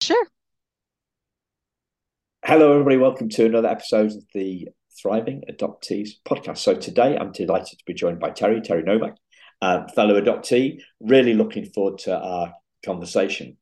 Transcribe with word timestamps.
Sure. 0.00 0.26
Hello, 2.44 2.72
everybody. 2.72 2.96
Welcome 2.96 3.28
to 3.30 3.46
another 3.46 3.68
episode 3.68 4.12
of 4.12 4.24
the 4.34 4.68
Thriving 5.00 5.42
Adoptees 5.50 6.10
podcast. 6.26 6.58
So 6.58 6.74
today 6.74 7.16
I'm 7.16 7.32
delighted 7.32 7.78
to 7.78 7.84
be 7.86 7.94
joined 7.94 8.20
by 8.20 8.30
Terry, 8.30 8.60
Terry 8.60 8.82
Novak, 8.82 9.16
uh, 9.62 9.88
fellow 9.94 10.20
adoptee. 10.20 10.80
Really 11.00 11.34
looking 11.34 11.66
forward 11.66 11.98
to 12.00 12.16
our 12.16 12.52
conversation. 12.84 13.56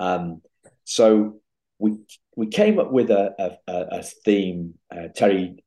Um, 0.00 0.42
so 0.84 1.40
we 1.78 1.98
we 2.36 2.48
came 2.48 2.78
up 2.78 2.90
with 2.90 3.10
a 3.10 3.56
a, 3.68 3.98
a 3.98 4.02
theme. 4.02 4.74
Uh, 4.94 5.08
Terry 5.14 5.62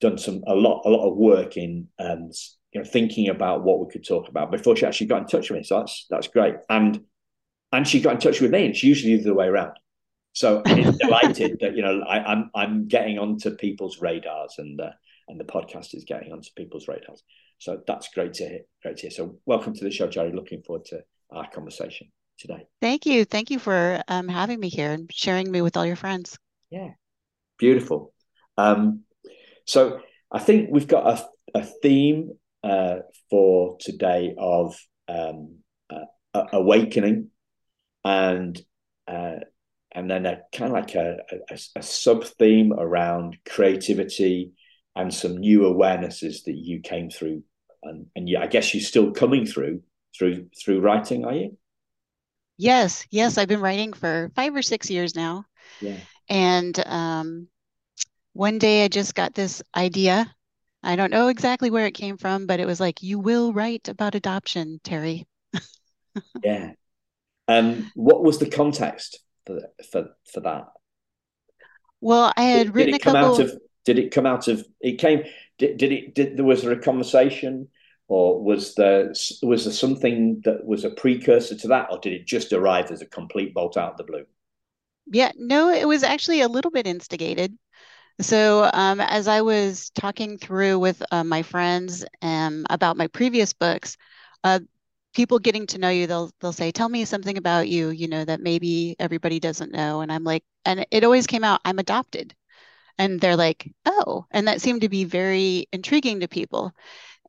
done 0.00 0.18
some 0.18 0.42
a 0.46 0.54
lot 0.54 0.82
a 0.84 0.90
lot 0.90 1.08
of 1.08 1.16
work 1.16 1.56
in 1.56 1.88
um, 1.98 2.30
you 2.72 2.80
know 2.80 2.84
thinking 2.84 3.28
about 3.28 3.64
what 3.64 3.80
we 3.80 3.90
could 3.90 4.06
talk 4.06 4.28
about 4.28 4.50
before 4.50 4.76
she 4.76 4.86
actually 4.86 5.06
got 5.06 5.22
in 5.22 5.26
touch 5.26 5.50
with 5.50 5.58
me. 5.58 5.64
So 5.64 5.78
that's 5.78 6.06
that's 6.10 6.28
great. 6.28 6.56
And 6.68 7.00
and 7.72 7.86
she 7.86 8.00
got 8.00 8.14
in 8.14 8.20
touch 8.20 8.40
with 8.40 8.50
me. 8.50 8.64
And 8.64 8.70
it's 8.70 8.82
usually 8.82 9.16
the 9.16 9.22
other 9.22 9.34
way 9.34 9.46
around. 9.46 9.76
So 10.32 10.62
I'm 10.64 10.96
delighted 10.98 11.58
that 11.60 11.76
you 11.76 11.82
know 11.82 12.02
I, 12.02 12.18
am 12.18 12.24
I'm, 12.26 12.50
I'm 12.54 12.88
getting 12.88 13.18
onto 13.18 13.50
people's 13.50 14.00
radars 14.00 14.54
and 14.58 14.80
uh, 14.80 14.90
and 15.28 15.38
the 15.38 15.44
podcast 15.44 15.94
is 15.94 16.04
getting 16.04 16.32
onto 16.32 16.50
people's 16.56 16.88
radars. 16.88 17.22
So 17.58 17.80
that's 17.86 18.08
great 18.14 18.34
to 18.34 18.48
hear. 18.48 18.60
Great 18.82 18.96
to 18.98 19.02
hear. 19.02 19.10
So 19.10 19.36
welcome 19.46 19.74
to 19.74 19.84
the 19.84 19.90
show, 19.90 20.06
Jerry. 20.06 20.32
Looking 20.32 20.62
forward 20.62 20.86
to 20.86 21.02
our 21.30 21.48
conversation 21.50 22.10
today. 22.38 22.66
Thank 22.80 23.06
you. 23.06 23.24
Thank 23.24 23.50
you 23.50 23.58
for 23.58 24.02
um, 24.08 24.28
having 24.28 24.58
me 24.58 24.68
here 24.68 24.92
and 24.92 25.10
sharing 25.12 25.50
me 25.50 25.62
with 25.62 25.76
all 25.76 25.86
your 25.86 25.96
friends. 25.96 26.38
Yeah, 26.70 26.90
beautiful. 27.58 28.12
Um, 28.56 29.02
so 29.66 30.00
I 30.32 30.38
think 30.38 30.70
we've 30.70 30.88
got 30.88 31.18
a, 31.54 31.58
a 31.58 31.64
theme 31.64 32.32
uh, 32.64 33.00
for 33.28 33.76
today 33.80 34.34
of 34.38 34.76
um, 35.08 35.58
uh, 35.90 36.44
awakening 36.52 37.30
and 38.04 38.60
uh, 39.08 39.36
and 39.92 40.10
then 40.10 40.26
a 40.26 40.40
kind 40.54 40.70
of 40.70 40.72
like 40.72 40.94
a, 40.94 41.18
a, 41.50 41.58
a 41.76 41.82
sub 41.82 42.24
theme 42.24 42.72
around 42.72 43.36
creativity 43.48 44.52
and 44.94 45.12
some 45.12 45.36
new 45.38 45.60
awarenesses 45.60 46.44
that 46.44 46.56
you 46.56 46.80
came 46.80 47.10
through 47.10 47.42
and 47.82 48.06
and 48.14 48.28
yeah, 48.28 48.42
I 48.42 48.46
guess 48.46 48.74
you're 48.74 48.82
still 48.82 49.12
coming 49.12 49.46
through 49.46 49.82
through 50.16 50.48
through 50.58 50.80
writing, 50.80 51.24
are 51.24 51.34
you? 51.34 51.56
Yes, 52.56 53.06
yes, 53.10 53.38
I've 53.38 53.48
been 53.48 53.60
writing 53.60 53.92
for 53.92 54.30
five 54.34 54.54
or 54.54 54.62
six 54.62 54.90
years 54.90 55.14
now. 55.14 55.46
Yeah. 55.80 55.96
And 56.28 56.78
um, 56.86 57.48
one 58.34 58.58
day 58.58 58.84
I 58.84 58.88
just 58.88 59.14
got 59.14 59.34
this 59.34 59.62
idea. 59.74 60.32
I 60.82 60.96
don't 60.96 61.10
know 61.10 61.28
exactly 61.28 61.70
where 61.70 61.86
it 61.86 61.94
came 61.94 62.18
from, 62.18 62.46
but 62.46 62.60
it 62.60 62.66
was 62.66 62.80
like, 62.80 63.02
you 63.02 63.18
will 63.18 63.52
write 63.52 63.88
about 63.88 64.14
adoption, 64.14 64.78
Terry. 64.84 65.26
yeah. 66.44 66.72
Um, 67.50 67.90
what 67.94 68.22
was 68.22 68.38
the 68.38 68.48
context 68.48 69.18
for 69.46 69.60
for 69.90 70.10
for 70.32 70.40
that? 70.40 70.66
Well, 72.00 72.32
I 72.36 72.42
had 72.42 72.66
did, 72.66 72.74
written 72.74 72.92
did 72.92 73.00
a 73.00 73.04
couple. 73.04 73.34
Out 73.34 73.40
of, 73.40 73.58
did 73.84 73.98
it 73.98 74.12
come 74.12 74.26
out 74.26 74.48
of? 74.48 74.64
It 74.80 74.98
came. 74.98 75.24
Did, 75.58 75.76
did 75.76 75.92
it? 75.92 76.14
Did 76.14 76.36
there 76.36 76.44
was 76.44 76.62
there 76.62 76.72
a 76.72 76.80
conversation, 76.80 77.68
or 78.08 78.42
was 78.42 78.74
there 78.76 79.12
was 79.42 79.64
there 79.64 79.72
something 79.72 80.42
that 80.44 80.64
was 80.64 80.84
a 80.84 80.90
precursor 80.90 81.56
to 81.56 81.68
that, 81.68 81.88
or 81.90 81.98
did 81.98 82.12
it 82.12 82.26
just 82.26 82.52
arrive 82.52 82.90
as 82.90 83.02
a 83.02 83.06
complete 83.06 83.52
bolt 83.52 83.76
out 83.76 83.92
of 83.92 83.96
the 83.96 84.04
blue? 84.04 84.24
Yeah, 85.06 85.32
no, 85.36 85.70
it 85.70 85.88
was 85.88 86.04
actually 86.04 86.42
a 86.42 86.48
little 86.48 86.70
bit 86.70 86.86
instigated. 86.86 87.58
So, 88.20 88.70
um, 88.72 89.00
as 89.00 89.26
I 89.26 89.40
was 89.40 89.90
talking 89.90 90.38
through 90.38 90.78
with 90.78 91.02
uh, 91.10 91.24
my 91.24 91.42
friends 91.42 92.04
um, 92.22 92.66
about 92.68 92.96
my 92.96 93.06
previous 93.06 93.52
books, 93.54 93.96
uh, 94.44 94.60
people 95.14 95.38
getting 95.38 95.66
to 95.66 95.78
know 95.78 95.88
you 95.88 96.06
they'll 96.06 96.30
they'll 96.40 96.52
say 96.52 96.70
tell 96.70 96.88
me 96.88 97.04
something 97.04 97.36
about 97.36 97.68
you 97.68 97.90
you 97.90 98.08
know 98.08 98.24
that 98.24 98.40
maybe 98.40 98.96
everybody 98.98 99.40
doesn't 99.40 99.72
know. 99.72 100.00
And 100.00 100.12
i'm 100.12 100.24
like 100.24 100.44
and 100.64 100.86
it 100.90 101.04
always 101.04 101.26
came 101.26 101.44
out 101.44 101.60
i'm 101.64 101.78
adopted. 101.78 102.34
And 102.98 103.20
they're 103.20 103.36
like 103.36 103.70
oh 103.86 104.26
and 104.30 104.48
that 104.48 104.60
seemed 104.60 104.82
to 104.82 104.88
be 104.88 105.04
very 105.04 105.66
intriguing 105.72 106.20
to 106.20 106.28
people. 106.28 106.72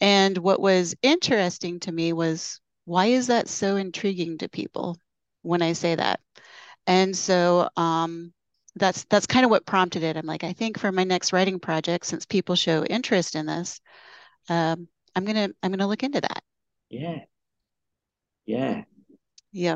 And 0.02 0.38
what 0.38 0.60
was 0.62 0.96
interesting 1.02 1.80
to 1.82 1.92
me 1.92 2.14
was 2.14 2.60
why 2.86 3.08
is 3.08 3.28
that 3.28 3.48
so 3.48 3.76
intriguing 3.78 4.38
to 4.40 4.50
people 4.50 4.98
when 5.44 5.62
i 5.62 5.74
say 5.74 5.96
that? 5.96 6.20
And 6.88 7.16
so 7.16 7.70
um, 7.78 8.34
that's 8.76 9.06
that's 9.06 9.28
kind 9.28 9.46
of 9.46 9.52
what 9.52 9.66
prompted 9.66 10.04
it. 10.04 10.18
I'm 10.18 10.26
like 10.26 10.44
i 10.44 10.54
think 10.54 10.80
for 10.80 10.92
my 10.92 11.04
next 11.04 11.34
writing 11.34 11.60
project 11.60 12.06
since 12.06 12.26
people 12.26 12.56
show 12.56 12.84
interest 12.86 13.36
in 13.36 13.46
this 13.46 13.82
um, 14.50 14.88
i'm 15.16 15.26
gonna 15.26 15.50
i'm 15.64 15.72
gonna 15.72 15.88
look 15.88 16.04
into 16.04 16.22
that. 16.22 16.44
Yeah 16.90 17.26
yeah. 18.46 18.84
Yeah. 19.52 19.76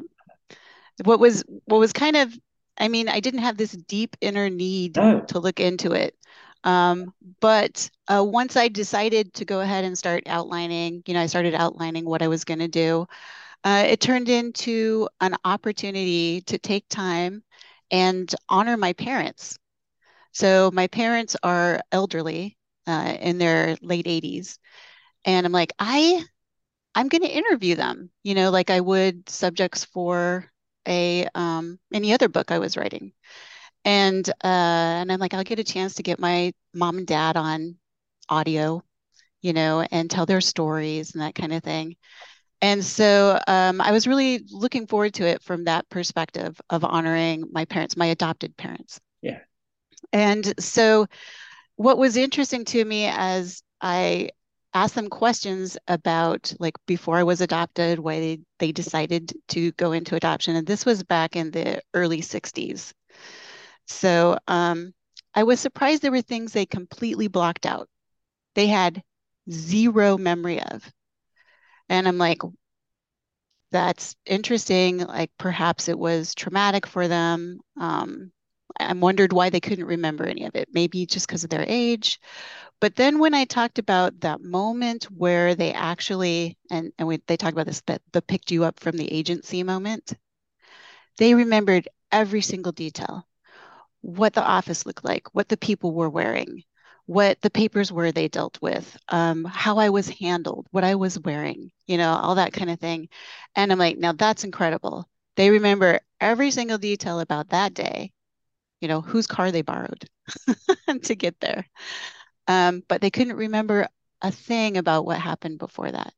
What 1.03 1.19
was 1.19 1.43
what 1.65 1.79
was 1.79 1.93
kind 1.93 2.15
of 2.15 2.33
I 2.77 2.87
mean, 2.89 3.07
I 3.07 3.19
didn't 3.19 3.41
have 3.41 3.57
this 3.57 3.71
deep 3.71 4.17
inner 4.21 4.49
need 4.49 4.97
no. 4.97 5.21
to 5.27 5.39
look 5.39 5.59
into 5.59 5.93
it. 5.93 6.15
Um, 6.63 7.13
but 7.39 7.89
uh, 8.07 8.23
once 8.23 8.57
I 8.57 8.67
decided 8.67 9.33
to 9.35 9.45
go 9.45 9.61
ahead 9.61 9.85
and 9.85 9.97
start 9.97 10.23
outlining, 10.25 11.03
you 11.05 11.13
know, 11.13 11.21
I 11.21 11.27
started 11.27 11.53
outlining 11.53 12.05
what 12.05 12.21
I 12.21 12.27
was 12.27 12.43
going 12.43 12.59
to 12.59 12.67
do. 12.67 13.05
Uh, 13.63 13.85
it 13.87 14.01
turned 14.01 14.29
into 14.29 15.07
an 15.21 15.35
opportunity 15.45 16.41
to 16.41 16.57
take 16.57 16.87
time 16.89 17.43
and 17.91 18.33
honor 18.49 18.77
my 18.77 18.93
parents. 18.93 19.57
So 20.33 20.69
my 20.73 20.87
parents 20.87 21.35
are 21.43 21.81
elderly 21.91 22.57
uh, 22.87 23.15
in 23.19 23.37
their 23.37 23.77
late 23.81 24.07
80s. 24.07 24.59
And 25.23 25.45
I'm 25.45 25.51
like, 25.51 25.73
I 25.79 26.23
I'm 26.95 27.09
going 27.09 27.23
to 27.23 27.37
interview 27.37 27.75
them, 27.75 28.09
you 28.23 28.35
know, 28.35 28.49
like 28.51 28.69
I 28.69 28.79
would 28.79 29.27
subjects 29.29 29.83
for 29.85 30.49
a 30.87 31.27
um, 31.35 31.77
any 31.93 32.13
other 32.13 32.29
book 32.29 32.51
I 32.51 32.59
was 32.59 32.77
writing. 32.77 33.11
And 33.83 34.27
uh, 34.27 35.03
and 35.03 35.11
I'm 35.11 35.19
like, 35.19 35.33
I'll 35.33 35.43
get 35.43 35.59
a 35.59 35.63
chance 35.63 35.95
to 35.95 36.03
get 36.03 36.19
my 36.19 36.53
mom 36.73 36.97
and 36.97 37.05
dad 37.07 37.37
on 37.37 37.75
audio, 38.29 38.81
you 39.41 39.53
know, 39.53 39.85
and 39.91 40.09
tell 40.09 40.25
their 40.25 40.41
stories 40.41 41.13
and 41.13 41.21
that 41.21 41.35
kind 41.35 41.53
of 41.53 41.63
thing. 41.63 41.97
And 42.61 42.83
so 42.83 43.39
um, 43.47 43.81
I 43.81 43.91
was 43.91 44.07
really 44.07 44.43
looking 44.49 44.87
forward 44.87 45.13
to 45.15 45.27
it 45.27 45.43
from 45.43 45.65
that 45.65 45.87
perspective 45.89 46.59
of 46.69 46.83
honoring 46.83 47.43
my 47.51 47.65
parents, 47.65 47.97
my 47.97 48.07
adopted 48.07 48.55
parents. 48.57 48.99
Yeah. 49.21 49.39
And 50.13 50.53
so 50.59 51.07
what 51.75 51.97
was 51.97 52.15
interesting 52.17 52.65
to 52.65 52.83
me 52.83 53.05
as 53.05 53.61
I 53.81 54.29
ask 54.75 54.93
them 54.93 55.09
questions 55.09 55.77
about 55.87 56.53
like 56.59 56.75
before 56.85 57.17
I 57.17 57.23
was 57.23 57.41
adopted, 57.41 57.99
why 57.99 58.19
they, 58.19 58.39
they 58.59 58.71
decided 58.73 59.33
to 59.49 59.71
go 59.73 59.93
into 59.93 60.15
adoption. 60.15 60.55
And 60.55 60.67
this 60.67 60.85
was 60.85 61.03
back 61.03 61.35
in 61.35 61.51
the 61.51 61.81
early 61.95 62.21
60s. 62.21 62.93
So 63.87 64.37
um, 64.47 64.93
I 65.33 65.43
was 65.43 65.59
surprised 65.59 66.01
there 66.01 66.11
were 66.11 66.21
things 66.21 66.53
they 66.53 66.65
completely 66.67 67.27
blocked 67.29 67.65
out. 67.65 67.89
They 68.55 68.67
had 68.67 69.01
zero 69.49 70.17
memory 70.17 70.61
of. 70.61 70.91
And 71.89 72.07
I'm 72.07 72.17
like, 72.17 72.39
that's 73.71 74.15
interesting. 74.25 74.99
Like 74.99 75.31
perhaps 75.37 75.87
it 75.87 75.99
was 75.99 76.35
traumatic 76.35 76.85
for 76.87 77.07
them. 77.07 77.59
Um, 77.79 78.31
I 78.79 78.93
wondered 78.93 79.33
why 79.33 79.49
they 79.49 79.59
couldn't 79.59 79.85
remember 79.85 80.25
any 80.25 80.45
of 80.45 80.55
it. 80.55 80.69
Maybe 80.73 81.05
just 81.05 81.27
because 81.27 81.43
of 81.43 81.49
their 81.49 81.65
age, 81.67 82.19
but 82.81 82.95
then 82.95 83.19
when 83.19 83.33
I 83.33 83.45
talked 83.45 83.79
about 83.79 84.21
that 84.21 84.41
moment 84.41 85.05
where 85.05 85.55
they 85.55 85.73
actually, 85.73 86.57
and, 86.71 86.91
and 86.99 87.07
we, 87.07 87.17
they 87.27 87.37
talked 87.37 87.53
about 87.53 87.67
this, 87.67 87.81
that 87.87 88.01
the 88.13 88.21
picked 88.21 88.51
you 88.51 88.63
up 88.65 88.79
from 88.79 88.97
the 88.97 89.11
agency 89.11 89.63
moment, 89.63 90.13
they 91.17 91.33
remembered 91.33 91.87
every 92.11 92.41
single 92.41 92.71
detail 92.71 93.27
what 94.01 94.33
the 94.33 94.43
office 94.45 94.85
looked 94.85 95.05
like, 95.05 95.33
what 95.35 95.49
the 95.49 95.57
people 95.57 95.93
were 95.93 96.09
wearing, 96.09 96.63
what 97.07 97.41
the 97.41 97.51
papers 97.51 97.91
were 97.91 98.11
they 98.11 98.29
dealt 98.29 98.61
with, 98.61 98.97
um, 99.09 99.45
how 99.45 99.77
I 99.79 99.89
was 99.89 100.09
handled, 100.09 100.67
what 100.71 100.85
I 100.85 100.95
was 100.95 101.19
wearing, 101.19 101.71
you 101.87 101.97
know, 101.97 102.11
all 102.13 102.35
that 102.35 102.53
kind 102.53 102.71
of 102.71 102.79
thing. 102.79 103.09
And 103.55 103.71
I'm 103.71 103.79
like, 103.79 103.97
now 103.97 104.13
that's 104.13 104.45
incredible. 104.45 105.09
They 105.37 105.51
remember 105.51 106.01
every 106.21 106.51
single 106.51 106.79
detail 106.79 107.19
about 107.21 107.49
that 107.49 107.73
day, 107.75 108.13
you 108.81 108.87
know, 108.87 109.01
whose 109.01 109.27
car 109.27 109.51
they 109.51 109.61
borrowed 109.61 110.05
to 111.03 111.15
get 111.15 111.39
there 111.39 111.65
um, 112.47 112.83
but 112.87 113.01
they 113.01 113.11
couldn't 113.11 113.35
remember 113.37 113.87
a 114.21 114.31
thing 114.31 114.77
about 114.77 115.05
what 115.05 115.19
happened 115.19 115.59
before 115.59 115.91
that. 115.91 116.13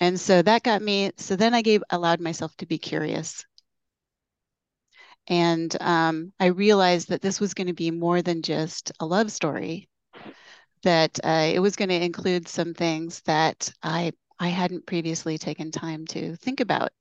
And 0.00 0.18
so 0.20 0.42
that 0.42 0.62
got 0.62 0.82
me. 0.82 1.12
So 1.18 1.36
then 1.36 1.54
I 1.54 1.62
gave 1.62 1.82
allowed 1.90 2.20
myself 2.20 2.56
to 2.58 2.66
be 2.66 2.78
curious. 2.78 3.44
And 5.28 5.74
um, 5.80 6.32
I 6.40 6.46
realized 6.46 7.08
that 7.08 7.22
this 7.22 7.40
was 7.40 7.54
going 7.54 7.66
to 7.68 7.72
be 7.74 7.90
more 7.90 8.22
than 8.22 8.42
just 8.42 8.92
a 9.00 9.06
love 9.06 9.30
story, 9.32 9.88
that 10.82 11.18
uh, 11.24 11.50
it 11.54 11.60
was 11.60 11.76
going 11.76 11.90
to 11.90 12.04
include 12.04 12.48
some 12.48 12.74
things 12.74 13.22
that 13.22 13.72
I 13.82 14.12
I 14.38 14.48
hadn't 14.48 14.86
previously 14.86 15.38
taken 15.38 15.70
time 15.70 16.06
to 16.08 16.36
think 16.36 16.60
about. 16.60 16.92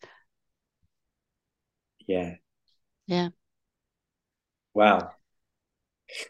Yeah. 2.07 2.35
Yeah. 3.07 3.29
Wow. 4.73 5.11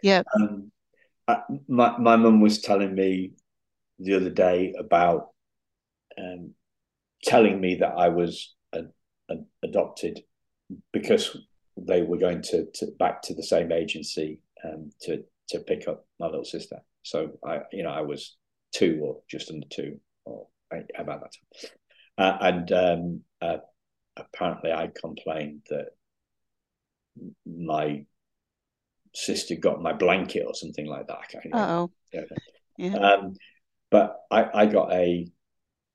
Yeah. 0.02 0.24
Um, 0.36 0.72
my 1.68 1.98
my 1.98 2.16
mum 2.16 2.42
was 2.42 2.62
telling 2.62 2.94
me 2.94 3.32
the 4.00 4.16
other 4.16 4.30
day 4.30 4.74
about 4.78 5.30
um, 6.18 6.54
telling 7.24 7.60
me 7.60 7.76
that 7.76 7.94
I 7.98 8.10
was 8.10 8.54
a, 8.74 8.84
a, 9.30 9.36
adopted 9.64 10.22
because 10.92 11.38
they 11.78 12.02
were 12.02 12.18
going 12.18 12.42
to, 12.42 12.66
to 12.76 12.88
back 13.00 13.22
to 13.24 13.34
the 13.34 13.44
same 13.44 13.72
agency 13.72 14.40
um, 14.64 14.92
to 15.02 15.24
to 15.50 15.60
pick 15.60 15.88
up 15.88 16.06
my 16.20 16.28
little 16.28 16.46
sister. 16.46 16.78
So 17.04 17.38
I, 17.46 17.62
you 17.72 17.84
know, 17.84 17.90
I 17.90 18.02
was 18.02 18.38
two 18.74 19.00
or 19.04 19.22
just 19.30 19.52
under 19.52 19.68
two 19.70 20.00
or 20.26 20.48
about 20.98 21.22
that 21.22 21.32
time. 21.32 21.72
Uh, 22.18 22.38
and 22.42 22.72
um, 22.72 23.22
uh, 23.42 23.58
apparently, 24.18 24.72
I 24.72 24.88
complained 24.88 25.62
that 25.70 25.88
my 27.46 28.06
sister 29.14 29.56
got 29.56 29.82
my 29.82 29.94
blanket 29.94 30.44
or 30.46 30.56
something 30.56 30.86
like 30.86 31.08
that. 31.08 31.30
Oh, 31.54 31.92
yeah. 32.78 32.98
Um, 32.98 33.36
but 33.92 34.18
I, 34.32 34.50
I 34.54 34.66
got 34.66 34.92
a, 34.92 35.28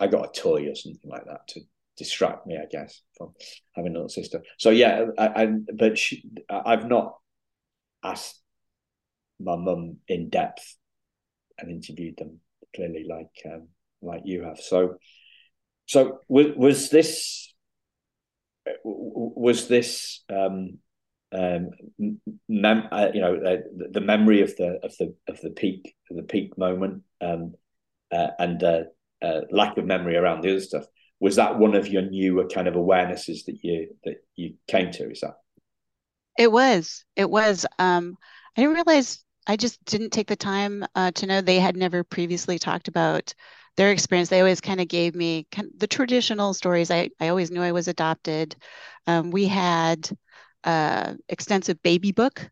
I 0.00 0.06
got 0.06 0.29
a 0.29 0.41
toy 0.41 0.69
or 0.69 0.75
something 0.75 1.11
like 1.11 1.25
that 1.26 1.49
to 1.49 1.61
distract 1.97 2.47
me, 2.47 2.56
I 2.56 2.67
guess, 2.70 3.03
from 3.17 3.35
having 3.75 3.93
a 3.93 3.94
little 3.94 4.09
sister. 4.09 4.43
So 4.59 4.70
yeah, 4.70 5.06
I, 5.19 5.43
I 5.43 5.47
but 5.75 5.99
she, 5.99 6.25
I've 6.49 6.88
not 6.88 7.19
asked 8.03 8.41
my 9.41 9.56
mum 9.56 9.97
in 10.06 10.31
depth 10.31 10.76
and 11.59 11.70
interviewed 11.70 12.17
them 12.17 12.41
clearly 12.75 13.05
like 13.09 13.53
um, 13.53 13.69
like 14.00 14.23
you 14.25 14.44
have. 14.44 14.61
So 14.61 14.97
so 15.87 16.20
was, 16.29 16.55
was 16.56 16.91
this 16.91 17.53
was 18.85 19.69
this 19.69 20.23
um, 20.31 20.79
um, 21.32 21.70
mem- 22.48 22.88
uh, 22.90 23.08
you 23.12 23.20
know 23.20 23.36
uh, 23.36 23.56
the, 23.92 24.00
memory 24.00 24.40
of 24.40 24.56
the 24.56 24.78
of 24.82 24.96
the 24.98 25.14
of 25.28 25.40
the 25.40 25.50
peak 25.50 25.94
the 26.10 26.22
peak 26.22 26.56
moment 26.56 27.02
um, 27.20 27.54
uh, 28.10 28.28
and 28.38 28.62
uh, 28.62 28.82
uh, 29.20 29.40
lack 29.50 29.76
of 29.76 29.84
memory 29.84 30.16
around 30.16 30.42
the 30.42 30.50
other 30.50 30.60
stuff. 30.60 30.84
Was 31.20 31.36
that 31.36 31.58
one 31.58 31.75
of 31.75 31.88
your 31.88 32.02
newer 32.02 32.46
kind 32.46 32.69
of 32.69 32.75
awarenesses 32.75 33.44
that 33.46 33.58
you 33.62 33.88
that 34.04 34.25
you 34.36 34.54
came 34.69 34.90
to 34.92 35.10
is 35.10 35.20
that? 35.20 35.34
It 36.38 36.50
was. 36.50 37.04
It 37.16 37.28
was 37.28 37.66
um 37.78 38.16
i 38.56 38.62
didn't 38.62 38.74
realize 38.74 39.24
i 39.46 39.56
just 39.56 39.84
didn't 39.84 40.10
take 40.10 40.26
the 40.26 40.36
time 40.36 40.84
uh, 40.94 41.10
to 41.12 41.26
know 41.26 41.40
they 41.40 41.60
had 41.60 41.76
never 41.76 42.02
previously 42.02 42.58
talked 42.58 42.88
about 42.88 43.34
their 43.78 43.92
experience. 43.92 44.28
They 44.28 44.40
always 44.40 44.60
kind 44.60 44.81
of 44.81 44.88
gave 44.88 45.14
me 45.14 45.46
kind 45.52 45.69
of 45.69 45.78
the 45.78 45.86
traditional 45.86 46.52
stories. 46.52 46.90
I 46.90 47.10
i 47.20 47.28
always 47.28 47.50
knew 47.50 47.62
i 47.62 47.72
was 47.72 47.88
adopted. 47.88 48.56
Um, 49.06 49.31
we 49.31 49.46
had 49.46 50.10
uh 50.64 51.14
extensive 51.28 51.81
baby 51.82 52.12
book 52.12 52.50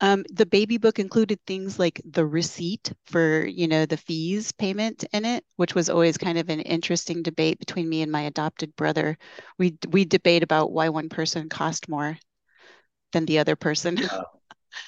um, 0.00 0.24
the 0.30 0.46
baby 0.46 0.78
book 0.78 0.98
included 0.98 1.40
things 1.46 1.78
like 1.78 2.00
the 2.04 2.26
receipt 2.26 2.92
for, 3.06 3.46
you 3.46 3.68
know, 3.68 3.86
the 3.86 3.96
fees 3.96 4.52
payment 4.52 5.04
in 5.12 5.24
it, 5.24 5.44
which 5.56 5.74
was 5.74 5.88
always 5.88 6.18
kind 6.18 6.38
of 6.38 6.50
an 6.50 6.60
interesting 6.60 7.22
debate 7.22 7.58
between 7.58 7.88
me 7.88 8.02
and 8.02 8.12
my 8.12 8.22
adopted 8.22 8.76
brother. 8.76 9.18
We 9.58 9.78
we 9.88 10.04
debate 10.04 10.42
about 10.42 10.72
why 10.72 10.90
one 10.90 11.08
person 11.08 11.48
cost 11.48 11.88
more 11.88 12.18
than 13.12 13.26
the 13.26 13.38
other 13.40 13.56
person, 13.56 13.98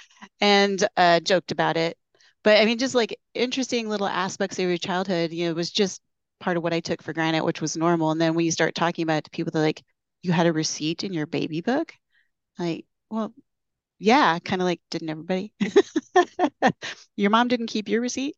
and 0.40 0.86
uh, 0.96 1.20
joked 1.20 1.52
about 1.52 1.76
it. 1.76 1.96
But 2.44 2.60
I 2.60 2.64
mean, 2.64 2.78
just 2.78 2.94
like 2.94 3.18
interesting 3.34 3.88
little 3.88 4.06
aspects 4.06 4.58
of 4.58 4.68
your 4.68 4.78
childhood, 4.78 5.32
you 5.32 5.48
know, 5.48 5.54
was 5.54 5.70
just 5.70 6.00
part 6.40 6.56
of 6.56 6.62
what 6.62 6.72
I 6.72 6.80
took 6.80 7.02
for 7.02 7.12
granted, 7.12 7.42
which 7.44 7.60
was 7.60 7.76
normal. 7.76 8.10
And 8.10 8.20
then 8.20 8.34
when 8.34 8.44
you 8.44 8.52
start 8.52 8.74
talking 8.74 9.02
about 9.02 9.18
it 9.18 9.24
to 9.24 9.30
people, 9.30 9.50
they're 9.50 9.62
like, 9.62 9.82
"You 10.22 10.32
had 10.32 10.46
a 10.46 10.52
receipt 10.52 11.04
in 11.04 11.12
your 11.12 11.26
baby 11.26 11.60
book?" 11.60 11.92
Like, 12.58 12.86
well, 13.10 13.32
yeah, 13.98 14.38
kind 14.40 14.62
of 14.62 14.66
like, 14.66 14.80
didn't 14.90 15.10
everybody? 15.10 15.52
your 17.16 17.30
mom 17.30 17.48
didn't 17.48 17.66
keep 17.68 17.88
your 17.88 18.00
receipt. 18.00 18.36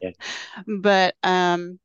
yeah. 0.00 0.10
But 0.66 1.14
um, 1.22 1.78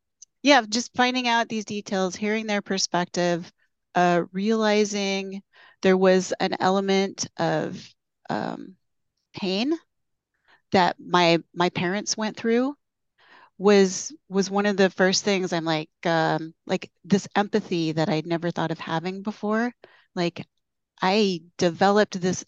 yeah, 0.43 0.63
just 0.67 0.95
finding 0.95 1.27
out 1.27 1.49
these 1.49 1.65
details, 1.65 2.15
hearing 2.15 2.47
their 2.47 2.61
perspective, 2.61 3.51
uh, 3.95 4.23
realizing 4.31 5.41
there 5.81 5.97
was 5.97 6.33
an 6.39 6.55
element 6.59 7.27
of 7.37 7.83
um, 8.29 8.75
pain 9.33 9.73
that 10.71 10.95
my 10.99 11.39
my 11.53 11.69
parents 11.69 12.17
went 12.17 12.37
through 12.37 12.75
was 13.57 14.13
was 14.29 14.49
one 14.51 14.65
of 14.65 14.77
the 14.77 14.89
first 14.89 15.23
things 15.23 15.53
I'm 15.53 15.65
like 15.65 15.89
um, 16.05 16.53
like 16.67 16.91
this 17.05 17.27
empathy 17.35 17.93
that 17.93 18.09
I'd 18.09 18.27
never 18.27 18.51
thought 18.51 18.71
of 18.71 18.79
having 18.79 19.23
before. 19.23 19.73
Like 20.15 20.45
I 21.01 21.41
developed 21.57 22.19
this 22.21 22.45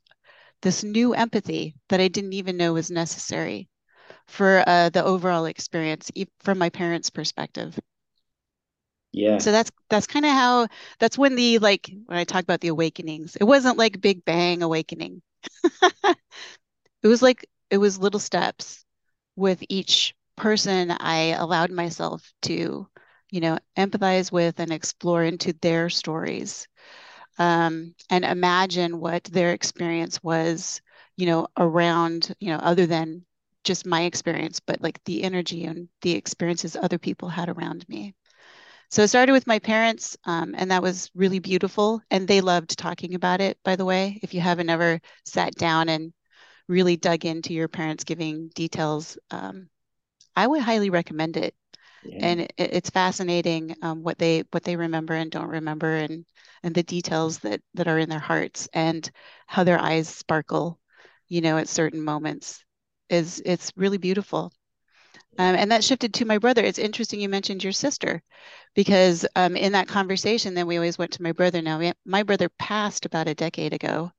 this 0.62 0.84
new 0.84 1.14
empathy 1.14 1.76
that 1.90 2.02
I 2.02 2.08
didn't 2.10 2.34
even 2.34 2.58
know 2.58 2.74
was 2.74 2.92
necessary 2.92 3.70
for 4.28 4.64
uh, 4.68 4.90
the 4.90 5.04
overall 5.04 5.46
experience 5.46 6.12
from 6.42 6.60
my 6.60 6.70
parents' 6.70 7.10
perspective. 7.12 7.80
Yeah. 9.12 9.40
So 9.40 9.52
that's 9.52 9.72
that's 9.90 10.08
kind 10.08 10.26
of 10.26 10.32
how 10.32 10.68
that's 11.00 11.18
when 11.18 11.36
the 11.36 11.60
like 11.60 11.92
when 12.06 12.18
I 12.18 12.24
talk 12.24 12.44
about 12.44 12.62
the 12.62 12.68
awakenings, 12.70 13.36
it 13.36 13.44
wasn't 13.44 13.78
like 13.78 14.02
Big 14.02 14.24
Bang 14.26 14.62
awakening. 14.62 15.22
it 17.04 17.08
was 17.08 17.22
like 17.22 17.48
it 17.70 17.78
was 17.78 18.00
little 18.00 18.20
steps 18.20 18.86
with 19.36 19.64
each 19.70 20.16
person 20.38 20.92
I 20.92 21.30
allowed 21.34 21.72
myself 21.72 22.32
to, 22.44 22.88
you 23.32 23.42
know, 23.42 23.60
empathize 23.78 24.32
with 24.32 24.60
and 24.60 24.72
explore 24.74 25.24
into 25.24 25.54
their 25.54 25.90
stories 25.90 26.68
um, 27.38 27.96
and 28.10 28.26
imagine 28.26 29.00
what 29.00 29.24
their 29.26 29.52
experience 29.54 30.22
was, 30.24 30.82
you 31.18 31.26
know, 31.26 31.48
around, 31.58 32.34
you 32.40 32.50
know, 32.50 32.58
other 32.58 32.86
than 32.86 33.26
just 33.64 33.86
my 33.86 34.04
experience, 34.04 34.60
but 34.60 34.82
like 34.82 35.04
the 35.06 35.24
energy 35.24 35.66
and 35.66 35.88
the 36.02 36.12
experiences 36.12 36.76
other 36.76 37.00
people 37.00 37.30
had 37.30 37.50
around 37.50 37.88
me. 37.88 38.14
So 38.90 39.02
it 39.02 39.08
started 39.08 39.32
with 39.32 39.48
my 39.48 39.60
parents, 39.60 40.18
um, 40.26 40.54
and 40.56 40.70
that 40.70 40.84
was 40.84 41.10
really 41.16 41.40
beautiful. 41.40 42.02
And 42.12 42.28
they 42.28 42.42
loved 42.42 42.78
talking 42.78 43.16
about 43.16 43.42
it, 43.42 43.58
by 43.64 43.76
the 43.76 43.86
way. 43.86 44.20
If 44.22 44.34
you 44.34 44.42
haven't 44.42 44.70
ever 44.70 45.02
sat 45.26 45.56
down 45.56 45.90
and 45.90 46.14
really 46.68 46.96
dug 46.98 47.26
into 47.26 47.54
your 47.54 47.68
parents 47.68 48.04
giving 48.04 48.50
details, 48.50 49.18
um, 49.32 49.70
I 50.36 50.46
would 50.46 50.62
highly 50.62 50.90
recommend 50.90 51.38
it. 51.38 51.56
Yeah. 52.04 52.22
And 52.22 52.42
it, 52.42 52.54
it's 52.58 52.90
fascinating 52.90 53.76
um, 53.82 54.04
what 54.04 54.18
they 54.18 54.44
what 54.52 54.64
they 54.64 54.76
remember 54.76 55.14
and 55.14 55.32
don't 55.32 55.48
remember, 55.50 55.96
and 55.96 56.26
and 56.64 56.74
the 56.76 56.84
details 56.84 57.40
that 57.40 57.62
that 57.76 57.88
are 57.88 57.98
in 58.00 58.10
their 58.10 58.20
hearts 58.20 58.68
and 58.74 59.10
how 59.48 59.64
their 59.64 59.80
eyes 59.80 60.08
sparkle 60.10 60.80
you 61.30 61.42
know 61.42 61.58
at 61.58 61.68
certain 61.70 62.02
moments 62.04 62.64
is 63.10 63.42
it's 63.46 63.72
really 63.76 63.98
beautiful. 63.98 64.52
Um, 65.38 65.56
and 65.56 65.72
that 65.72 65.84
shifted 65.84 66.14
to 66.16 66.26
my 66.26 66.38
brother. 66.38 66.64
It's 66.64 66.80
interesting 66.80 67.20
you 67.20 67.30
mentioned 67.30 67.64
your 67.64 67.74
sister 67.74 68.22
because 68.76 69.26
um, 69.36 69.56
in 69.56 69.74
that 69.74 69.88
conversation 69.88 70.54
then 70.54 70.68
we 70.68 70.78
always 70.78 70.98
went 70.98 71.14
to 71.14 71.24
my 71.24 71.32
brother. 71.32 71.62
Now 71.62 71.94
my 72.06 72.24
brother 72.24 72.50
passed 72.50 73.06
about 73.06 73.28
a 73.28 73.36
decade 73.36 73.74
ago. 73.74 74.12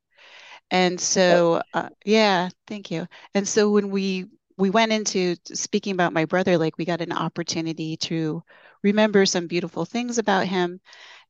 And 0.70 1.00
so 1.00 1.62
uh, 1.74 1.88
yeah 2.04 2.48
thank 2.66 2.90
you. 2.90 3.06
And 3.34 3.46
so 3.46 3.70
when 3.70 3.90
we 3.90 4.26
we 4.56 4.70
went 4.70 4.92
into 4.92 5.36
speaking 5.46 5.92
about 5.94 6.12
my 6.12 6.24
brother 6.24 6.58
like 6.58 6.78
we 6.78 6.84
got 6.84 7.00
an 7.00 7.12
opportunity 7.12 7.96
to 7.96 8.42
remember 8.82 9.26
some 9.26 9.46
beautiful 9.46 9.84
things 9.84 10.18
about 10.18 10.46
him 10.46 10.80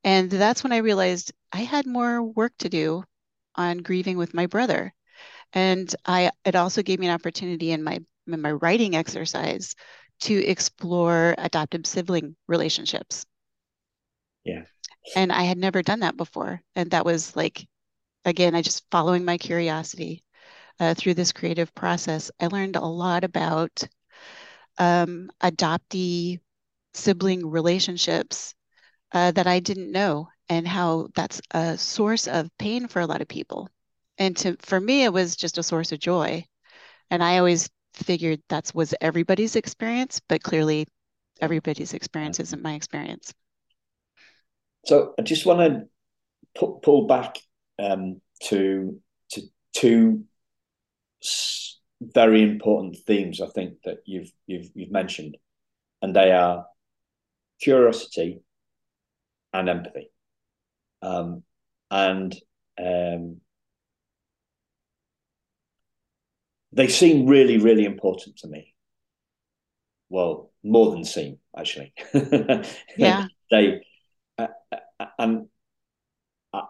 and 0.04 0.30
that's 0.30 0.62
when 0.62 0.72
I 0.72 0.78
realized 0.78 1.32
I 1.52 1.60
had 1.60 1.86
more 1.86 2.22
work 2.22 2.52
to 2.58 2.68
do 2.68 3.04
on 3.54 3.78
grieving 3.78 4.18
with 4.18 4.34
my 4.34 4.46
brother. 4.46 4.94
And 5.52 5.94
I 6.04 6.32
it 6.44 6.56
also 6.56 6.82
gave 6.82 6.98
me 6.98 7.06
an 7.06 7.14
opportunity 7.14 7.72
in 7.72 7.84
my 7.84 8.00
in 8.26 8.40
my 8.40 8.52
writing 8.52 8.96
exercise 8.96 9.74
to 10.20 10.34
explore 10.44 11.34
adoptive 11.38 11.86
sibling 11.86 12.36
relationships. 12.48 13.26
Yeah. 14.44 14.64
And 15.16 15.32
I 15.32 15.44
had 15.44 15.58
never 15.58 15.82
done 15.82 16.00
that 16.00 16.16
before. 16.16 16.62
And 16.74 16.90
that 16.90 17.04
was 17.04 17.36
like, 17.36 17.66
again, 18.24 18.54
I 18.54 18.62
just 18.62 18.84
following 18.90 19.24
my 19.24 19.38
curiosity 19.38 20.23
uh, 20.80 20.94
through 20.94 21.14
this 21.14 21.32
creative 21.32 21.74
process. 21.74 22.30
I 22.40 22.46
learned 22.46 22.76
a 22.76 22.84
lot 22.84 23.24
about 23.24 23.86
um, 24.78 25.30
adoptee 25.42 26.40
sibling 26.92 27.48
relationships 27.48 28.54
uh, 29.12 29.30
that 29.32 29.46
I 29.46 29.60
didn't 29.60 29.92
know 29.92 30.28
and 30.48 30.66
how 30.66 31.08
that's 31.14 31.40
a 31.52 31.78
source 31.78 32.26
of 32.26 32.50
pain 32.58 32.88
for 32.88 33.00
a 33.00 33.06
lot 33.06 33.22
of 33.22 33.28
people. 33.28 33.68
And 34.18 34.36
to 34.38 34.56
for 34.60 34.80
me, 34.80 35.04
it 35.04 35.12
was 35.12 35.36
just 35.36 35.58
a 35.58 35.62
source 35.62 35.92
of 35.92 35.98
joy. 35.98 36.44
And 37.10 37.22
I 37.22 37.38
always 37.38 37.68
figured 37.94 38.40
that 38.48 38.72
was 38.74 38.94
everybody's 39.00 39.56
experience, 39.56 40.20
but 40.28 40.42
clearly 40.42 40.86
everybody's 41.40 41.94
experience 41.94 42.40
isn't 42.40 42.62
my 42.62 42.74
experience. 42.74 43.32
So 44.86 45.14
I 45.18 45.22
just 45.22 45.46
want 45.46 45.60
to 46.56 46.78
pull 46.82 47.06
back 47.06 47.38
um, 47.78 48.20
to 48.44 49.00
to 49.30 49.42
two 49.72 50.24
very 52.00 52.42
important 52.42 52.96
themes 53.06 53.40
I 53.40 53.46
think 53.46 53.82
that 53.84 53.98
you've 54.04 54.32
you've 54.46 54.70
you've 54.74 54.90
mentioned, 54.90 55.36
and 56.02 56.14
they 56.14 56.32
are 56.32 56.66
curiosity 57.60 58.42
and 59.52 59.68
empathy. 59.68 60.10
Um, 61.02 61.42
and 61.90 62.34
um, 62.78 63.40
they 66.72 66.88
seem 66.88 67.26
really, 67.26 67.58
really 67.58 67.84
important 67.84 68.38
to 68.38 68.48
me. 68.48 68.74
Well, 70.08 70.52
more 70.62 70.90
than 70.90 71.04
seem, 71.04 71.38
actually. 71.56 71.92
Yeah. 72.96 73.26
they 73.50 73.82
uh, 74.38 74.48
uh, 74.72 75.06
and 75.18 75.48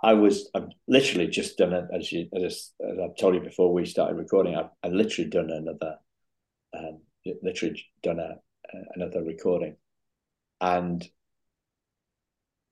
I, 0.03 0.13
was 0.15 0.51
I've 0.55 0.69
literally 0.89 1.27
just 1.27 1.59
done 1.59 1.73
it 1.73 1.85
as 1.93 2.11
you 2.11 2.29
as, 2.35 2.73
as 2.81 2.99
I've 2.99 3.17
told 3.17 3.35
you 3.35 3.41
before 3.41 3.73
we 3.73 3.85
started 3.85 4.17
recording. 4.17 4.55
I've, 4.55 4.71
I've 4.83 4.93
literally 4.93 5.31
done 5.31 5.51
another, 5.51 5.97
um, 6.77 7.01
literally 7.43 7.85
done 8.03 8.19
a, 8.19 8.37
another 8.95 9.23
recording, 9.23 9.77
and 10.61 11.07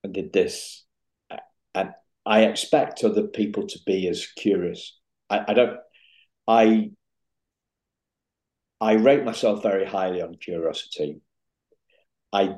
I 0.03 0.09
did 0.09 0.33
this, 0.33 0.85
and 1.75 1.93
I 2.25 2.43
expect 2.43 3.03
other 3.03 3.23
people 3.23 3.67
to 3.67 3.79
be 3.85 4.07
as 4.07 4.27
curious. 4.35 4.99
I, 5.29 5.45
I 5.49 5.53
don't. 5.53 5.77
I 6.47 6.91
I 8.81 8.93
rate 8.93 9.23
myself 9.23 9.63
very 9.63 9.85
highly 9.85 10.21
on 10.21 10.35
curiosity. 10.35 11.21
I 12.33 12.55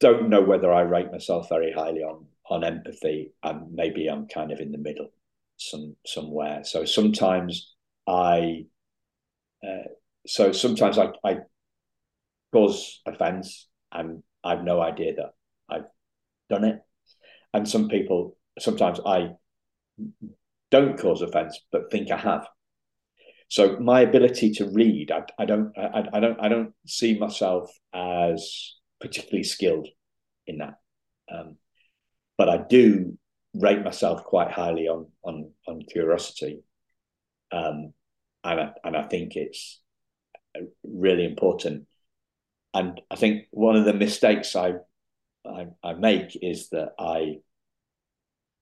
don't 0.00 0.30
know 0.30 0.40
whether 0.40 0.72
I 0.72 0.80
rate 0.80 1.12
myself 1.12 1.48
very 1.48 1.72
highly 1.72 2.02
on 2.02 2.26
on 2.50 2.64
empathy, 2.64 3.32
and 3.42 3.72
maybe 3.72 4.08
I'm 4.08 4.26
kind 4.26 4.52
of 4.52 4.60
in 4.60 4.72
the 4.72 4.78
middle, 4.78 5.08
some 5.56 5.96
somewhere. 6.04 6.64
So 6.64 6.84
sometimes 6.84 7.74
I, 8.06 8.66
uh, 9.66 9.88
so 10.26 10.52
sometimes 10.52 10.98
I, 10.98 11.10
I 11.24 11.38
cause 12.52 13.00
offence, 13.06 13.68
and 13.92 14.22
I've 14.42 14.64
no 14.64 14.80
idea 14.80 15.14
that 15.14 15.34
I've 15.70 15.86
done 16.48 16.64
it. 16.64 16.80
And 17.54 17.68
some 17.68 17.88
people, 17.88 18.36
sometimes 18.58 19.00
I 19.04 19.30
don't 20.70 20.98
cause 20.98 21.22
offence, 21.22 21.60
but 21.72 21.90
think 21.90 22.10
I 22.10 22.16
have. 22.16 22.46
So 23.48 23.78
my 23.80 24.02
ability 24.02 24.52
to 24.52 24.70
read, 24.70 25.10
I, 25.10 25.22
I 25.38 25.44
don't, 25.44 25.76
I, 25.76 26.04
I, 26.12 26.20
don't, 26.20 26.40
I 26.40 26.48
don't 26.48 26.72
see 26.86 27.18
myself 27.18 27.70
as 27.92 28.74
particularly 29.00 29.42
skilled 29.42 29.88
in 30.46 30.58
that. 30.58 30.74
Um, 31.32 31.56
but 32.40 32.48
I 32.48 32.56
do 32.56 33.18
rate 33.52 33.84
myself 33.84 34.24
quite 34.24 34.50
highly 34.50 34.88
on 34.88 35.08
on 35.22 35.50
on 35.68 35.82
curiosity, 35.82 36.62
um, 37.52 37.92
and 38.42 38.60
I, 38.60 38.70
and 38.82 38.96
I 38.96 39.02
think 39.02 39.36
it's 39.36 39.78
really 40.82 41.26
important. 41.26 41.86
And 42.72 42.98
I 43.10 43.16
think 43.16 43.44
one 43.50 43.76
of 43.76 43.84
the 43.84 43.92
mistakes 43.92 44.56
I, 44.56 44.76
I 45.44 45.66
I 45.84 45.92
make 45.92 46.34
is 46.40 46.70
that 46.70 46.94
I 46.98 47.40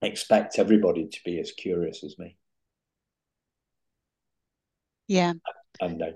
expect 0.01 0.59
everybody 0.59 1.07
to 1.07 1.19
be 1.23 1.39
as 1.39 1.53
curious 1.53 2.03
as 2.03 2.19
me. 2.19 2.35
Yeah. 5.07 5.35
And 5.79 6.01
they, 6.01 6.13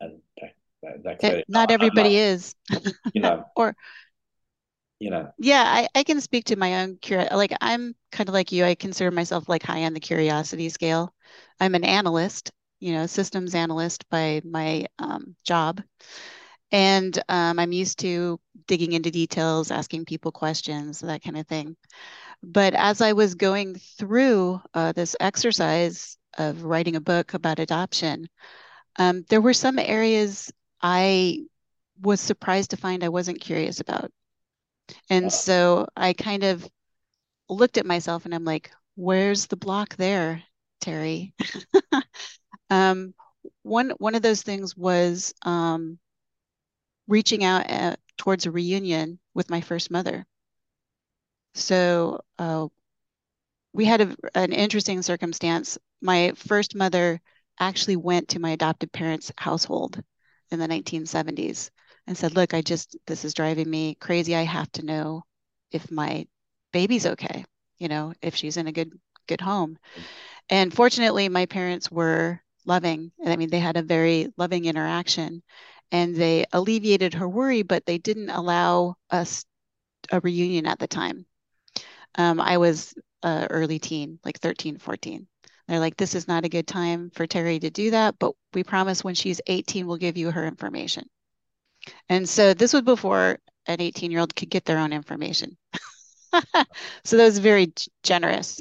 and 0.00 0.20
they, 0.40 1.16
they 1.20 1.44
not 1.48 1.72
everybody 1.72 2.10
not, 2.10 2.28
is. 2.30 2.54
you 3.12 3.20
know, 3.20 3.46
or 3.56 3.74
you 5.02 5.10
know. 5.10 5.32
Yeah, 5.38 5.64
I, 5.66 5.88
I 5.94 6.04
can 6.04 6.20
speak 6.20 6.44
to 6.46 6.56
my 6.56 6.82
own 6.82 6.96
curiosity. 6.98 7.34
Like 7.34 7.52
I'm 7.60 7.94
kind 8.12 8.28
of 8.28 8.32
like 8.32 8.52
you. 8.52 8.64
I 8.64 8.76
consider 8.76 9.10
myself 9.10 9.48
like 9.48 9.64
high 9.64 9.84
on 9.84 9.94
the 9.94 10.00
curiosity 10.00 10.68
scale. 10.68 11.12
I'm 11.58 11.74
an 11.74 11.84
analyst, 11.84 12.52
you 12.78 12.92
know, 12.92 13.06
systems 13.06 13.54
analyst 13.56 14.08
by 14.08 14.40
my 14.44 14.86
um, 15.00 15.34
job. 15.44 15.82
And 16.70 17.18
um, 17.28 17.58
I'm 17.58 17.72
used 17.72 17.98
to 17.98 18.40
digging 18.68 18.92
into 18.92 19.10
details, 19.10 19.72
asking 19.72 20.04
people 20.04 20.30
questions, 20.30 21.00
that 21.00 21.22
kind 21.22 21.36
of 21.36 21.46
thing. 21.48 21.76
But 22.42 22.74
as 22.74 23.00
I 23.00 23.12
was 23.12 23.34
going 23.34 23.74
through 23.74 24.60
uh, 24.72 24.92
this 24.92 25.16
exercise 25.18 26.16
of 26.38 26.62
writing 26.62 26.96
a 26.96 27.00
book 27.00 27.34
about 27.34 27.58
adoption, 27.58 28.28
um, 28.96 29.24
there 29.28 29.40
were 29.40 29.54
some 29.54 29.78
areas 29.78 30.52
I 30.80 31.40
was 32.00 32.20
surprised 32.20 32.70
to 32.70 32.76
find 32.76 33.02
I 33.02 33.08
wasn't 33.08 33.40
curious 33.40 33.80
about. 33.80 34.10
And 35.10 35.32
so 35.32 35.88
I 35.96 36.12
kind 36.12 36.44
of 36.44 36.68
looked 37.48 37.78
at 37.78 37.86
myself 37.86 38.24
and 38.24 38.34
I'm 38.34 38.44
like, 38.44 38.72
where's 38.96 39.46
the 39.46 39.56
block 39.56 39.96
there, 39.96 40.42
Terry? 40.80 41.34
um, 42.70 43.14
one 43.62 43.90
one 43.98 44.14
of 44.14 44.22
those 44.22 44.42
things 44.42 44.76
was 44.76 45.34
um, 45.42 45.98
reaching 47.06 47.44
out 47.44 47.64
at, 47.68 48.00
towards 48.16 48.44
a 48.44 48.50
reunion 48.50 49.20
with 49.34 49.48
my 49.50 49.60
first 49.60 49.88
mother. 49.88 50.26
So 51.54 52.20
uh, 52.38 52.68
we 53.72 53.84
had 53.84 54.00
a, 54.00 54.16
an 54.34 54.52
interesting 54.52 55.02
circumstance. 55.02 55.78
My 56.00 56.32
first 56.36 56.74
mother 56.74 57.20
actually 57.58 57.96
went 57.96 58.28
to 58.30 58.38
my 58.38 58.50
adopted 58.50 58.92
parents' 58.92 59.32
household 59.36 60.02
in 60.50 60.58
the 60.58 60.68
1970s 60.68 61.70
and 62.06 62.16
said, 62.16 62.34
Look, 62.34 62.54
I 62.54 62.62
just, 62.62 62.96
this 63.06 63.24
is 63.24 63.34
driving 63.34 63.68
me 63.68 63.96
crazy. 63.96 64.34
I 64.34 64.42
have 64.42 64.70
to 64.72 64.84
know 64.84 65.22
if 65.70 65.90
my 65.90 66.26
baby's 66.72 67.06
okay, 67.06 67.44
you 67.78 67.88
know, 67.88 68.12
if 68.22 68.34
she's 68.34 68.56
in 68.56 68.66
a 68.66 68.72
good, 68.72 68.92
good 69.26 69.40
home. 69.40 69.78
And 70.48 70.72
fortunately, 70.72 71.28
my 71.28 71.46
parents 71.46 71.90
were 71.90 72.40
loving. 72.66 73.12
I 73.24 73.36
mean, 73.36 73.50
they 73.50 73.58
had 73.58 73.76
a 73.76 73.82
very 73.82 74.32
loving 74.36 74.64
interaction 74.64 75.42
and 75.90 76.14
they 76.14 76.46
alleviated 76.52 77.14
her 77.14 77.28
worry, 77.28 77.62
but 77.62 77.84
they 77.84 77.98
didn't 77.98 78.30
allow 78.30 78.96
us 79.10 79.44
a 80.10 80.20
reunion 80.20 80.66
at 80.66 80.78
the 80.78 80.88
time. 80.88 81.26
Um, 82.16 82.40
I 82.40 82.58
was 82.58 82.94
uh, 83.22 83.46
early 83.50 83.78
teen, 83.78 84.18
like 84.24 84.38
13, 84.40 84.78
14. 84.78 85.26
They're 85.68 85.80
like, 85.80 85.96
this 85.96 86.14
is 86.14 86.28
not 86.28 86.44
a 86.44 86.48
good 86.50 86.66
time 86.66 87.10
for 87.14 87.26
Terry 87.26 87.58
to 87.58 87.70
do 87.70 87.92
that, 87.92 88.18
but 88.18 88.34
we 88.52 88.64
promise 88.64 89.04
when 89.04 89.14
she's 89.14 89.40
18, 89.46 89.86
we'll 89.86 89.96
give 89.96 90.16
you 90.16 90.30
her 90.30 90.46
information. 90.46 91.08
And 92.08 92.28
so 92.28 92.54
this 92.54 92.72
was 92.72 92.82
before 92.82 93.38
an 93.66 93.80
18 93.80 94.10
year 94.10 94.20
old 94.20 94.34
could 94.36 94.50
get 94.50 94.64
their 94.64 94.78
own 94.78 94.92
information. 94.92 95.56
so 97.04 97.16
that 97.16 97.24
was 97.24 97.38
very 97.38 97.72
generous. 98.02 98.60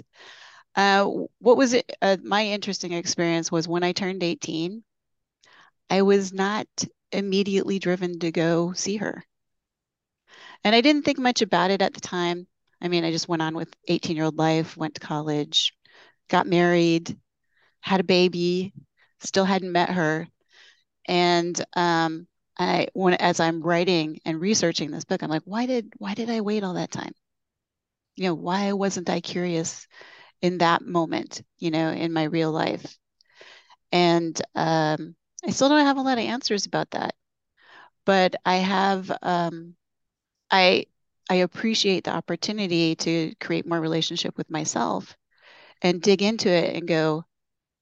Uh, 0.76 1.06
what 1.40 1.58
was 1.58 1.74
it? 1.74 1.92
Uh, 2.02 2.18
my 2.24 2.46
interesting 2.46 2.94
experience 2.94 3.52
was 3.52 3.68
when 3.68 3.84
I 3.84 3.92
turned 3.94 4.24
18, 4.24 4.84
I 5.90 6.04
was 6.04 6.34
not 6.34 6.68
immediately 7.12 7.80
driven 7.80 8.20
to 8.20 8.32
go 8.32 8.74
see 8.74 8.98
her. 8.98 9.26
And 10.64 10.76
I 10.76 10.82
didn't 10.82 11.04
think 11.04 11.20
much 11.20 11.42
about 11.42 11.72
it 11.72 11.82
at 11.82 11.94
the 11.94 12.02
time. 12.02 12.48
I 12.82 12.88
mean, 12.88 13.04
I 13.04 13.12
just 13.12 13.28
went 13.28 13.42
on 13.42 13.56
with 13.56 13.74
18 13.88 14.16
year 14.16 14.26
old 14.26 14.38
life, 14.38 14.76
went 14.78 14.96
to 14.96 15.02
college, 15.02 15.74
got 16.30 16.48
married, 16.48 17.18
had 17.82 18.00
a 18.02 18.04
baby, 18.06 18.74
still 19.20 19.46
hadn't 19.46 19.72
met 19.72 19.92
her. 19.92 20.28
And 21.08 21.64
um, 21.76 22.28
I, 22.64 22.88
when 22.94 23.16
as 23.16 23.40
I'm 23.40 23.62
writing 23.62 24.20
and 24.26 24.40
researching 24.42 24.92
this 24.92 25.06
book, 25.06 25.24
I'm 25.24 25.30
like, 25.30 25.44
why 25.46 25.66
did 25.66 25.94
why 25.98 26.14
did 26.16 26.30
I 26.30 26.42
wait 26.42 26.64
all 26.64 26.76
that 26.76 26.92
time? 26.92 27.14
You 28.16 28.26
know, 28.26 28.34
why 28.36 28.72
wasn't 28.74 29.10
I 29.10 29.20
curious 29.22 29.88
in 30.42 30.60
that 30.60 30.84
moment? 30.84 31.44
You 31.60 31.72
know, 31.72 31.92
in 31.92 32.14
my 32.14 32.26
real 32.26 32.52
life, 32.52 32.98
and 33.92 34.40
um, 34.56 35.16
I 35.46 35.52
still 35.52 35.70
don't 35.70 35.86
have 35.86 35.98
a 35.98 36.02
lot 36.02 36.18
of 36.20 36.26
answers 36.26 36.66
about 36.66 36.92
that. 36.92 37.16
But 38.06 38.36
I 38.46 38.58
have, 38.58 39.12
um, 39.22 39.76
I 40.52 40.88
I 41.30 41.36
appreciate 41.38 42.06
the 42.06 42.12
opportunity 42.14 42.96
to 42.98 43.36
create 43.42 43.68
more 43.68 43.82
relationship 43.82 44.38
with 44.38 44.50
myself 44.52 45.18
and 45.82 46.02
dig 46.02 46.22
into 46.24 46.50
it 46.50 46.76
and 46.76 46.88
go, 46.88 47.26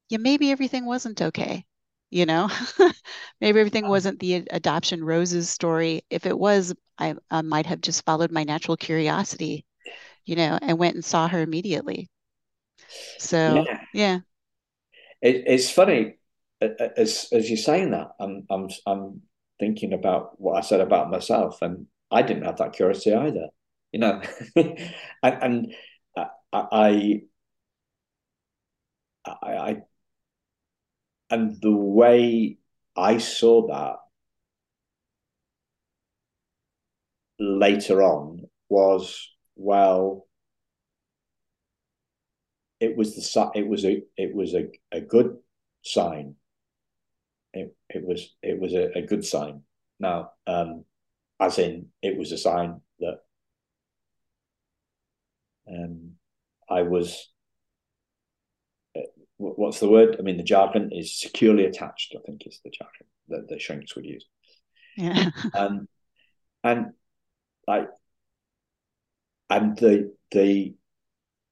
yeah, 0.10 0.20
maybe 0.20 0.52
everything 0.52 0.86
wasn't 0.86 1.22
okay. 1.22 1.66
You 2.12 2.26
know, 2.26 2.50
maybe 3.42 3.60
everything 3.60 3.88
wasn't 3.88 4.20
the 4.20 4.48
adoption 4.50 5.04
roses 5.04 5.50
story. 5.50 6.04
If 6.10 6.26
it 6.26 6.38
was, 6.38 6.74
I, 6.98 7.16
I 7.30 7.42
might 7.44 7.68
have 7.68 7.82
just 7.82 8.04
followed 8.04 8.32
my 8.32 8.44
natural 8.44 8.78
curiosity, 8.78 9.64
you 10.26 10.36
know, 10.36 10.58
and 10.62 10.80
went 10.80 10.96
and 10.96 11.06
saw 11.06 11.28
her 11.28 11.42
immediately. 11.42 12.10
So 13.20 13.66
yeah, 13.68 13.84
yeah. 13.94 14.20
It, 15.22 15.44
it's 15.48 15.70
funny 15.70 16.16
as 16.62 17.28
as 17.32 17.50
you're 17.50 17.58
saying 17.58 17.92
that. 17.92 18.12
I'm 18.20 18.46
I'm 18.50 18.70
I'm 18.86 19.22
thinking 19.60 19.94
about 19.94 20.40
what 20.40 20.58
I 20.58 20.62
said 20.62 20.82
about 20.82 21.12
myself, 21.12 21.62
and 21.62 21.88
I 22.12 22.22
didn't 22.22 22.44
have 22.44 22.58
that 22.58 22.74
curiosity 22.74 23.14
either, 23.14 23.48
you 23.92 24.00
know. 24.00 24.22
and, 24.56 24.78
and 25.24 25.74
I, 26.16 26.28
I, 26.54 27.22
I, 29.26 29.82
and 31.30 31.62
the 31.62 31.76
way 31.76 32.58
I 32.96 33.18
saw 33.18 33.68
that 33.68 33.98
later 37.40 38.02
on 38.04 38.46
was 38.68 39.30
well 39.56 40.28
it 42.80 42.96
was 42.96 43.16
the 43.16 43.52
it 43.56 43.68
was 43.68 43.86
a 43.86 44.04
it 44.18 44.34
was 44.34 44.54
a, 44.54 44.68
a 44.92 45.02
good 45.02 45.38
sign. 45.82 46.36
It, 47.54 47.76
it 47.90 48.06
was 48.06 48.36
it 48.42 48.60
was 48.60 48.74
a, 48.74 48.98
a 48.98 49.02
good 49.02 49.26
sign. 49.26 49.64
Now 50.00 50.32
um 50.48 50.86
as 51.40 51.58
in 51.58 51.88
it 52.02 52.18
was 52.18 52.32
a 52.32 52.38
sign 52.38 52.82
that 53.00 53.22
um, 55.70 56.12
I 56.70 56.82
was 56.82 57.30
what's 59.40 59.80
the 59.80 59.90
word? 59.90 60.18
I 60.20 60.22
mean, 60.22 60.38
the 60.38 60.44
jargon 60.44 60.92
is 60.92 61.20
securely 61.20 61.66
attached. 61.66 62.14
I 62.16 62.22
think 62.26 62.46
is 62.46 62.60
the 62.64 62.72
jargon 62.72 63.08
that 63.30 63.48
the 63.48 63.58
shrinks 63.58 63.96
would 63.96 64.06
use. 64.06 64.26
Yeah. 64.98 65.30
um, 65.58 65.88
and 66.64 66.88
like, 67.68 67.88
and 69.50 69.78
the 69.78 70.14
the 70.32 70.76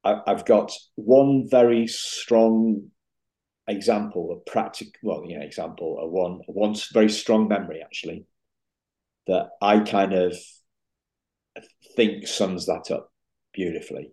I, 0.03 0.22
I've 0.27 0.46
got 0.46 0.74
one 0.96 1.48
very 1.50 1.88
strong 1.88 2.91
example, 3.67 4.32
a 4.32 4.50
practical, 4.50 4.94
well, 5.01 5.25
you 5.25 5.38
know, 5.38 5.46
example, 5.46 5.98
a 6.00 6.08
one, 6.08 6.41
a 6.48 6.51
one 6.51 6.75
very 6.94 7.10
strong 7.10 7.48
memory 7.48 7.82
actually, 7.84 8.25
that 9.27 9.50
I 9.62 9.79
kind 9.79 10.13
of 10.13 10.38
think 11.96 12.27
sums 12.27 12.65
that 12.67 12.91
up 12.91 13.12
beautifully. 13.53 14.12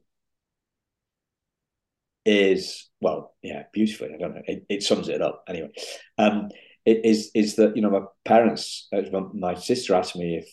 Is 2.27 2.89
well, 3.01 3.35
yeah, 3.43 3.65
beautifully. 3.73 4.15
I 4.15 4.19
don't 4.19 4.35
know. 4.35 4.43
It, 4.47 4.65
it 4.71 4.83
sums 4.83 5.09
it 5.11 5.21
up 5.21 5.45
anyway. 5.47 5.71
Um, 6.17 6.49
it 6.87 7.05
is 7.05 7.31
is 7.35 7.57
that 7.57 7.77
you 7.77 7.83
know 7.83 7.91
my 7.91 8.01
parents, 8.25 8.89
uh, 8.95 9.03
my 9.35 9.55
sister 9.55 9.95
asked 9.95 10.17
me 10.17 10.39
if 10.39 10.49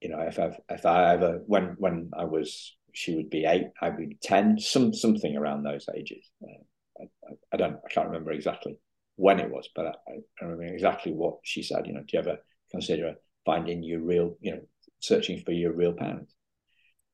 you 0.00 0.08
know 0.08 0.20
if 0.20 0.38
I 0.40 0.56
if 0.68 0.84
I 0.84 1.14
ever 1.14 1.42
when 1.46 1.76
when 1.78 2.10
I 2.16 2.24
was 2.24 2.74
she 2.94 3.14
would 3.16 3.28
be 3.28 3.44
eight, 3.44 3.66
I'd 3.82 3.96
be 3.96 4.16
ten, 4.22 4.58
some 4.58 4.94
something 4.94 5.36
around 5.36 5.62
those 5.62 5.86
ages. 5.94 6.30
Uh, 6.42 7.02
I, 7.02 7.34
I, 7.52 7.56
don't, 7.56 7.76
I 7.84 7.92
can't 7.92 8.06
remember 8.06 8.30
exactly 8.30 8.78
when 9.16 9.40
it 9.40 9.50
was, 9.50 9.68
but 9.74 9.86
I, 9.86 10.12
I 10.40 10.44
remember 10.44 10.64
exactly 10.72 11.12
what 11.12 11.38
she 11.42 11.62
said. 11.62 11.86
You 11.86 11.94
know, 11.94 12.00
do 12.00 12.06
you 12.12 12.18
ever 12.20 12.38
consider 12.70 13.14
finding 13.44 13.82
your 13.82 14.00
real, 14.00 14.36
you 14.40 14.52
know, 14.52 14.60
searching 15.00 15.42
for 15.44 15.52
your 15.52 15.72
real 15.72 15.92
parents? 15.92 16.32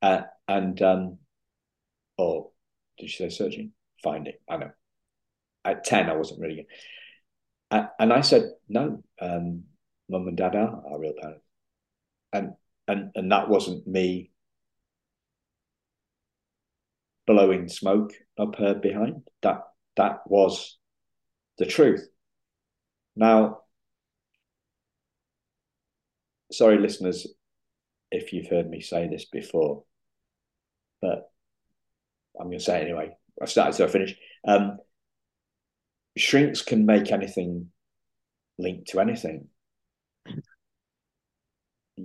Uh, 0.02 0.22
and 0.46 0.80
um, 0.82 1.18
or 2.18 2.50
did 2.98 3.08
she 3.08 3.16
say 3.16 3.30
searching? 3.30 3.72
Finding. 4.02 4.34
I 4.48 4.56
know. 4.56 4.70
At 5.64 5.84
ten, 5.84 6.08
I 6.08 6.14
wasn't 6.14 6.40
really. 6.40 6.66
Uh, 7.70 7.86
and 7.98 8.12
I 8.12 8.22
said 8.22 8.50
no. 8.68 9.02
Um, 9.20 9.64
Mum 10.08 10.26
and 10.26 10.36
Dad 10.36 10.56
are 10.56 10.82
our 10.90 10.98
real 10.98 11.12
parents, 11.20 11.44
and 12.32 12.52
and 12.88 13.10
and 13.14 13.30
that 13.30 13.48
wasn't 13.48 13.86
me 13.86 14.30
blowing 17.26 17.68
smoke 17.68 18.12
up 18.38 18.56
her 18.56 18.74
behind. 18.74 19.22
That 19.42 19.62
that 19.96 20.20
was 20.26 20.78
the 21.58 21.66
truth. 21.66 22.08
Now, 23.14 23.60
sorry, 26.50 26.78
listeners, 26.78 27.26
if 28.10 28.32
you've 28.32 28.48
heard 28.48 28.68
me 28.68 28.80
say 28.80 29.08
this 29.08 29.26
before, 29.26 29.84
but 31.00 31.30
I'm 32.38 32.46
going 32.46 32.58
to 32.58 32.64
say 32.64 32.80
it 32.80 32.84
anyway. 32.84 33.16
I 33.40 33.46
started, 33.46 33.74
so 33.74 33.84
I 33.84 33.88
finished. 33.88 34.16
Um, 34.46 34.78
shrinks 36.16 36.62
can 36.62 36.86
make 36.86 37.10
anything 37.10 37.70
linked 38.58 38.88
to 38.88 39.00
anything. 39.00 39.48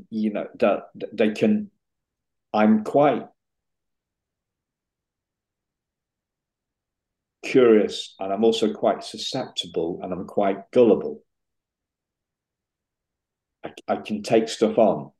You 0.09 0.33
know 0.33 0.47
that 0.59 0.89
they 1.13 1.31
can. 1.31 1.71
I'm 2.53 2.83
quite 2.83 3.27
curious 7.43 8.15
and 8.19 8.33
I'm 8.33 8.43
also 8.43 8.73
quite 8.73 9.03
susceptible 9.03 9.99
and 10.01 10.11
I'm 10.11 10.25
quite 10.25 10.71
gullible. 10.71 11.21
I, 13.63 13.71
I 13.87 13.95
can 13.97 14.23
take 14.23 14.49
stuff 14.49 14.77
on. 14.77 15.11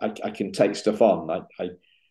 I, 0.00 0.12
I 0.24 0.30
can 0.30 0.52
take 0.52 0.76
stuff 0.76 1.02
on. 1.02 1.30
I, 1.30 1.62
I, 1.62 1.68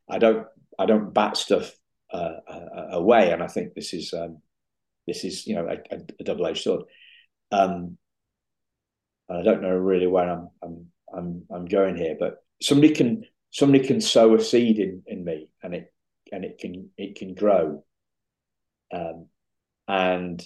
I 0.09 0.17
don't 0.19 0.47
I 0.79 0.85
don't 0.85 1.13
bat 1.13 1.37
stuff 1.37 1.71
away, 2.13 3.31
and 3.31 3.43
I 3.43 3.47
think 3.47 3.73
this 3.73 3.93
is 3.93 4.13
um, 4.13 4.41
this 5.07 5.23
is 5.23 5.47
you 5.47 5.55
know 5.55 5.67
a, 5.67 5.97
a 6.19 6.23
double 6.23 6.45
edged 6.47 6.63
sword. 6.63 6.83
Um, 7.51 7.97
I 9.29 9.41
don't 9.41 9.61
know 9.61 9.75
really 9.75 10.07
where 10.07 10.29
I'm 10.29 10.49
I'm 10.61 10.87
I'm 11.15 11.43
I'm 11.51 11.65
going 11.65 11.95
here, 11.97 12.15
but 12.19 12.43
somebody 12.61 12.93
can 12.93 13.23
somebody 13.51 13.85
can 13.85 14.01
sow 14.01 14.35
a 14.35 14.41
seed 14.41 14.79
in 14.79 15.03
in 15.07 15.23
me, 15.23 15.49
and 15.61 15.73
it 15.73 15.93
and 16.31 16.45
it 16.45 16.57
can 16.59 16.89
it 16.97 17.15
can 17.15 17.33
grow, 17.33 17.83
um, 18.93 19.27
and 19.87 20.43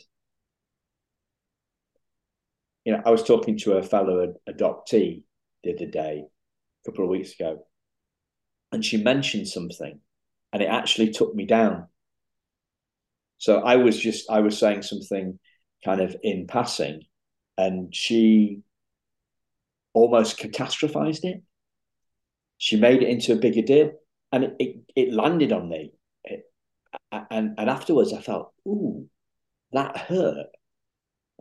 you 2.88 2.94
know, 2.94 3.02
I 3.06 3.10
was 3.10 3.24
talking 3.24 3.58
to 3.60 3.74
a 3.74 3.84
fellow 3.84 4.34
adoptee 4.48 5.24
the 5.62 5.76
other 5.76 5.88
day, 5.88 6.24
a 6.24 6.90
couple 6.90 7.04
of 7.04 7.10
weeks 7.10 7.34
ago, 7.34 7.66
and 8.72 8.84
she 8.84 8.96
mentioned 8.96 9.50
something, 9.50 10.00
and 10.54 10.62
it 10.62 10.68
actually 10.68 11.12
took 11.12 11.34
me 11.36 11.46
down. 11.46 11.88
So 13.38 13.62
I 13.62 13.76
was 13.78 14.00
just 14.00 14.30
I 14.30 14.40
was 14.40 14.58
saying 14.58 14.84
something 14.84 15.40
kind 15.86 16.02
of 16.02 16.16
in 16.24 16.48
passing, 16.48 17.04
and 17.58 17.94
she 17.94 18.62
almost 19.94 20.40
catastrophized 20.40 21.24
it. 21.24 21.44
She 22.58 22.78
made 22.78 23.04
it 23.04 23.10
into 23.10 23.34
a 23.34 23.38
bigger 23.38 23.62
deal, 23.62 23.92
and 24.32 24.44
it 24.44 24.56
it, 24.60 24.76
it 24.96 25.14
landed 25.14 25.52
on 25.52 25.70
me 25.70 25.92
and 27.12 27.56
and 27.58 27.70
afterwards 27.70 28.14
I 28.14 28.22
felt, 28.22 28.54
ooh, 28.68 29.08
that 29.72 29.98
hurt. 29.98 30.48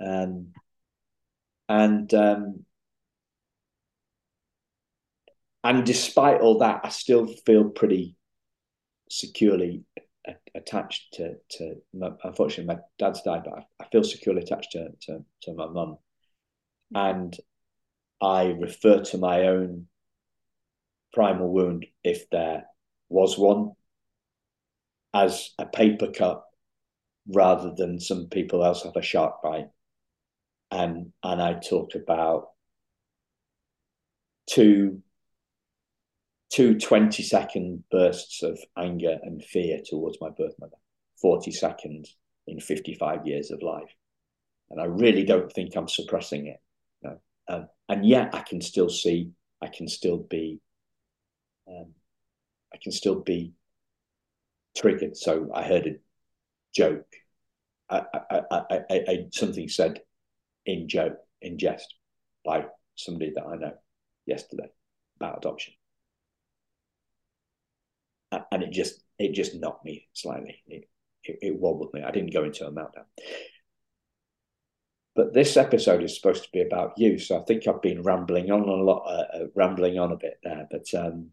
Um, 0.01 0.53
and 1.69 2.13
um, 2.15 2.65
and 5.65 5.85
despite 5.85 6.41
all 6.41 6.59
that, 6.59 6.81
I 6.85 6.91
still 6.91 7.27
feel 7.27 7.71
pretty 7.71 8.15
securely 9.09 9.85
attached 10.55 11.15
to 11.15 11.37
to. 11.51 11.77
My, 11.95 12.11
unfortunately, 12.25 12.75
my 12.75 12.81
dad's 12.99 13.23
died, 13.23 13.43
but 13.45 13.55
I, 13.55 13.67
I 13.85 13.89
feel 13.89 14.05
securely 14.05 14.43
attached 14.43 14.73
to 14.73 14.89
to, 15.03 15.25
to 15.43 15.55
my 15.55 15.67
mum, 15.67 15.99
mm-hmm. 16.95 16.97
and 16.97 17.37
I 18.21 18.47
refer 18.47 19.03
to 19.03 19.19
my 19.19 19.43
own 19.43 19.87
primal 21.13 21.53
wound 21.53 21.87
if 22.05 22.29
there 22.31 22.65
was 23.09 23.39
one 23.39 23.73
as 25.15 25.51
a 25.59 25.65
paper 25.65 26.11
cut 26.11 26.43
rather 27.29 27.73
than 27.75 27.99
some 27.99 28.27
people 28.27 28.65
else 28.65 28.83
have 28.83 28.97
a 28.97 29.03
shark 29.03 29.43
bite. 29.43 29.69
And 30.71 31.13
and 31.23 31.41
I 31.41 31.55
talk 31.55 31.95
about 31.95 32.49
two 34.49 35.03
two 36.57 36.79
20 36.79 37.23
second 37.23 37.85
bursts 37.91 38.43
of 38.43 38.59
anger 38.79 39.19
and 39.23 39.45
fear 39.45 39.79
towards 39.85 40.17
my 40.23 40.31
birth 40.31 40.55
mother, 40.59 40.79
40 41.21 41.53
seconds 41.53 42.17
in 42.47 42.61
55 42.61 43.27
years 43.27 43.51
of 43.51 43.61
life. 43.61 43.95
And 44.71 44.81
I 44.81 44.87
really 44.87 45.23
don't 45.23 45.53
think 45.53 45.77
I'm 45.77 45.87
suppressing 45.87 46.47
it. 46.47 46.63
You 47.03 47.11
know? 47.11 47.19
um, 47.49 47.69
and 47.91 48.07
yet 48.07 48.35
I 48.35 48.41
can 48.41 48.63
still 48.63 48.89
see, 48.89 49.33
I 49.61 49.67
can 49.67 49.87
still 49.87 50.17
be, 50.17 50.63
um, 51.69 51.93
I 52.73 52.79
can 52.83 52.91
still 52.91 53.21
be 53.21 53.53
triggered. 54.75 55.15
So 55.15 55.51
I 55.55 55.63
heard 55.63 55.87
a 55.87 55.97
joke, 56.75 57.13
I, 57.91 58.03
I, 58.31 58.41
I, 58.51 58.79
I, 58.91 59.27
something 59.31 59.69
said 59.69 60.01
in 60.65 60.89
joke, 60.89 61.19
in 61.43 61.59
jest, 61.59 61.97
by 62.47 62.65
somebody 62.95 63.33
that 63.35 63.45
I 63.45 63.57
know 63.57 63.75
yesterday 64.25 64.71
about 65.21 65.37
adoption, 65.37 65.75
and 68.33 68.63
it 68.63 68.71
just 68.71 69.03
it 69.19 69.33
just 69.33 69.55
knocked 69.55 69.85
me 69.85 70.09
slightly. 70.13 70.63
It, 70.67 70.89
it, 71.25 71.39
it 71.43 71.59
wobbled 71.59 71.93
me. 71.95 72.03
I 72.03 72.11
didn't 72.11 72.33
go 72.33 72.45
into 72.45 72.67
a 72.67 72.73
meltdown. 72.73 73.07
But 75.15 75.33
this 75.33 75.57
episode 75.57 76.03
is 76.03 76.15
supposed 76.15 76.45
to 76.45 76.51
be 76.53 76.61
about 76.61 76.93
you, 76.99 77.19
so 77.19 77.41
I 77.41 77.45
think 77.45 77.67
I've 77.67 77.81
been 77.81 78.03
rambling 78.03 78.51
on 78.51 78.69
a 78.69 78.73
lot, 78.73 79.05
uh, 79.07 79.37
uh, 79.37 79.47
rambling 79.55 79.99
on 79.99 80.13
a 80.13 80.17
bit 80.17 80.39
there. 80.43 80.69
But 80.71 80.93
um, 80.93 81.31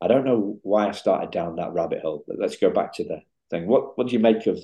I 0.00 0.08
don't 0.08 0.24
know 0.24 0.58
why 0.62 0.88
I 0.88 0.90
started 0.90 1.30
down 1.30 1.56
that 1.56 1.72
rabbit 1.72 2.02
hole, 2.02 2.24
but 2.26 2.38
let's 2.40 2.56
go 2.56 2.70
back 2.70 2.94
to 2.94 3.04
the 3.04 3.22
thing. 3.50 3.68
What 3.68 3.96
what 3.96 4.08
do 4.08 4.12
you 4.14 4.18
make 4.18 4.46
of? 4.48 4.58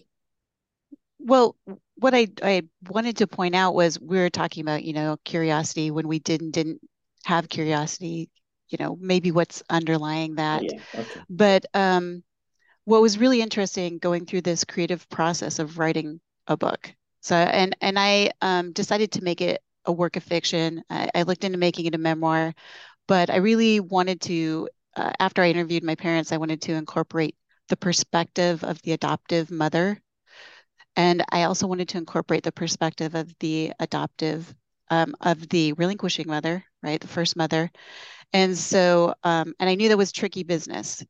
Well, 1.20 1.56
what 1.94 2.14
I 2.14 2.28
I 2.42 2.62
wanted 2.88 3.18
to 3.18 3.28
point 3.28 3.54
out 3.54 3.74
was 3.74 4.00
we 4.00 4.18
were 4.18 4.30
talking 4.30 4.62
about 4.62 4.82
you 4.82 4.92
know 4.92 5.18
curiosity 5.24 5.92
when 5.92 6.08
we 6.08 6.18
didn't 6.18 6.50
didn't 6.50 6.80
have 7.24 7.48
curiosity, 7.48 8.28
you 8.70 8.78
know 8.78 8.96
maybe 9.00 9.30
what's 9.30 9.62
underlying 9.70 10.36
that. 10.36 10.62
Yeah, 10.62 10.80
okay. 10.94 11.20
But 11.28 11.66
um, 11.74 12.22
what 12.84 13.02
was 13.02 13.18
really 13.18 13.42
interesting 13.42 13.98
going 13.98 14.26
through 14.26 14.42
this 14.42 14.64
creative 14.64 15.08
process 15.08 15.58
of 15.58 15.78
writing 15.78 16.20
a 16.46 16.56
book. 16.56 16.92
So 17.20 17.36
and 17.36 17.76
and 17.80 17.98
I 17.98 18.30
um, 18.40 18.72
decided 18.72 19.12
to 19.12 19.24
make 19.24 19.40
it 19.40 19.62
a 19.84 19.92
work 19.92 20.16
of 20.16 20.22
fiction. 20.22 20.82
I, 20.90 21.10
I 21.14 21.22
looked 21.22 21.44
into 21.44 21.58
making 21.58 21.86
it 21.86 21.94
a 21.94 21.98
memoir, 21.98 22.54
but 23.06 23.30
I 23.30 23.36
really 23.36 23.80
wanted 23.80 24.20
to 24.22 24.68
uh, 24.96 25.12
after 25.20 25.42
I 25.42 25.50
interviewed 25.50 25.84
my 25.84 25.94
parents, 25.94 26.32
I 26.32 26.38
wanted 26.38 26.62
to 26.62 26.74
incorporate 26.74 27.36
the 27.68 27.76
perspective 27.76 28.64
of 28.64 28.80
the 28.82 28.92
adoptive 28.92 29.50
mother. 29.50 30.00
And 30.96 31.24
I 31.30 31.44
also 31.44 31.66
wanted 31.66 31.88
to 31.90 31.98
incorporate 31.98 32.42
the 32.42 32.52
perspective 32.52 33.14
of 33.14 33.32
the 33.38 33.72
adoptive, 33.78 34.52
um, 34.90 35.14
of 35.20 35.48
the 35.48 35.72
relinquishing 35.74 36.26
mother, 36.28 36.64
right? 36.82 37.00
The 37.00 37.08
first 37.08 37.36
mother. 37.36 37.70
And 38.32 38.56
so, 38.56 39.14
um, 39.24 39.54
and 39.58 39.70
I 39.70 39.74
knew 39.74 39.88
that 39.88 39.98
was 39.98 40.12
tricky 40.12 40.42
business 40.42 41.04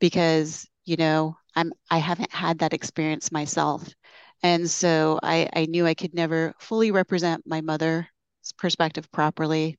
because, 0.00 0.66
you 0.84 0.96
know, 0.96 1.36
I'm, 1.56 1.72
I 1.90 1.98
haven't 1.98 2.32
had 2.32 2.58
that 2.58 2.74
experience 2.74 3.32
myself. 3.32 3.88
And 4.42 4.68
so 4.70 5.18
I, 5.22 5.48
I 5.54 5.66
knew 5.66 5.86
I 5.86 5.94
could 5.94 6.14
never 6.14 6.54
fully 6.60 6.90
represent 6.90 7.42
my 7.46 7.60
mother's 7.60 8.06
perspective 8.56 9.10
properly. 9.10 9.78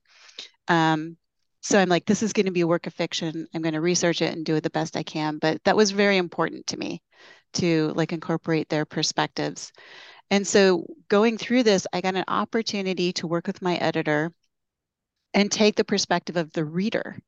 Um, 0.68 1.16
so 1.62 1.78
I'm 1.78 1.88
like, 1.88 2.06
this 2.06 2.22
is 2.22 2.32
going 2.32 2.46
to 2.46 2.52
be 2.52 2.62
a 2.62 2.66
work 2.66 2.86
of 2.86 2.94
fiction. 2.94 3.46
I'm 3.54 3.62
going 3.62 3.74
to 3.74 3.80
research 3.80 4.22
it 4.22 4.34
and 4.34 4.44
do 4.44 4.56
it 4.56 4.62
the 4.62 4.70
best 4.70 4.96
I 4.96 5.02
can. 5.02 5.38
But 5.38 5.62
that 5.64 5.76
was 5.76 5.90
very 5.90 6.16
important 6.16 6.66
to 6.68 6.76
me 6.76 7.02
to 7.54 7.92
like 7.94 8.12
incorporate 8.12 8.68
their 8.68 8.84
perspectives. 8.84 9.72
And 10.30 10.46
so 10.46 10.86
going 11.08 11.38
through 11.38 11.64
this, 11.64 11.86
I 11.92 12.00
got 12.00 12.14
an 12.14 12.24
opportunity 12.28 13.12
to 13.14 13.26
work 13.26 13.46
with 13.46 13.62
my 13.62 13.76
editor 13.76 14.32
and 15.34 15.50
take 15.50 15.76
the 15.76 15.84
perspective 15.84 16.36
of 16.36 16.52
the 16.52 16.64
reader, 16.64 17.18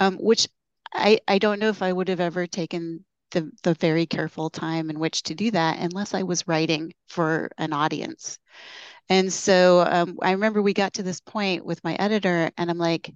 um, 0.00 0.16
which 0.18 0.48
I, 0.92 1.20
I 1.28 1.38
don't 1.38 1.60
know 1.60 1.68
if 1.68 1.82
I 1.82 1.92
would 1.92 2.08
have 2.08 2.20
ever 2.20 2.46
taken 2.46 3.04
the, 3.30 3.50
the 3.62 3.74
very 3.74 4.06
careful 4.06 4.50
time 4.50 4.90
in 4.90 4.98
which 4.98 5.22
to 5.24 5.34
do 5.34 5.50
that 5.52 5.78
unless 5.78 6.14
I 6.14 6.24
was 6.24 6.48
writing 6.48 6.92
for 7.08 7.50
an 7.58 7.72
audience. 7.72 8.38
And 9.08 9.32
so 9.32 9.80
um, 9.80 10.18
I 10.22 10.32
remember 10.32 10.62
we 10.62 10.74
got 10.74 10.94
to 10.94 11.02
this 11.02 11.20
point 11.20 11.64
with 11.64 11.82
my 11.84 11.94
editor, 11.94 12.50
and 12.56 12.70
I'm 12.70 12.78
like, 12.78 13.12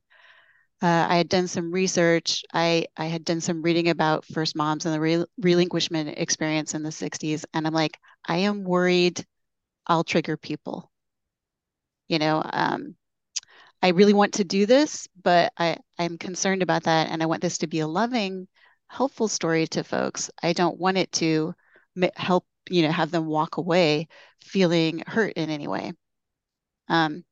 uh, 0.84 1.06
I 1.08 1.16
had 1.16 1.30
done 1.30 1.48
some 1.48 1.72
research. 1.72 2.44
I, 2.52 2.88
I 2.94 3.06
had 3.06 3.24
done 3.24 3.40
some 3.40 3.62
reading 3.62 3.88
about 3.88 4.26
first 4.26 4.54
moms 4.54 4.84
and 4.84 4.94
the 4.94 5.00
re- 5.00 5.24
relinquishment 5.38 6.18
experience 6.18 6.74
in 6.74 6.82
the 6.82 6.92
60s. 6.92 7.46
And 7.54 7.66
I'm 7.66 7.72
like, 7.72 7.98
I 8.28 8.38
am 8.38 8.64
worried 8.64 9.24
I'll 9.86 10.04
trigger 10.04 10.36
people. 10.36 10.90
You 12.08 12.18
know, 12.18 12.42
um, 12.44 12.96
I 13.82 13.88
really 13.88 14.12
want 14.12 14.34
to 14.34 14.44
do 14.44 14.66
this, 14.66 15.08
but 15.22 15.54
I, 15.56 15.78
I'm 15.98 16.18
concerned 16.18 16.62
about 16.62 16.82
that. 16.82 17.08
And 17.08 17.22
I 17.22 17.26
want 17.26 17.40
this 17.40 17.58
to 17.58 17.66
be 17.66 17.80
a 17.80 17.86
loving, 17.86 18.46
helpful 18.88 19.28
story 19.28 19.66
to 19.68 19.84
folks. 19.84 20.30
I 20.42 20.52
don't 20.52 20.78
want 20.78 20.98
it 20.98 21.10
to 21.12 21.54
help, 22.14 22.44
you 22.68 22.82
know, 22.82 22.92
have 22.92 23.10
them 23.10 23.24
walk 23.24 23.56
away 23.56 24.08
feeling 24.42 25.02
hurt 25.06 25.32
in 25.34 25.48
any 25.48 25.66
way. 25.66 25.94
Um, 26.88 27.24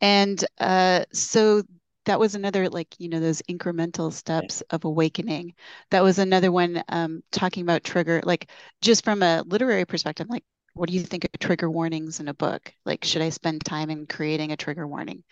and 0.00 0.44
uh, 0.58 1.04
so 1.12 1.62
that 2.06 2.18
was 2.20 2.34
another 2.34 2.68
like 2.68 2.94
you 2.98 3.08
know 3.08 3.20
those 3.20 3.42
incremental 3.42 4.12
steps 4.12 4.62
of 4.70 4.84
awakening. 4.84 5.54
That 5.90 6.02
was 6.02 6.18
another 6.18 6.50
one 6.52 6.82
um, 6.88 7.22
talking 7.30 7.62
about 7.62 7.84
trigger 7.84 8.20
like 8.24 8.50
just 8.80 9.04
from 9.04 9.22
a 9.22 9.42
literary 9.46 9.84
perspective 9.84 10.28
like 10.28 10.44
what 10.74 10.88
do 10.88 10.94
you 10.94 11.02
think 11.02 11.24
of 11.24 11.32
trigger 11.40 11.70
warnings 11.70 12.20
in 12.20 12.28
a 12.28 12.34
book? 12.34 12.72
Like 12.84 13.04
should 13.04 13.22
i 13.22 13.30
spend 13.30 13.64
time 13.64 13.90
in 13.90 14.06
creating 14.06 14.52
a 14.52 14.56
trigger 14.56 14.86
warning? 14.86 15.24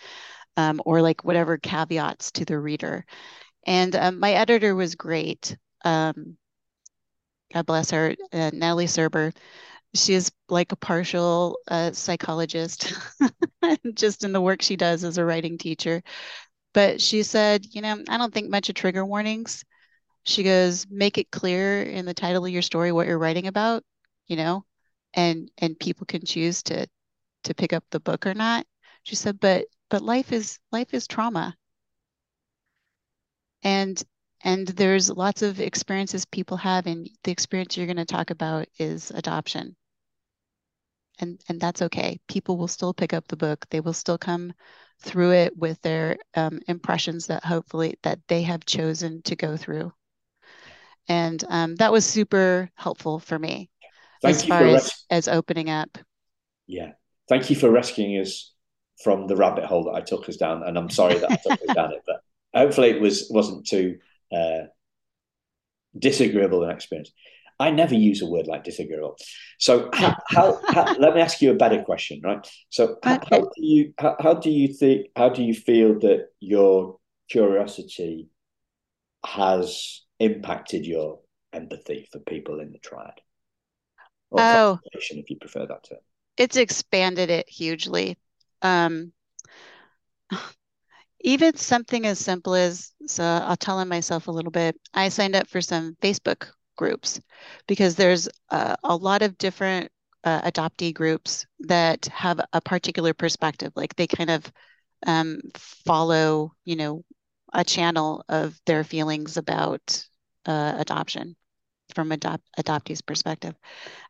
Um, 0.56 0.82
or 0.84 1.02
like 1.02 1.24
whatever 1.24 1.58
caveats 1.58 2.32
to 2.32 2.44
the 2.44 2.58
reader. 2.58 3.06
And 3.66 3.94
um, 3.96 4.20
my 4.20 4.32
editor 4.32 4.74
was 4.74 4.94
great 4.96 5.56
um, 5.84 6.38
god 7.52 7.66
bless 7.66 7.90
her 7.90 8.14
uh, 8.32 8.50
natalie 8.52 8.86
serber. 8.86 9.34
She 9.94 10.14
is 10.14 10.30
like 10.48 10.72
a 10.72 10.76
partial 10.76 11.58
uh, 11.68 11.92
psychologist 11.92 12.92
just 13.94 14.24
in 14.24 14.32
the 14.32 14.40
work 14.40 14.62
she 14.62 14.76
does 14.76 15.04
as 15.04 15.18
a 15.18 15.24
writing 15.24 15.58
teacher 15.58 16.02
but 16.78 17.00
she 17.00 17.24
said, 17.24 17.66
you 17.74 17.82
know, 17.82 18.04
I 18.08 18.18
don't 18.18 18.32
think 18.32 18.48
much 18.50 18.68
of 18.68 18.76
trigger 18.76 19.04
warnings. 19.04 19.64
She 20.22 20.44
goes, 20.44 20.86
make 20.88 21.18
it 21.18 21.32
clear 21.32 21.82
in 21.82 22.04
the 22.04 22.14
title 22.14 22.46
of 22.46 22.52
your 22.52 22.62
story 22.62 22.92
what 22.92 23.08
you're 23.08 23.18
writing 23.18 23.48
about, 23.48 23.82
you 24.28 24.36
know, 24.36 24.64
and 25.12 25.50
and 25.58 25.76
people 25.80 26.06
can 26.06 26.24
choose 26.24 26.62
to 26.64 26.86
to 27.44 27.54
pick 27.54 27.72
up 27.72 27.84
the 27.90 27.98
book 27.98 28.28
or 28.28 28.34
not. 28.34 28.64
She 29.02 29.16
said, 29.16 29.40
but 29.40 29.66
but 29.90 30.02
life 30.02 30.32
is 30.32 30.60
life 30.70 30.94
is 30.94 31.08
trauma. 31.08 31.56
And 33.64 34.00
and 34.44 34.68
there's 34.68 35.10
lots 35.10 35.42
of 35.42 35.60
experiences 35.60 36.26
people 36.26 36.58
have 36.58 36.86
and 36.86 37.10
the 37.24 37.32
experience 37.32 37.76
you're 37.76 37.86
going 37.86 37.96
to 37.96 38.04
talk 38.04 38.30
about 38.30 38.68
is 38.78 39.10
adoption 39.10 39.74
and 41.20 41.40
and 41.48 41.60
that's 41.60 41.82
okay. 41.82 42.20
People 42.28 42.56
will 42.56 42.68
still 42.68 42.94
pick 42.94 43.12
up 43.12 43.26
the 43.28 43.36
book. 43.36 43.66
They 43.70 43.80
will 43.80 43.92
still 43.92 44.18
come 44.18 44.52
through 45.00 45.32
it 45.32 45.56
with 45.56 45.80
their 45.82 46.16
um, 46.34 46.60
impressions 46.68 47.26
that 47.26 47.44
hopefully 47.44 47.96
that 48.02 48.18
they 48.28 48.42
have 48.42 48.64
chosen 48.64 49.22
to 49.22 49.36
go 49.36 49.56
through. 49.56 49.92
And 51.08 51.42
um, 51.48 51.76
that 51.76 51.92
was 51.92 52.04
super 52.04 52.70
helpful 52.74 53.18
for 53.18 53.38
me 53.38 53.70
Thank 54.22 54.36
as 54.36 54.44
far 54.44 54.66
as, 54.66 54.84
res- 54.84 55.04
as 55.10 55.28
opening 55.28 55.70
up. 55.70 55.96
Yeah. 56.66 56.92
Thank 57.28 57.48
you 57.48 57.56
for 57.56 57.70
rescuing 57.70 58.20
us 58.20 58.52
from 59.02 59.26
the 59.26 59.36
rabbit 59.36 59.64
hole 59.64 59.84
that 59.84 59.94
i 59.94 60.00
took 60.00 60.28
us 60.28 60.36
down 60.36 60.62
and 60.62 60.76
i'm 60.76 60.90
sorry 60.90 61.18
that 61.18 61.30
i 61.30 61.36
took 61.36 61.60
us 61.60 61.74
down 61.74 61.92
it 61.92 62.02
but 62.06 62.20
hopefully 62.54 62.90
it 62.90 63.00
was 63.00 63.28
wasn't 63.30 63.66
too 63.66 63.98
uh, 64.32 64.64
disagreeable 65.98 66.64
an 66.64 66.70
experience 66.70 67.12
I 67.60 67.70
never 67.70 67.94
use 67.94 68.22
a 68.22 68.26
word 68.26 68.46
like 68.46 68.64
disagreeable. 68.64 69.16
So 69.58 69.90
how, 69.94 70.16
how, 70.28 70.60
how, 70.68 70.94
let 70.98 71.14
me 71.14 71.20
ask 71.20 71.42
you 71.42 71.50
a 71.50 71.56
better 71.56 71.82
question, 71.82 72.20
right? 72.22 72.46
So 72.70 72.98
how, 73.02 73.20
how 73.30 73.40
do 73.40 73.50
you 73.56 73.92
how, 73.98 74.34
do 74.34 74.50
you 74.50 74.68
think 74.68 75.08
how 75.16 75.28
do 75.28 75.42
you 75.42 75.54
feel 75.54 75.98
that 76.00 76.28
your 76.40 76.98
curiosity 77.28 78.28
has 79.26 80.02
impacted 80.20 80.86
your 80.86 81.20
empathy 81.52 82.08
for 82.12 82.20
people 82.20 82.60
in 82.60 82.72
the 82.72 82.78
triad? 82.78 83.20
Or 84.30 84.40
oh, 84.40 84.80
if 84.92 85.30
you 85.30 85.36
prefer 85.36 85.66
that 85.66 85.84
term. 85.88 85.98
It's 86.36 86.56
expanded 86.56 87.30
it 87.30 87.48
hugely. 87.48 88.18
Um, 88.62 89.12
even 91.20 91.56
something 91.56 92.06
as 92.06 92.20
simple 92.20 92.54
as 92.54 92.92
so 93.06 93.24
I'll 93.24 93.56
tell 93.56 93.78
on 93.78 93.88
myself 93.88 94.28
a 94.28 94.30
little 94.30 94.52
bit. 94.52 94.76
I 94.94 95.08
signed 95.08 95.34
up 95.34 95.48
for 95.48 95.60
some 95.60 95.96
Facebook 96.00 96.48
groups 96.78 97.20
because 97.68 97.96
there's 97.96 98.28
uh, 98.50 98.76
a 98.84 98.96
lot 98.96 99.22
of 99.22 99.38
different 99.38 99.90
uh, 100.24 100.42
adoptee 100.50 100.94
groups 100.94 101.46
that 101.60 102.06
have 102.06 102.40
a 102.54 102.62
particular 102.62 103.14
perspective 103.14 103.72
like 103.76 103.96
they 103.96 104.06
kind 104.06 104.30
of 104.30 104.52
um, 105.06 105.40
follow 105.56 106.52
you 106.64 106.76
know 106.76 107.04
a 107.54 107.64
channel 107.64 108.24
of 108.28 108.58
their 108.66 108.84
feelings 108.84 109.36
about 109.38 110.04
uh, 110.46 110.74
adoption 110.78 111.36
from 111.94 112.12
adopt 112.12 112.44
adoptees 112.58 113.04
perspective. 113.04 113.54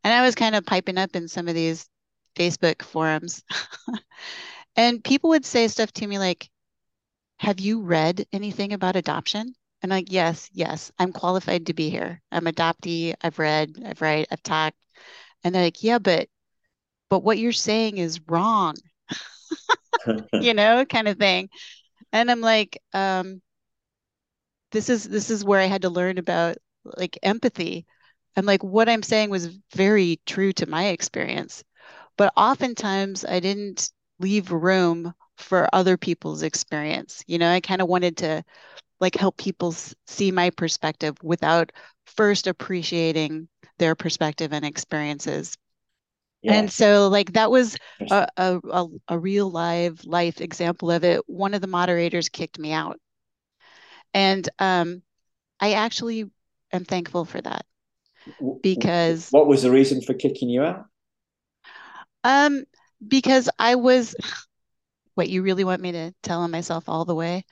And 0.04 0.14
i 0.14 0.22
was 0.22 0.36
kind 0.36 0.54
of 0.56 0.66
piping 0.66 0.98
up 0.98 1.16
in 1.16 1.28
some 1.28 1.48
of 1.48 1.56
these 1.56 1.88
facebook 2.36 2.82
forums 2.82 3.42
and 4.76 5.04
people 5.04 5.30
would 5.30 5.46
say 5.46 5.68
stuff 5.68 5.92
to 5.92 6.06
me 6.06 6.18
like 6.18 6.48
have 7.38 7.60
you 7.60 7.82
read 7.82 8.26
anything 8.32 8.72
about 8.72 8.96
adoption 8.96 9.54
I'm 9.82 9.90
like, 9.90 10.10
yes, 10.10 10.50
yes, 10.52 10.90
I'm 10.98 11.12
qualified 11.12 11.66
to 11.66 11.74
be 11.74 11.90
here. 11.90 12.20
I'm 12.32 12.46
adoptee. 12.46 13.14
I've 13.22 13.38
read, 13.38 13.76
I've 13.84 14.00
read, 14.00 14.26
I've 14.30 14.42
talked. 14.42 14.76
And 15.44 15.54
they're 15.54 15.62
like, 15.62 15.82
yeah, 15.82 15.98
but 15.98 16.28
but 17.10 17.20
what 17.20 17.38
you're 17.38 17.52
saying 17.52 17.98
is 17.98 18.20
wrong. 18.28 18.74
you 20.40 20.54
know, 20.54 20.84
kind 20.84 21.08
of 21.08 21.18
thing. 21.18 21.48
And 22.12 22.30
I'm 22.30 22.40
like, 22.40 22.82
um, 22.92 23.40
this 24.72 24.88
is 24.88 25.04
this 25.04 25.30
is 25.30 25.44
where 25.44 25.60
I 25.60 25.66
had 25.66 25.82
to 25.82 25.90
learn 25.90 26.18
about 26.18 26.56
like 26.84 27.18
empathy. 27.22 27.86
I'm 28.36 28.46
like, 28.46 28.62
what 28.62 28.88
I'm 28.88 29.02
saying 29.02 29.30
was 29.30 29.58
very 29.74 30.20
true 30.26 30.52
to 30.54 30.68
my 30.68 30.88
experience. 30.88 31.64
But 32.16 32.32
oftentimes 32.36 33.24
I 33.24 33.40
didn't 33.40 33.90
leave 34.18 34.50
room 34.52 35.14
for 35.36 35.68
other 35.72 35.96
people's 35.96 36.42
experience. 36.42 37.22
You 37.26 37.38
know, 37.38 37.50
I 37.50 37.60
kind 37.60 37.80
of 37.80 37.88
wanted 37.88 38.18
to 38.18 38.44
like 39.00 39.14
help 39.14 39.36
people 39.36 39.74
see 40.06 40.30
my 40.30 40.50
perspective 40.50 41.16
without 41.22 41.72
first 42.06 42.46
appreciating 42.46 43.48
their 43.78 43.94
perspective 43.94 44.52
and 44.52 44.64
experiences. 44.64 45.56
Yeah. 46.42 46.54
and 46.54 46.72
so 46.72 47.08
like 47.08 47.32
that 47.32 47.50
was 47.50 47.76
a, 48.10 48.28
a, 48.36 48.86
a, 49.08 49.18
real 49.18 49.50
live 49.50 50.04
life 50.04 50.40
example 50.40 50.90
of 50.90 51.02
it. 51.02 51.20
One 51.26 51.52
of 51.52 51.60
the 51.60 51.66
moderators 51.66 52.28
kicked 52.28 52.60
me 52.60 52.72
out. 52.72 53.00
And 54.14 54.48
um, 54.58 55.02
i 55.60 55.72
actually 55.72 56.30
am 56.72 56.84
thankful 56.84 57.24
for 57.24 57.40
that 57.40 57.64
because 58.62 59.28
what 59.30 59.46
was 59.46 59.62
the 59.62 59.70
reason 59.70 60.00
for 60.00 60.14
kicking 60.14 60.48
you 60.48 60.62
out? 60.62 60.86
Um 62.24 62.64
because 63.06 63.48
i 63.58 63.76
was 63.76 64.16
what 65.18 65.28
you 65.30 65.42
really 65.42 65.64
want 65.64 65.82
me 65.82 65.92
to 65.92 66.12
tell 66.22 66.42
on 66.42 66.52
myself 66.52 66.88
all 66.88 67.04
the 67.04 67.16
way. 67.16 67.44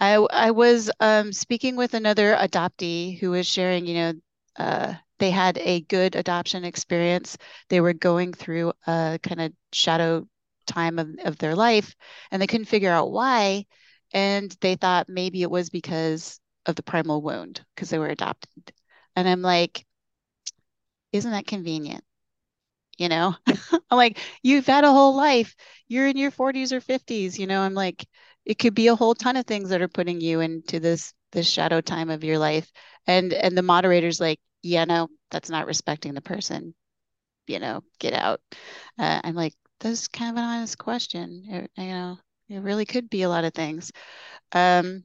I 0.00 0.14
I 0.16 0.50
was 0.52 0.90
um, 1.00 1.32
speaking 1.32 1.76
with 1.76 1.94
another 1.94 2.34
adoptee 2.36 3.18
who 3.18 3.30
was 3.32 3.46
sharing, 3.46 3.86
you 3.86 3.94
know, 3.94 4.12
uh, 4.56 4.94
they 5.18 5.30
had 5.30 5.58
a 5.58 5.82
good 5.82 6.16
adoption 6.16 6.64
experience. 6.64 7.36
They 7.68 7.80
were 7.80 7.94
going 7.94 8.32
through 8.34 8.72
a 8.86 9.18
kind 9.22 9.40
of 9.40 9.52
shadow 9.72 10.26
time 10.66 10.98
of, 10.98 11.08
of 11.24 11.38
their 11.38 11.54
life 11.56 11.94
and 12.30 12.40
they 12.40 12.46
couldn't 12.46 12.66
figure 12.66 12.90
out 12.92 13.12
why. 13.12 13.66
And 14.12 14.54
they 14.60 14.76
thought 14.76 15.08
maybe 15.08 15.42
it 15.42 15.50
was 15.50 15.70
because 15.70 16.40
of 16.66 16.76
the 16.76 16.82
primal 16.82 17.22
wound 17.22 17.64
because 17.74 17.90
they 17.90 17.98
were 17.98 18.08
adopted. 18.08 18.72
And 19.16 19.28
I'm 19.28 19.42
like, 19.42 19.86
isn't 21.12 21.30
that 21.30 21.46
convenient? 21.46 22.04
You 22.98 23.08
know? 23.08 23.34
I'm 23.72 23.96
like 23.96 24.18
you've 24.42 24.66
had 24.66 24.84
a 24.84 24.92
whole 24.92 25.14
life. 25.16 25.54
You're 25.88 26.08
in 26.08 26.16
your 26.16 26.30
40s 26.30 26.72
or 26.72 26.80
50s 26.80 27.38
you 27.38 27.46
know? 27.46 27.60
I'm 27.62 27.74
like 27.74 28.06
it 28.44 28.58
could 28.58 28.74
be 28.74 28.88
a 28.88 28.96
whole 28.96 29.14
ton 29.14 29.36
of 29.36 29.46
things 29.46 29.70
that 29.70 29.82
are 29.82 29.88
putting 29.88 30.20
you 30.20 30.40
into 30.40 30.80
this 30.80 31.12
this 31.32 31.48
shadow 31.48 31.80
time 31.80 32.10
of 32.10 32.24
your 32.24 32.38
life. 32.38 32.70
And 33.06 33.32
and 33.32 33.56
the 33.56 33.62
moderator's 33.62 34.20
like 34.20 34.40
yeah 34.62 34.84
no 34.84 35.08
that's 35.30 35.50
not 35.50 35.66
respecting 35.66 36.14
the 36.14 36.20
person 36.22 36.74
you 37.46 37.58
know 37.58 37.82
get 37.98 38.14
out. 38.14 38.40
Uh, 38.98 39.20
i'm 39.24 39.34
like 39.34 39.54
that's 39.80 40.08
kind 40.08 40.30
of 40.30 40.36
an 40.42 40.48
honest 40.48 40.78
question. 40.78 41.42
You 41.76 41.84
know 41.88 42.18
It 42.48 42.58
really 42.60 42.84
could 42.86 43.10
be 43.10 43.22
a 43.22 43.28
lot 43.28 43.44
of 43.44 43.54
things. 43.54 43.92
Um, 44.52 45.04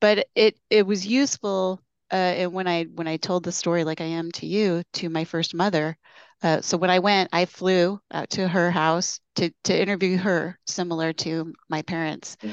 but 0.00 0.28
it 0.34 0.58
it 0.70 0.86
was 0.86 1.06
useful 1.06 1.80
uh, 2.12 2.16
and 2.16 2.52
when 2.52 2.66
I 2.68 2.84
when 2.84 3.08
I 3.08 3.16
told 3.18 3.44
the 3.44 3.52
story 3.52 3.84
like 3.84 4.00
I 4.00 4.04
am 4.06 4.32
to 4.32 4.46
you 4.46 4.82
to 4.94 5.08
my 5.10 5.24
first 5.24 5.54
mother. 5.54 5.96
Uh, 6.42 6.60
so 6.60 6.76
when 6.76 6.90
I 6.90 7.00
went, 7.00 7.30
I 7.32 7.44
flew 7.44 8.00
out 8.12 8.30
to 8.30 8.46
her 8.46 8.70
house 8.70 9.20
to 9.36 9.50
to 9.64 9.80
interview 9.80 10.16
her, 10.18 10.58
similar 10.66 11.12
to 11.14 11.52
my 11.68 11.82
parents. 11.82 12.36
Yeah. 12.42 12.52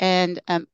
And 0.00 0.40
um, 0.48 0.66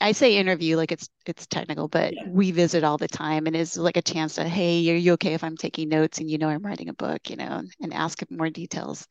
I 0.00 0.12
say 0.12 0.36
interview 0.36 0.76
like 0.76 0.92
it's 0.92 1.08
it's 1.26 1.46
technical, 1.46 1.88
but 1.88 2.14
yeah. 2.14 2.24
we 2.28 2.50
visit 2.50 2.84
all 2.84 2.98
the 2.98 3.08
time, 3.08 3.46
and 3.46 3.56
it's 3.56 3.76
like 3.76 3.96
a 3.96 4.02
chance 4.02 4.36
to 4.36 4.48
hey, 4.48 4.90
are 4.90 4.96
you 4.96 5.12
okay 5.14 5.34
if 5.34 5.44
I'm 5.44 5.56
taking 5.56 5.88
notes 5.88 6.18
and 6.18 6.30
you 6.30 6.38
know 6.38 6.48
I'm 6.48 6.64
writing 6.64 6.88
a 6.88 6.94
book, 6.94 7.30
you 7.30 7.36
know, 7.36 7.62
and 7.80 7.94
ask 7.94 8.22
more 8.30 8.50
details. 8.50 9.06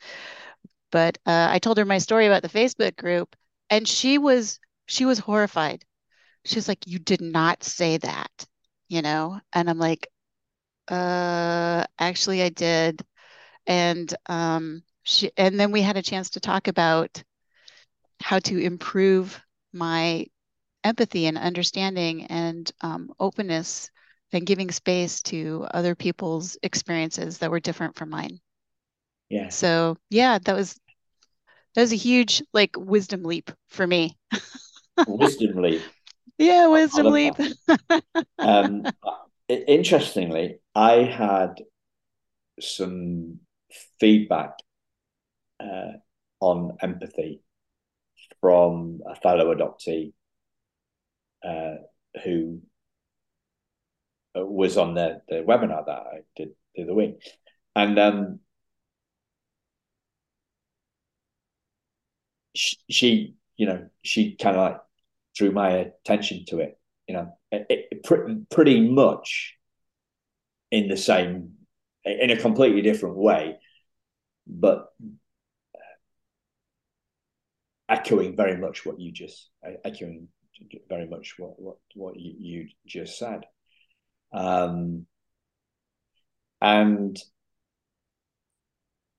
But 0.91 1.17
uh, 1.25 1.47
I 1.49 1.59
told 1.59 1.77
her 1.77 1.85
my 1.85 1.97
story 1.97 2.27
about 2.27 2.41
the 2.41 2.49
Facebook 2.49 2.95
group, 2.95 3.35
and 3.69 3.87
she 3.87 4.17
was 4.17 4.59
she 4.85 5.05
was 5.05 5.19
horrified. 5.19 5.83
She's 6.45 6.67
like, 6.67 6.87
"You 6.87 6.99
did 6.99 7.21
not 7.21 7.63
say 7.63 7.97
that," 7.97 8.47
you 8.87 9.01
know, 9.01 9.39
and 9.53 9.69
I'm 9.69 9.79
like, 9.79 10.07
"Uh, 10.87 11.85
actually, 11.99 12.41
I 12.41 12.49
did." 12.49 13.03
And 13.65 14.13
um, 14.27 14.83
she 15.03 15.31
and 15.37 15.59
then 15.59 15.71
we 15.71 15.81
had 15.81 15.97
a 15.97 16.01
chance 16.01 16.31
to 16.31 16.39
talk 16.39 16.67
about 16.67 17.23
how 18.21 18.39
to 18.39 18.57
improve 18.57 19.39
my 19.73 20.25
empathy 20.83 21.25
and 21.25 21.37
understanding 21.37 22.25
and 22.25 22.71
um, 22.81 23.11
openness 23.19 23.91
and 24.33 24.45
giving 24.45 24.71
space 24.71 25.21
to 25.21 25.65
other 25.73 25.95
people's 25.95 26.57
experiences 26.63 27.37
that 27.37 27.51
were 27.51 27.59
different 27.59 27.95
from 27.95 28.09
mine. 28.09 28.39
Yeah. 29.29 29.49
So 29.49 29.97
yeah, 30.09 30.39
that 30.39 30.55
was 30.55 30.79
that 31.75 31.81
was 31.81 31.93
a 31.93 31.97
huge 31.97 32.43
like 32.53 32.75
wisdom 32.77 33.23
leap 33.23 33.51
for 33.69 33.85
me. 33.85 34.17
wisdom 35.07 35.61
leap. 35.61 35.81
Yeah, 36.37 36.67
wisdom 36.67 37.07
leap. 37.07 37.35
um, 38.39 38.83
interestingly, 39.47 40.59
I 40.77 41.05
had 41.05 41.63
some 42.59 43.39
feedback 43.99 44.51
uh, 45.59 45.93
on 46.39 46.77
empathy 46.79 47.41
from 48.41 49.01
a 49.09 49.15
fellow 49.15 49.55
adoptee 49.55 50.13
uh, 51.43 51.77
who 52.23 52.61
uh, 54.37 54.45
was 54.45 54.77
on 54.77 54.93
the, 54.93 55.23
the 55.27 55.37
webinar 55.37 55.83
that 55.83 55.97
I 55.97 56.19
did 56.35 56.49
the 56.75 56.83
other 56.83 56.93
week. 56.93 57.23
And 57.75 57.97
um, 57.97 58.39
she, 62.53 63.33
you 63.55 63.65
know, 63.65 63.89
she 64.03 64.35
kind 64.35 64.55
of 64.55 64.61
like 64.61 64.81
drew 65.35 65.51
my 65.51 65.69
attention 65.71 66.45
to 66.49 66.59
it, 66.59 66.79
you 67.07 67.15
know, 67.15 67.35
it, 67.51 67.65
it, 67.67 68.49
pretty 68.51 68.87
much 68.87 69.56
in 70.71 70.87
the 70.87 70.97
same, 70.97 71.53
in 72.05 72.31
a 72.31 72.37
completely 72.37 72.81
different 72.81 73.15
way, 73.15 73.57
but 74.45 74.87
echoing 77.89 78.35
very 78.35 78.57
much 78.57 78.85
what 78.85 78.99
you 78.99 79.11
just 79.11 79.49
echoing 79.85 80.27
very 80.89 81.07
much 81.07 81.35
what 81.37 81.59
what 81.59 81.77
what 81.95 82.19
you, 82.19 82.33
you 82.39 82.67
just 82.85 83.17
said, 83.17 83.43
um, 84.33 85.05
and 86.61 87.17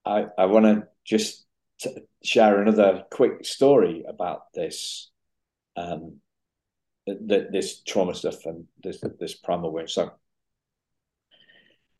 I 0.05 0.27
I 0.37 0.47
want 0.47 0.67
to 0.67 0.89
just 1.05 1.47
t- 1.81 1.97
share 2.23 2.61
another 2.61 3.05
quick 3.11 3.45
story 3.45 4.05
about 4.09 4.53
this 4.53 5.11
um, 5.77 6.17
th- 7.07 7.49
this 7.53 7.81
trauma 7.83 8.15
stuff 8.15 8.45
and 8.47 8.67
this 8.83 9.03
this 9.21 9.35
primal 9.35 9.69
awareness. 9.69 9.95
So, 9.95 10.11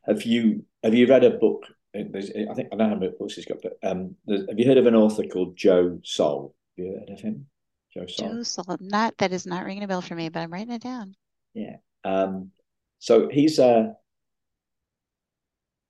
have 0.09 0.23
you 0.23 0.65
have 0.83 0.93
you 0.93 1.07
read 1.07 1.23
a 1.23 1.31
book? 1.31 1.63
I 1.95 2.03
think 2.03 2.35
I 2.35 2.53
don't 2.53 2.77
know 2.77 2.89
how 2.89 2.95
many 2.95 3.11
books 3.17 3.35
he's 3.35 3.45
got, 3.45 3.61
but 3.63 3.77
um, 3.83 4.15
have 4.27 4.57
you 4.59 4.67
heard 4.67 4.77
of 4.77 4.85
an 4.85 4.95
author 4.95 5.23
called 5.23 5.55
Joe 5.55 5.99
Soll? 6.03 6.53
Have 6.77 6.85
you 6.85 6.99
heard 6.99 7.09
of 7.09 7.19
him? 7.21 7.47
Joe 7.93 8.05
Soll. 8.07 8.29
Joe 8.29 8.43
Soll. 8.43 8.77
Not 8.79 9.17
that 9.17 9.31
is 9.31 9.45
not 9.45 9.65
ringing 9.65 9.83
a 9.83 9.87
bell 9.87 10.01
for 10.01 10.15
me, 10.15 10.29
but 10.29 10.41
I'm 10.41 10.51
writing 10.51 10.73
it 10.73 10.83
down. 10.83 11.15
Yeah. 11.53 11.77
Um, 12.03 12.51
so 12.99 13.29
he's 13.29 13.59
uh 13.59 13.93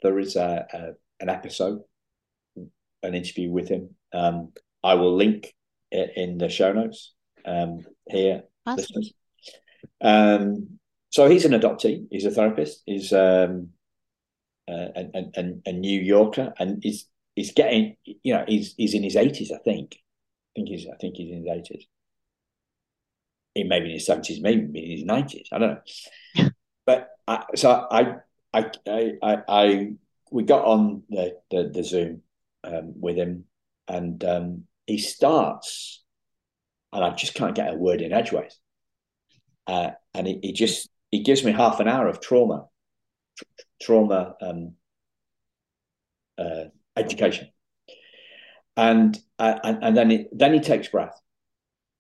there 0.02 0.20
is 0.20 0.36
a, 0.36 0.66
a, 0.74 0.92
an 1.22 1.30
episode, 1.30 1.82
an 2.56 3.14
interview 3.14 3.52
with 3.52 3.68
him. 3.68 3.90
Um, 4.14 4.54
I 4.84 4.94
will 4.96 5.16
link 5.16 5.54
it 5.92 6.14
in 6.16 6.38
the 6.38 6.50
show 6.50 6.72
notes 6.72 7.14
um, 7.46 7.86
here. 8.08 8.44
Awesome. 8.66 9.04
Um, 10.02 10.80
so 11.10 11.28
he's 11.28 11.46
an 11.46 11.52
adoptee. 11.52 12.06
He's 12.10 12.26
a 12.26 12.32
therapist. 12.32 12.84
He's 12.86 13.12
um, 13.12 13.70
uh, 14.70 14.90
a, 14.96 15.32
a, 15.36 15.54
a 15.66 15.72
New 15.74 16.00
Yorker, 16.00 16.54
and 16.60 16.80
he's 16.84 17.08
he's 17.36 17.54
getting 17.54 17.96
you 18.04 18.34
know 18.34 18.46
he's 18.48 18.76
he's 18.78 18.94
in 18.94 19.04
his 19.04 19.16
eighties, 19.16 19.52
I 19.52 19.58
think 19.58 19.96
I 19.96 20.50
think 20.56 20.70
he's 20.70 20.88
I 20.88 20.96
think 20.98 21.16
he's 21.16 21.32
in 21.32 21.46
his 21.46 21.58
eighties. 21.58 21.86
He 23.56 23.64
may 23.64 23.80
be 23.80 23.88
in 23.88 23.94
his 23.94 24.06
seventies, 24.06 24.42
maybe 24.42 24.84
in 24.84 24.92
his 24.92 25.06
nineties. 25.06 25.48
I 25.52 25.58
don't 25.58 25.80
know. 26.38 26.50
but 26.86 27.10
I, 27.28 27.44
so 27.56 27.88
I, 27.92 28.16
I, 28.54 28.72
I, 28.88 29.12
I, 29.22 29.38
I, 29.48 29.94
we 30.32 30.44
got 30.44 30.66
on 30.66 31.04
the 31.10 31.38
the, 31.50 31.70
the 31.74 31.84
Zoom 31.84 32.22
um, 32.64 32.94
with 33.00 33.18
him, 33.18 33.46
and 33.88 34.24
um, 34.24 34.64
he 34.86 34.98
starts, 34.98 36.04
and 36.94 37.04
I 37.04 37.14
just 37.16 37.34
can't 37.34 37.56
get 37.56 37.74
a 37.74 37.78
word 37.78 38.02
in 38.02 38.14
edgeways. 38.14 38.60
Uh, 39.68 39.92
and 40.14 40.26
he, 40.26 40.40
he, 40.42 40.54
just 40.54 40.90
he 41.12 41.22
gives 41.22 41.44
me 41.44 41.52
half 41.52 41.80
an 41.80 41.88
hour 41.88 42.08
of 42.08 42.22
trauma, 42.22 42.66
tra- 43.38 43.66
trauma 43.82 44.36
um, 44.42 44.74
uh, 46.38 46.66
education 46.96 47.50
and 48.80 49.20
uh, 49.38 49.60
and, 49.64 49.84
and 49.84 49.98
then 49.98 50.12
it, 50.12 50.30
then 50.32 50.54
he 50.54 50.62
takes 50.62 50.88
breath, 50.88 51.20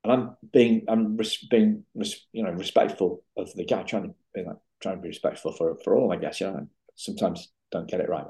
and 0.03 0.13
I'm 0.13 0.37
being 0.53 0.85
I'm 0.87 1.17
res- 1.17 1.45
being 1.49 1.83
res- 1.93 2.25
you 2.31 2.43
know 2.43 2.51
respectful 2.51 3.23
of 3.35 3.53
the 3.53 3.65
guy, 3.65 3.83
trying 3.83 4.03
to 4.03 4.15
be 4.33 4.43
like, 4.43 4.55
trying 4.81 4.95
to 4.95 5.01
be 5.01 5.09
respectful 5.09 5.51
for 5.51 5.77
for 5.83 5.97
all, 5.97 6.13
I 6.13 6.15
guess. 6.15 6.39
You 6.39 6.47
know, 6.47 6.67
sometimes 6.95 7.51
don't 7.71 7.89
get 7.89 7.99
it 7.99 8.09
right. 8.09 8.25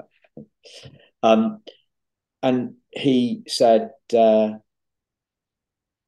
Um, 1.22 1.62
and 2.42 2.74
he 2.90 3.44
said, 3.46 3.90
uh, 4.12 4.54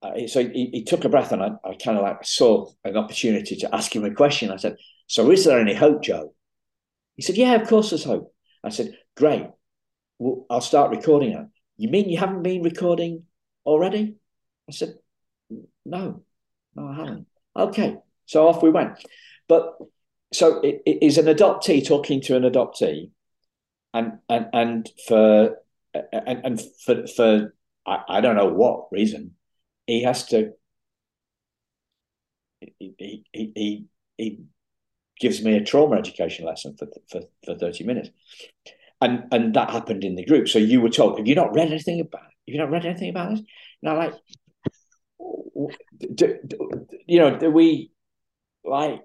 uh, 0.03 0.27
so 0.27 0.41
he, 0.49 0.71
he, 0.73 0.85
took 0.85 1.05
a 1.05 1.09
breath, 1.09 1.31
and 1.31 1.43
I, 1.43 1.51
I 1.65 1.75
kind 1.75 1.97
of 1.97 2.03
like 2.03 2.25
saw 2.25 2.67
an 2.85 2.97
opportunity 2.97 3.55
to 3.57 3.73
ask 3.73 3.95
him 3.95 4.05
a 4.05 4.13
question. 4.13 4.51
I 4.51 4.57
said, 4.57 4.77
"So 5.07 5.31
is 5.31 5.45
there 5.45 5.61
any 5.61 5.75
hope, 5.75 6.03
Joe?" 6.03 6.35
He 7.17 7.23
said, 7.23 7.37
"Yeah, 7.37 7.55
of 7.55 7.69
course 7.69 7.91
there's 7.91 8.05
hope." 8.05 8.35
I 8.65 8.71
said, 8.71 8.97
"Great, 9.17 9.47
well, 10.19 10.47
I'll 10.51 10.61
start 10.61 10.91
recording 10.91 11.33
it." 11.33 11.47
You 11.77 11.89
mean 11.89 12.09
you 12.09 12.19
haven't 12.19 12.43
been 12.43 12.63
recording 12.63 13.25
already? 13.67 14.17
I 14.69 14.73
said, 14.73 14.95
No, 15.85 16.23
no, 16.75 16.89
I 16.89 16.95
haven't. 16.95 17.27
Okay. 17.57 17.97
So 18.27 18.49
off 18.49 18.63
we 18.63 18.71
went. 18.71 18.99
But 19.49 19.77
so 20.33 20.61
it, 20.61 20.83
it 20.87 21.03
is 21.03 21.19
an 21.19 21.27
adoptee 21.27 21.87
talking 21.87 22.21
to 22.23 22.37
an 22.37 22.45
adoptee, 22.45 23.11
and 23.93 24.19
and 24.29 24.47
and 24.53 24.91
for 25.07 25.57
and, 25.93 26.41
and 26.45 26.63
for 26.85 27.07
for 27.07 27.55
I, 27.87 28.05
I 28.09 28.21
don't 28.21 28.37
know 28.37 28.47
what 28.49 28.93
reason 28.93 29.33
he 29.87 30.05
has 30.05 30.27
to 30.27 30.53
he, 32.61 32.95
he, 32.97 33.25
he, 33.33 33.85
he 34.17 34.39
gives 35.23 35.43
me 35.43 35.57
a 35.57 35.65
trauma 35.65 35.97
education 35.97 36.45
lesson 36.45 36.77
for, 36.77 36.87
for, 37.09 37.23
for 37.45 37.55
30 37.57 37.85
minutes 37.85 38.11
and 39.03 39.25
and 39.33 39.55
that 39.55 39.71
happened 39.71 40.05
in 40.05 40.15
the 40.15 40.25
group. 40.25 40.49
So 40.49 40.59
you 40.59 40.81
were 40.81 40.89
told, 40.89 41.19
have 41.19 41.27
you 41.27 41.35
not 41.35 41.55
read 41.55 41.69
anything 41.69 42.01
about? 42.01 42.23
It? 42.23 42.53
Have 42.53 42.55
you 42.55 42.59
not 42.59 42.71
read 42.71 42.87
anything 42.87 43.11
about 43.11 43.31
this? 43.31 43.41
Now, 43.83 43.97
like, 43.97 44.15
do, 46.15 46.39
do, 46.47 46.87
you 47.07 47.19
know, 47.19 47.37
do 47.37 47.51
we 47.51 47.91
like? 48.65 49.03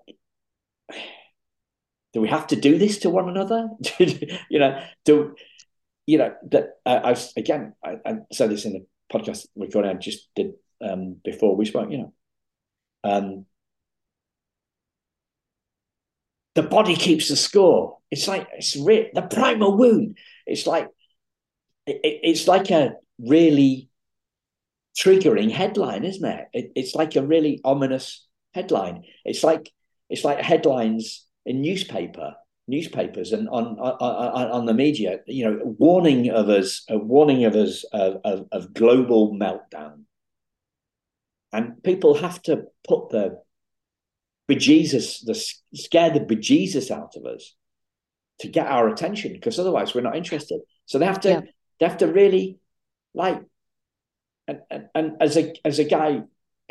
Do 2.14 2.22
we 2.22 2.30
have 2.30 2.48
to 2.48 2.56
do 2.56 2.78
this 2.78 3.00
to 3.00 3.10
one 3.10 3.28
another? 3.28 3.70
you 4.00 4.60
know, 4.60 4.82
do 5.04 5.36
you 6.06 6.20
know 6.20 6.34
that 6.52 6.78
uh, 6.86 7.02
I 7.04 7.10
was 7.10 7.34
again? 7.36 7.74
I, 7.84 7.98
I, 8.06 8.14
said 8.32 8.52
this 8.52 8.66
in 8.66 8.74
the 8.74 8.86
podcast 9.12 9.48
recording 9.56 9.92
I 9.92 9.96
just 9.96 10.30
did 10.36 10.54
um, 10.80 11.18
before 11.24 11.56
we 11.56 11.66
spoke. 11.66 11.90
You 11.92 11.98
know, 11.98 12.14
um, 13.04 13.46
the 16.58 16.64
body 16.64 16.96
keeps 16.96 17.30
the 17.30 17.36
score. 17.36 18.00
It's 18.10 18.28
like 18.28 18.48
it's 18.58 18.76
re- 18.76 19.12
the 19.14 19.22
primal 19.22 19.78
wound. 19.78 20.18
It's 20.48 20.66
like 20.66 20.88
it, 21.86 22.00
it's 22.04 22.48
like 22.48 22.72
a 22.72 22.94
really 23.20 23.90
triggering 24.98 25.52
headline, 25.52 26.04
isn't 26.04 26.26
it? 26.26 26.46
it? 26.54 26.72
It's 26.76 26.96
like 26.96 27.16
a 27.16 27.22
really 27.22 27.62
ominous 27.64 28.26
headline. 28.56 29.04
It's 29.24 29.44
like 29.44 29.72
it's 30.10 30.24
like 30.24 30.40
headlines 30.40 31.28
in 31.46 31.62
newspaper 31.62 32.34
newspapers 32.68 33.34
and 33.34 33.48
on 33.50 33.78
on, 33.78 34.48
on 34.50 34.66
the 34.66 34.74
media, 34.74 35.20
you 35.28 35.46
know, 35.46 35.76
warning 35.78 36.32
of 36.32 36.50
us, 36.50 36.84
uh, 36.92 36.98
warning 36.98 37.46
of 37.46 37.56
us 37.56 37.84
of, 37.94 38.18
of, 38.26 38.48
of 38.52 38.74
global 38.74 39.36
meltdown, 39.36 40.06
and 41.54 41.84
people 41.84 42.16
have 42.16 42.42
to 42.42 42.64
put 42.88 43.10
the 43.10 43.42
bejesus, 44.50 45.26
the 45.26 45.36
scare 45.78 46.12
the 46.12 46.20
bejesus 46.20 46.92
out 46.92 47.16
of 47.16 47.26
us 47.26 47.56
to 48.40 48.48
get 48.48 48.68
our 48.68 48.88
attention, 48.88 49.34
because 49.34 49.60
otherwise 49.60 49.94
we're 49.94 50.02
not 50.02 50.16
interested. 50.16 50.62
So 50.86 51.00
they 51.00 51.06
have 51.06 51.22
to, 51.22 51.30
yeah. 51.30 51.42
they 51.80 51.88
have 51.88 51.98
to 51.98 52.08
really 52.08 52.60
like, 53.14 53.42
and, 54.48 54.60
and, 54.70 54.86
and 54.96 55.12
as 55.20 55.38
a 55.38 55.54
as 55.66 55.80
a 55.80 55.84
guy 55.84 56.22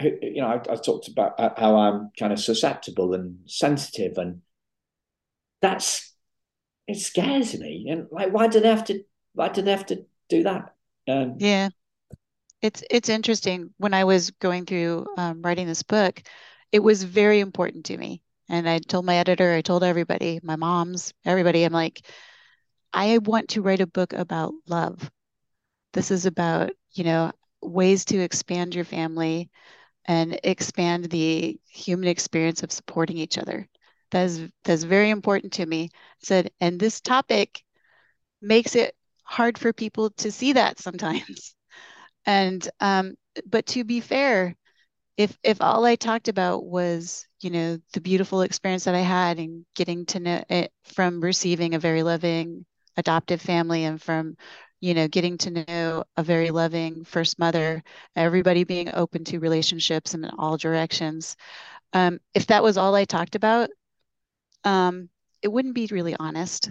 who, 0.00 0.10
you 0.22 0.40
know, 0.40 0.48
I, 0.48 0.72
I 0.72 0.76
talked 0.76 1.08
about 1.08 1.58
how 1.58 1.76
I'm 1.76 2.10
kind 2.18 2.32
of 2.32 2.40
susceptible 2.40 3.14
and 3.14 3.40
sensitive, 3.46 4.16
and 4.16 4.42
that's 5.60 6.14
it 6.86 6.98
scares 6.98 7.58
me. 7.58 7.88
And 7.90 8.06
like, 8.10 8.32
why 8.32 8.46
do 8.46 8.60
they 8.60 8.68
have 8.68 8.84
to? 8.84 9.02
Why 9.34 9.48
do 9.48 9.60
they 9.60 9.72
have 9.72 9.86
to 9.86 10.06
do 10.28 10.44
that? 10.44 10.74
Um, 11.08 11.34
yeah, 11.38 11.68
it's 12.62 12.82
it's 12.90 13.08
interesting. 13.08 13.74
When 13.76 13.92
I 13.92 14.04
was 14.04 14.30
going 14.30 14.64
through 14.64 15.06
um, 15.18 15.42
writing 15.42 15.66
this 15.66 15.82
book, 15.82 16.22
it 16.72 16.80
was 16.80 17.04
very 17.04 17.40
important 17.40 17.86
to 17.86 17.96
me, 17.98 18.22
and 18.48 18.68
I 18.68 18.78
told 18.78 19.04
my 19.04 19.16
editor, 19.16 19.52
I 19.54 19.62
told 19.62 19.84
everybody, 19.84 20.40
my 20.42 20.56
moms, 20.56 21.14
everybody, 21.24 21.64
I'm 21.64 21.72
like, 21.72 22.02
I 22.92 23.18
want 23.18 23.50
to 23.50 23.62
write 23.62 23.80
a 23.80 23.86
book 23.86 24.12
about 24.12 24.54
love. 24.68 25.10
This 25.92 26.10
is 26.10 26.26
about 26.26 26.72
you 26.92 27.04
know 27.04 27.32
ways 27.62 28.04
to 28.06 28.18
expand 28.20 28.74
your 28.74 28.84
family 28.84 29.50
and 30.06 30.38
expand 30.44 31.06
the 31.10 31.58
human 31.68 32.08
experience 32.08 32.62
of 32.62 32.72
supporting 32.72 33.18
each 33.18 33.38
other. 33.38 33.68
That's 34.10 34.40
that's 34.64 34.84
very 34.84 35.10
important 35.10 35.54
to 35.54 35.66
me. 35.66 35.90
I 35.94 35.98
said, 36.26 36.50
and 36.60 36.80
this 36.80 37.00
topic 37.00 37.62
makes 38.40 38.74
it 38.76 38.94
hard 39.24 39.58
for 39.58 39.72
people 39.72 40.10
to 40.10 40.30
see 40.32 40.52
that 40.54 40.78
sometimes. 40.78 41.54
And 42.26 42.68
um, 42.80 43.16
but 43.46 43.66
to 43.66 43.84
be 43.84 44.00
fair, 44.00 44.56
if 45.16 45.38
if 45.42 45.60
all 45.62 45.84
I 45.84 45.96
talked 45.96 46.28
about 46.28 46.64
was 46.64 47.26
you 47.40 47.50
know 47.50 47.78
the 47.92 48.00
beautiful 48.00 48.42
experience 48.42 48.84
that 48.84 48.94
I 48.94 49.00
had 49.00 49.38
and 49.38 49.64
getting 49.74 50.06
to 50.06 50.20
know 50.20 50.44
it 50.48 50.72
from 50.84 51.20
receiving 51.20 51.74
a 51.74 51.78
very 51.78 52.02
loving 52.02 52.66
adoptive 52.96 53.40
family 53.40 53.84
and 53.84 54.00
from 54.00 54.36
you 54.80 54.94
know 54.94 55.08
getting 55.08 55.38
to 55.38 55.64
know 55.68 56.04
a 56.16 56.22
very 56.22 56.50
loving 56.50 57.04
first 57.04 57.38
mother 57.38 57.82
everybody 58.14 58.64
being 58.64 58.90
open 58.94 59.24
to 59.24 59.38
relationships 59.38 60.14
in 60.14 60.24
all 60.38 60.56
directions. 60.56 61.36
Um, 61.92 62.20
if 62.34 62.46
that 62.48 62.62
was 62.62 62.76
all 62.76 62.94
i 62.94 63.04
talked 63.04 63.36
about 63.36 63.70
um, 64.64 65.08
it 65.42 65.48
wouldn't 65.48 65.74
be 65.74 65.86
really 65.90 66.16
honest. 66.18 66.70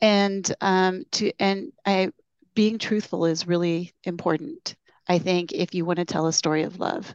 And 0.00 0.54
um, 0.60 1.04
to 1.12 1.32
and 1.38 1.72
i 1.84 2.10
being 2.54 2.78
truthful 2.78 3.26
is 3.26 3.46
really 3.46 3.94
important 4.04 4.76
i 5.08 5.18
think 5.18 5.52
if 5.52 5.74
you 5.74 5.84
want 5.84 5.98
to 5.98 6.04
tell 6.06 6.26
a 6.26 6.32
story 6.32 6.62
of 6.62 6.80
love 6.80 7.14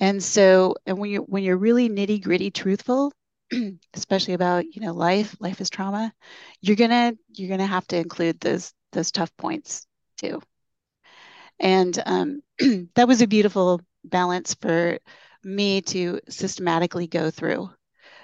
and 0.00 0.22
so 0.22 0.74
and 0.86 0.98
when 0.98 1.10
you're 1.10 1.22
when 1.22 1.42
you're 1.44 1.56
really 1.56 1.88
nitty 1.88 2.22
gritty 2.22 2.50
truthful 2.50 3.12
especially 3.94 4.34
about 4.34 4.64
you 4.74 4.80
know 4.82 4.92
life 4.92 5.36
life 5.40 5.60
is 5.60 5.70
trauma 5.70 6.12
you're 6.60 6.76
gonna 6.76 7.14
you're 7.34 7.48
gonna 7.50 7.66
have 7.66 7.86
to 7.88 7.96
include 7.96 8.40
those 8.40 8.72
those 8.92 9.12
tough 9.12 9.34
points 9.36 9.86
too. 10.18 10.40
And 11.58 11.98
um, 12.06 12.42
that 12.94 13.08
was 13.08 13.22
a 13.22 13.26
beautiful 13.26 13.80
balance 14.04 14.54
for 14.54 14.98
me 15.44 15.80
to 15.82 16.20
systematically 16.28 17.06
go 17.06 17.30
through 17.30 17.70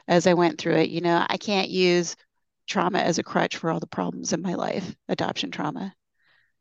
as 0.09 0.27
i 0.27 0.35
went 0.35 0.59
through 0.59 0.77
it. 0.77 0.91
You 0.91 1.01
know 1.03 1.25
i 1.29 1.37
can't 1.39 1.71
use 1.71 2.17
trauma 2.69 2.99
as 3.01 3.19
a 3.19 3.25
crutch 3.25 3.57
for 3.57 3.71
all 3.71 3.81
the 3.81 3.87
problems 3.87 4.33
in 4.33 4.43
my 4.43 4.55
life 4.55 4.97
adoption 5.09 5.51
trauma. 5.51 5.95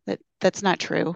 That 0.07 0.19
that's 0.41 0.61
not 0.63 0.79
true. 0.79 1.15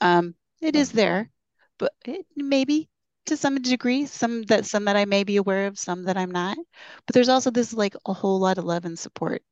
Um, 0.00 0.34
it 0.60 0.76
is 0.76 0.92
there 0.92 1.30
but 1.78 1.92
it, 2.06 2.26
maybe 2.36 2.88
to 3.26 3.36
some 3.36 3.60
degree, 3.62 4.06
some 4.06 4.42
that 4.44 4.66
some 4.66 4.84
that 4.86 4.96
I 4.96 5.04
may 5.04 5.24
be 5.24 5.36
aware 5.36 5.66
of, 5.66 5.78
some 5.78 6.04
that 6.04 6.16
I'm 6.16 6.30
not. 6.30 6.58
But 7.06 7.14
there's 7.14 7.28
also 7.28 7.50
this 7.50 7.72
like 7.72 7.94
a 8.06 8.12
whole 8.12 8.38
lot 8.40 8.58
of 8.58 8.64
love 8.64 8.84
and 8.84 8.98
support, 8.98 9.42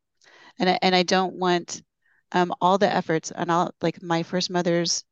and 0.58 0.70
I, 0.70 0.78
and 0.82 0.94
I 0.94 1.02
don't 1.04 1.36
want 1.36 1.82
um, 2.32 2.52
all 2.60 2.78
the 2.78 2.92
efforts 2.92 3.30
and 3.32 3.50
all 3.50 3.72
like 3.82 4.02
my 4.02 4.22
first 4.22 4.50
mother's 4.50 5.04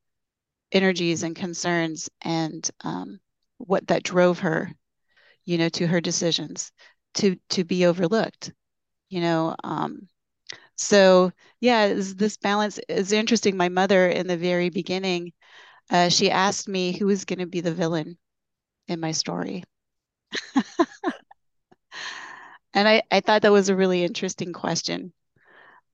energies 0.71 1.23
and 1.23 1.35
concerns 1.35 2.09
and 2.21 2.69
um, 2.83 3.19
what 3.57 3.87
that 3.87 4.03
drove 4.03 4.39
her, 4.39 4.71
you 5.45 5.57
know, 5.57 5.69
to 5.69 5.87
her 5.87 6.01
decisions 6.01 6.71
to 7.15 7.37
to 7.49 7.63
be 7.63 7.85
overlooked, 7.85 8.53
you 9.09 9.21
know. 9.21 9.55
Um, 9.63 10.07
so 10.75 11.31
yeah, 11.59 11.93
this 11.93 12.37
balance 12.37 12.79
is 12.89 13.11
interesting. 13.11 13.57
My 13.57 13.69
mother 13.69 14.07
in 14.09 14.27
the 14.27 14.37
very 14.37 14.69
beginning, 14.69 15.33
uh, 15.89 16.09
she 16.09 16.31
asked 16.31 16.67
me 16.67 16.93
who 16.93 17.07
was 17.07 17.25
going 17.25 17.39
to 17.39 17.47
be 17.47 17.61
the 17.61 17.73
villain 17.73 18.17
in 18.87 18.99
my 18.99 19.11
story. 19.11 19.63
and 22.73 22.87
I, 22.87 23.03
I 23.11 23.19
thought 23.21 23.41
that 23.43 23.51
was 23.51 23.69
a 23.69 23.75
really 23.75 24.03
interesting 24.03 24.53
question 24.53 25.13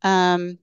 um, 0.03 0.59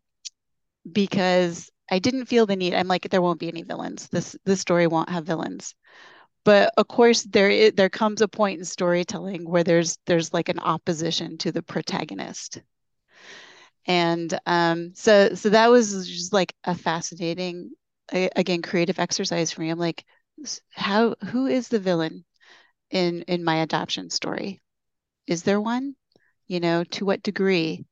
because 0.91 1.71
I 1.91 1.99
didn't 1.99 2.27
feel 2.27 2.47
the 2.47 2.57
need. 2.57 2.75
I'm 2.75 2.89
like, 2.89 3.11
there 3.11 3.23
won't 3.23 3.41
be 3.41 3.49
any 3.49 3.63
villains. 3.63 4.09
This 4.09 4.37
this 4.45 4.61
story 4.61 4.87
won't 4.87 5.11
have 5.11 5.27
villains. 5.27 5.75
But 6.45 6.73
of 6.79 6.89
course, 6.89 7.23
there 7.25 7.71
there 7.73 7.91
comes 7.91 8.23
a 8.23 8.29
point 8.29 8.61
in 8.61 8.65
storytelling 8.65 9.49
where 9.49 9.65
there's 9.65 9.99
there's 10.07 10.33
like 10.35 10.49
an 10.51 10.61
opposition 10.61 11.39
to 11.39 11.53
the 11.53 11.63
protagonist, 11.63 12.61
and 13.87 14.39
um, 14.47 14.93
so 14.95 15.35
so 15.35 15.51
that 15.51 15.71
was 15.71 16.09
just 16.09 16.33
like 16.33 16.55
a 16.65 16.75
fascinating, 16.75 17.71
again, 18.13 18.63
creative 18.63 18.99
exercise 18.99 19.53
for 19.53 19.61
me. 19.61 19.71
I'm 19.71 19.79
like, 19.79 20.05
how 20.73 21.15
who 21.31 21.47
is 21.47 21.69
the 21.69 21.79
villain 21.79 22.25
in 22.91 23.23
in 23.23 23.45
my 23.45 23.57
adoption 23.57 24.11
story? 24.11 24.61
Is 25.27 25.43
there 25.43 25.61
one? 25.61 25.97
You 26.47 26.61
know 26.61 26.85
to 26.85 27.05
what 27.07 27.23
degree? 27.23 27.87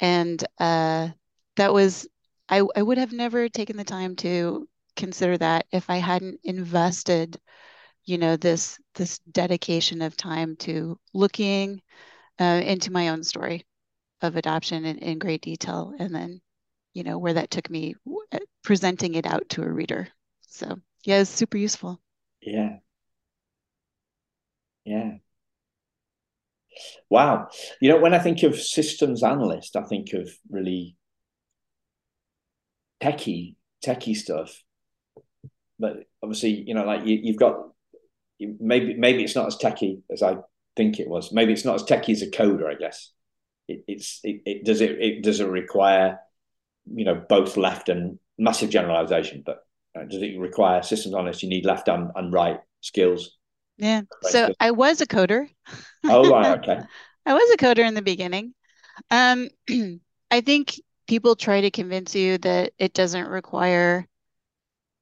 And 0.00 0.42
uh 0.58 1.10
that 1.56 1.72
was 1.72 2.08
i 2.48 2.62
i 2.76 2.82
would 2.82 2.98
have 2.98 3.12
never 3.12 3.48
taken 3.48 3.76
the 3.76 3.84
time 3.84 4.16
to 4.16 4.68
consider 4.96 5.38
that 5.38 5.66
if 5.72 5.90
i 5.90 5.96
hadn't 5.98 6.40
invested 6.44 7.38
you 8.04 8.18
know 8.18 8.36
this 8.36 8.78
this 8.94 9.18
dedication 9.30 10.02
of 10.02 10.16
time 10.16 10.56
to 10.56 10.98
looking 11.14 11.82
uh, 12.40 12.60
into 12.64 12.92
my 12.92 13.08
own 13.10 13.22
story 13.24 13.66
of 14.22 14.36
adoption 14.36 14.84
in, 14.84 14.98
in 14.98 15.18
great 15.18 15.42
detail 15.42 15.94
and 15.98 16.14
then 16.14 16.40
you 16.94 17.04
know 17.04 17.18
where 17.18 17.34
that 17.34 17.50
took 17.50 17.70
me 17.70 17.94
presenting 18.62 19.14
it 19.14 19.26
out 19.26 19.48
to 19.50 19.62
a 19.62 19.72
reader. 19.72 20.08
So 20.48 20.78
yeah, 21.08 21.20
it's 21.20 21.30
super 21.30 21.56
useful. 21.56 21.98
Yeah. 22.42 22.80
Yeah. 24.84 25.12
Wow. 27.08 27.48
You 27.80 27.88
know, 27.88 27.98
when 27.98 28.12
I 28.12 28.18
think 28.18 28.42
of 28.42 28.60
systems 28.60 29.22
analyst, 29.22 29.74
I 29.74 29.84
think 29.84 30.12
of 30.12 30.28
really 30.50 30.96
techie, 33.02 33.54
techie 33.82 34.16
stuff. 34.16 34.62
But 35.78 36.04
obviously, 36.22 36.62
you 36.66 36.74
know, 36.74 36.84
like 36.84 37.06
you, 37.06 37.18
you've 37.22 37.38
got 37.38 37.56
maybe 38.38 38.92
maybe 38.92 39.24
it's 39.24 39.34
not 39.34 39.46
as 39.46 39.56
techie 39.56 40.02
as 40.12 40.22
I 40.22 40.36
think 40.76 41.00
it 41.00 41.08
was. 41.08 41.32
Maybe 41.32 41.54
it's 41.54 41.64
not 41.64 41.76
as 41.76 41.84
techie 41.84 42.12
as 42.12 42.20
a 42.20 42.30
coder, 42.30 42.70
I 42.70 42.74
guess. 42.74 43.12
It, 43.66 43.82
it's 43.88 44.20
it, 44.24 44.42
it 44.44 44.64
does 44.66 44.82
it 44.82 44.90
it 45.00 45.22
does 45.22 45.40
it 45.40 45.48
require 45.48 46.18
you 46.92 47.06
know 47.06 47.24
both 47.30 47.56
left 47.56 47.88
and 47.88 48.18
massive 48.36 48.68
generalization, 48.68 49.42
but 49.46 49.64
does 50.04 50.22
it 50.22 50.38
require 50.38 50.82
systems 50.82 51.14
analyst? 51.14 51.42
You 51.42 51.48
need 51.48 51.64
left 51.64 51.88
and, 51.88 52.10
and 52.14 52.32
right 52.32 52.60
skills. 52.80 53.38
Yeah. 53.76 54.02
So 54.22 54.52
I 54.60 54.72
was 54.72 55.00
a 55.00 55.06
coder. 55.06 55.48
Oh 56.04 56.28
right, 56.30 56.58
okay. 56.68 56.80
I 57.24 57.34
was 57.34 57.50
a 57.52 57.56
coder 57.56 57.86
in 57.86 57.94
the 57.94 58.02
beginning. 58.02 58.54
Um, 59.10 59.48
I 60.30 60.40
think 60.40 60.80
people 61.06 61.36
try 61.36 61.60
to 61.62 61.70
convince 61.70 62.14
you 62.14 62.38
that 62.38 62.72
it 62.78 62.92
doesn't 62.92 63.28
require 63.28 64.06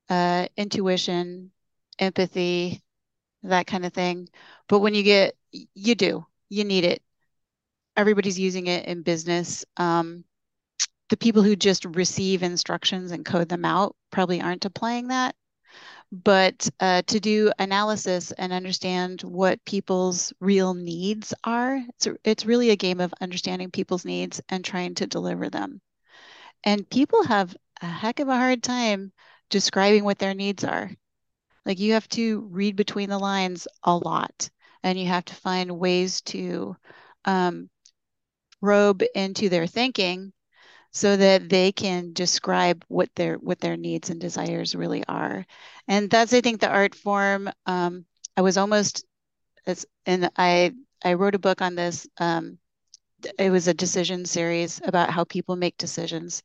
uh, 0.08 0.46
intuition, 0.56 1.50
empathy, 1.98 2.82
that 3.42 3.66
kind 3.66 3.84
of 3.84 3.92
thing. 3.92 4.28
But 4.68 4.80
when 4.80 4.94
you 4.94 5.02
get, 5.02 5.34
you 5.50 5.94
do, 5.94 6.26
you 6.48 6.64
need 6.64 6.84
it. 6.84 7.02
Everybody's 7.96 8.38
using 8.38 8.66
it 8.66 8.86
in 8.86 9.02
business. 9.02 9.64
Um, 9.76 10.24
the 11.08 11.16
people 11.16 11.42
who 11.42 11.56
just 11.56 11.84
receive 11.84 12.42
instructions 12.42 13.12
and 13.12 13.24
code 13.24 13.48
them 13.48 13.64
out 13.64 13.94
probably 14.10 14.40
aren't 14.40 14.64
applying 14.64 15.08
that. 15.08 15.34
But 16.12 16.68
uh, 16.78 17.02
to 17.02 17.20
do 17.20 17.52
analysis 17.58 18.32
and 18.32 18.52
understand 18.52 19.22
what 19.22 19.64
people's 19.64 20.32
real 20.40 20.74
needs 20.74 21.34
are, 21.44 21.82
it's, 21.88 22.08
it's 22.24 22.46
really 22.46 22.70
a 22.70 22.76
game 22.76 23.00
of 23.00 23.14
understanding 23.20 23.70
people's 23.70 24.04
needs 24.04 24.40
and 24.48 24.64
trying 24.64 24.94
to 24.96 25.06
deliver 25.06 25.50
them. 25.50 25.80
And 26.64 26.88
people 26.88 27.24
have 27.24 27.56
a 27.82 27.86
heck 27.86 28.20
of 28.20 28.28
a 28.28 28.36
hard 28.36 28.62
time 28.62 29.12
describing 29.50 30.04
what 30.04 30.18
their 30.18 30.34
needs 30.34 30.64
are. 30.64 30.90
Like 31.64 31.80
you 31.80 31.94
have 31.94 32.08
to 32.10 32.48
read 32.52 32.76
between 32.76 33.10
the 33.10 33.18
lines 33.18 33.66
a 33.82 33.96
lot, 33.96 34.48
and 34.82 34.98
you 34.98 35.06
have 35.06 35.24
to 35.26 35.34
find 35.34 35.78
ways 35.78 36.20
to 36.22 36.76
um, 37.24 37.68
probe 38.60 39.02
into 39.14 39.48
their 39.48 39.66
thinking 39.66 40.32
so 40.96 41.16
that 41.16 41.50
they 41.50 41.72
can 41.72 42.12
describe 42.14 42.84
what 42.88 43.10
their 43.16 43.36
what 43.36 43.60
their 43.60 43.76
needs 43.76 44.10
and 44.10 44.20
desires 44.20 44.74
really 44.74 45.04
are. 45.08 45.46
And 45.88 46.10
that's 46.10 46.34
i 46.34 46.40
think 46.42 46.60
the 46.60 46.70
art 46.70 46.94
form. 46.94 47.50
Um, 47.66 48.06
i 48.36 48.42
was 48.42 48.56
almost 48.58 49.04
as 49.66 49.86
and 50.06 50.30
i 50.36 50.72
i 51.04 51.14
wrote 51.14 51.36
a 51.36 51.40
book 51.40 51.62
on 51.62 51.76
this 51.76 52.08
um, 52.18 52.58
it 53.38 53.50
was 53.50 53.68
a 53.68 53.74
decision 53.74 54.24
series 54.26 54.80
about 54.84 55.10
how 55.10 55.24
people 55.24 55.56
make 55.56 55.76
decisions. 55.78 56.42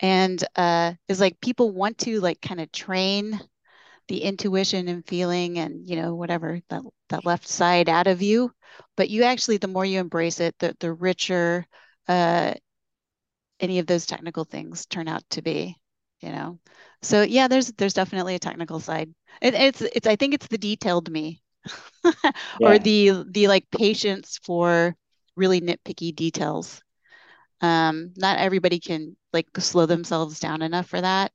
And 0.00 0.42
uh 0.56 0.94
is 1.08 1.20
like 1.20 1.40
people 1.40 1.72
want 1.72 1.98
to 2.00 2.20
like 2.20 2.40
kind 2.42 2.60
of 2.60 2.72
train 2.72 3.40
the 4.08 4.22
intuition 4.22 4.88
and 4.88 5.06
feeling 5.06 5.58
and 5.58 5.88
you 5.88 5.96
know 5.96 6.14
whatever 6.14 6.60
that 6.70 6.82
that 7.10 7.26
left 7.26 7.48
side 7.48 7.88
out 7.90 8.08
of 8.08 8.22
you. 8.22 8.52
But 8.96 9.10
you 9.10 9.24
actually 9.24 9.58
the 9.58 9.68
more 9.68 9.86
you 9.86 10.00
embrace 10.00 10.40
it 10.40 10.56
the 10.60 10.76
the 10.80 10.92
richer 10.94 11.66
uh 12.08 12.54
any 13.64 13.80
of 13.80 13.86
those 13.88 14.06
technical 14.06 14.44
things 14.44 14.86
turn 14.86 15.08
out 15.08 15.24
to 15.30 15.42
be 15.42 15.76
you 16.24 16.30
know? 16.30 16.58
So 17.02 17.22
yeah 17.22 17.48
there's 17.48 17.68
there's 17.72 17.94
definitely 17.94 18.34
a 18.34 18.38
technical 18.38 18.80
side. 18.80 19.12
It, 19.42 19.54
it's 19.54 19.82
it's 19.82 20.06
i 20.06 20.16
think 20.16 20.32
it's 20.34 20.46
the 20.46 20.58
detailed 20.58 21.10
me 21.10 21.42
yeah. 22.04 22.68
or 22.68 22.78
the 22.78 23.24
the 23.30 23.48
like 23.48 23.70
patience 23.70 24.38
for 24.42 24.96
really 25.36 25.60
nitpicky 25.60 26.14
details. 26.14 26.82
Um 27.60 28.12
not 28.16 28.38
everybody 28.38 28.80
can 28.80 29.16
like 29.32 29.48
slow 29.58 29.86
themselves 29.86 30.40
down 30.40 30.62
enough 30.62 30.86
for 30.86 31.00
that. 31.00 31.32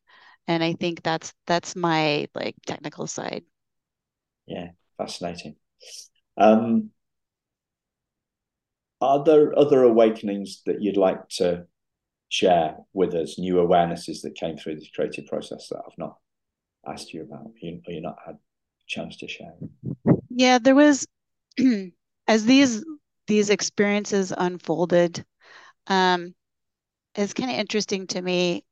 And 0.47 0.63
i 0.63 0.73
think 0.73 1.03
that's 1.03 1.33
that's 1.45 1.75
my 1.75 2.27
like 2.33 2.55
technical 2.65 3.05
side. 3.05 3.43
Yeah 4.47 4.69
fascinating. 4.97 5.55
Um 6.37 6.91
are 9.01 9.23
there 9.23 9.57
other 9.57 9.83
awakenings 9.83 10.61
that 10.65 10.81
you'd 10.81 10.97
like 10.97 11.27
to 11.29 11.65
share 12.29 12.77
with 12.93 13.13
us 13.15 13.37
new 13.37 13.55
awarenesses 13.55 14.21
that 14.21 14.35
came 14.35 14.55
through 14.55 14.75
this 14.75 14.89
creative 14.89 15.25
process 15.25 15.67
that 15.69 15.79
I've 15.79 15.97
not 15.97 16.17
asked 16.87 17.13
you 17.13 17.23
about, 17.23 17.51
you, 17.61 17.81
or 17.87 17.93
you 17.93 18.01
not 18.01 18.17
had 18.25 18.35
a 18.35 18.39
chance 18.87 19.17
to 19.17 19.27
share? 19.27 19.53
Yeah, 20.29 20.59
there 20.59 20.75
was 20.75 21.07
as 22.27 22.45
these 22.45 22.85
these 23.27 23.49
experiences 23.49 24.33
unfolded. 24.35 25.23
Um, 25.87 26.33
it's 27.15 27.33
kind 27.33 27.51
of 27.51 27.57
interesting 27.57 28.07
to 28.07 28.21
me 28.21 28.63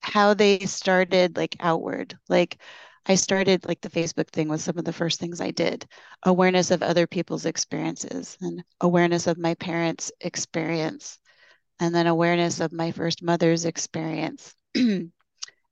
how 0.00 0.34
they 0.34 0.60
started 0.60 1.36
like 1.36 1.56
outward. 1.60 2.18
Like 2.28 2.60
I 3.06 3.14
started 3.14 3.66
like 3.66 3.80
the 3.80 3.90
Facebook 3.90 4.30
thing 4.30 4.48
was 4.48 4.62
some 4.62 4.78
of 4.78 4.84
the 4.84 4.92
first 4.92 5.20
things 5.20 5.40
I 5.40 5.52
did. 5.52 5.86
Awareness 6.24 6.70
of 6.72 6.82
other 6.82 7.06
people's 7.06 7.46
experiences 7.46 8.36
and 8.40 8.64
awareness 8.80 9.26
of 9.26 9.38
my 9.38 9.54
parents' 9.54 10.12
experience 10.20 11.18
and 11.80 11.94
then 11.94 12.06
awareness 12.06 12.60
of 12.60 12.72
my 12.72 12.92
first 12.92 13.22
mother's 13.22 13.64
experience. 13.64 14.54
and 14.74 15.10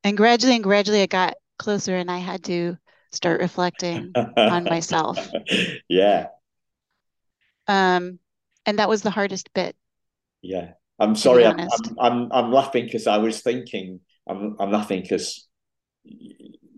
gradually 0.05 0.55
and 0.55 0.65
gradually 0.65 1.03
I 1.03 1.07
got 1.07 1.35
closer 1.59 1.97
and 1.97 2.11
I 2.11 2.19
had 2.19 2.45
to 2.45 2.77
start 3.13 3.41
reflecting 3.41 4.13
on 4.37 4.65
myself. 4.71 5.31
Yeah. 5.89 6.29
Um 7.67 8.19
and 8.67 8.79
that 8.79 8.89
was 8.89 9.03
the 9.03 9.11
hardest 9.11 9.53
bit. 9.55 9.77
Yeah. 10.43 10.73
I'm 10.99 11.17
sorry 11.17 11.45
I'm, 11.45 11.59
I'm, 11.59 11.69
I'm 11.99 12.33
I'm 12.33 12.53
laughing 12.53 12.85
because 12.85 13.07
I 13.07 13.19
was 13.19 13.41
thinking 13.41 14.01
I'm 14.29 14.57
I'm 14.61 14.71
laughing 14.71 15.03
because 15.03 15.49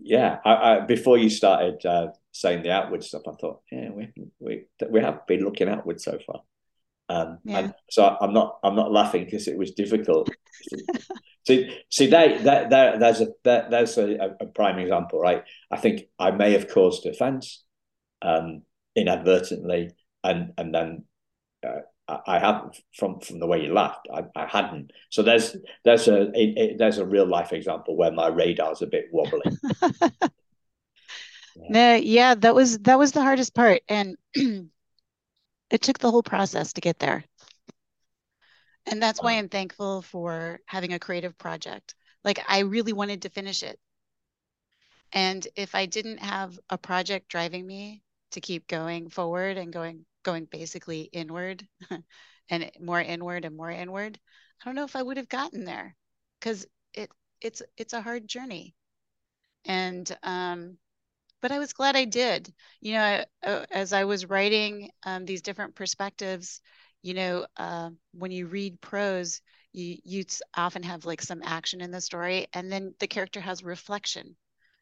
yeah, 0.07 0.37
I, 0.45 0.53
I, 0.53 0.79
before 0.81 1.17
you 1.17 1.29
started 1.29 1.85
uh, 1.85 2.07
saying 2.31 2.63
the 2.63 2.71
outward 2.71 3.03
stuff, 3.03 3.23
I 3.27 3.31
thought, 3.33 3.61
yeah, 3.69 3.89
we 3.89 4.09
we 4.39 4.65
we 4.89 5.01
have 5.01 5.27
been 5.27 5.43
looking 5.43 5.67
outward 5.67 5.99
so 5.99 6.17
far. 6.25 6.43
Um, 7.09 7.39
yeah. 7.43 7.59
And 7.59 7.73
so 7.89 8.17
I'm 8.19 8.33
not 8.33 8.59
I'm 8.63 8.75
not 8.75 8.91
laughing 8.91 9.25
because 9.25 9.47
it 9.47 9.57
was 9.57 9.71
difficult. 9.71 10.29
see, 11.47 11.77
see, 11.89 12.07
that 12.07 12.43
that 12.43 12.69
that 12.69 12.99
there's 12.99 13.21
a 13.21 13.27
that, 13.43 13.71
there's 13.71 13.97
a, 13.97 14.35
a, 14.41 14.45
prime 14.47 14.77
example, 14.79 15.19
right? 15.19 15.43
I 15.71 15.77
think 15.77 16.03
I 16.19 16.31
may 16.31 16.51
have 16.51 16.69
caused 16.69 17.05
offence 17.05 17.63
um, 18.21 18.63
inadvertently, 18.95 19.91
and 20.23 20.53
and 20.57 20.73
then 20.73 21.05
uh, 21.65 21.79
I 22.25 22.39
haven't 22.39 22.77
from 22.93 23.19
from 23.19 23.39
the 23.39 23.47
way 23.47 23.63
you 23.63 23.73
laughed. 23.73 24.07
I, 24.13 24.23
I 24.35 24.45
hadn't. 24.45 24.91
So 25.09 25.23
there's 25.23 25.55
there's 25.85 26.07
a 26.07 26.29
it, 26.33 26.77
there's 26.77 26.97
a 26.97 27.05
real 27.05 27.25
life 27.25 27.53
example 27.53 27.95
where 27.95 28.11
my 28.11 28.27
radar's 28.27 28.81
a 28.81 28.87
bit 28.87 29.05
wobbly. 29.11 29.41
yeah. 29.81 30.29
No, 31.69 31.95
yeah, 31.95 32.35
that 32.35 32.55
was 32.55 32.79
that 32.79 32.99
was 32.99 33.13
the 33.13 33.21
hardest 33.21 33.55
part, 33.55 33.81
and 33.87 34.15
it 35.69 35.81
took 35.81 35.99
the 35.99 36.11
whole 36.11 36.23
process 36.23 36.73
to 36.73 36.81
get 36.81 36.99
there. 36.99 37.23
And 38.85 39.01
that's 39.01 39.21
why 39.21 39.33
I'm 39.33 39.49
thankful 39.49 40.01
for 40.01 40.59
having 40.65 40.93
a 40.93 40.99
creative 40.99 41.37
project. 41.37 41.95
Like 42.23 42.43
I 42.47 42.59
really 42.59 42.93
wanted 42.93 43.21
to 43.23 43.29
finish 43.29 43.63
it. 43.63 43.79
And 45.13 45.47
if 45.55 45.75
I 45.75 45.85
didn't 45.85 46.19
have 46.19 46.59
a 46.69 46.77
project 46.77 47.29
driving 47.29 47.65
me 47.65 48.03
to 48.31 48.41
keep 48.41 48.67
going 48.67 49.09
forward 49.09 49.57
and 49.57 49.71
going 49.71 50.05
going 50.23 50.45
basically 50.45 51.01
inward 51.03 51.67
and 52.49 52.71
more 52.79 53.01
inward 53.01 53.45
and 53.45 53.55
more 53.55 53.71
inward, 53.71 54.19
I 54.61 54.65
don't 54.65 54.75
know 54.75 54.83
if 54.83 54.95
I 54.95 55.03
would 55.03 55.17
have 55.17 55.29
gotten 55.29 55.65
there 55.65 55.95
because 56.39 56.65
it 56.93 57.11
it's 57.41 57.61
it's 57.77 57.93
a 57.93 58.01
hard 58.01 58.27
journey. 58.27 58.75
And 59.65 60.17
um 60.23 60.77
but 61.41 61.51
I 61.51 61.59
was 61.59 61.73
glad 61.73 61.95
I 61.95 62.05
did. 62.05 62.53
You 62.81 62.93
know, 62.93 63.25
uh, 63.43 63.65
as 63.71 63.93
I 63.93 64.05
was 64.05 64.25
writing 64.29 64.89
um, 65.03 65.25
these 65.25 65.41
different 65.41 65.75
perspectives, 65.75 66.61
you 67.01 67.13
know, 67.13 67.45
uh, 67.57 67.91
when 68.13 68.31
you 68.31 68.47
read 68.47 68.81
prose, 68.81 69.41
you 69.73 69.97
you 70.03 70.25
often 70.55 70.83
have 70.83 71.05
like 71.05 71.21
some 71.21 71.41
action 71.43 71.81
in 71.81 71.91
the 71.91 72.01
story, 72.01 72.47
and 72.53 72.71
then 72.71 72.93
the 72.99 73.07
character 73.07 73.39
has 73.39 73.63
reflection 73.63 74.35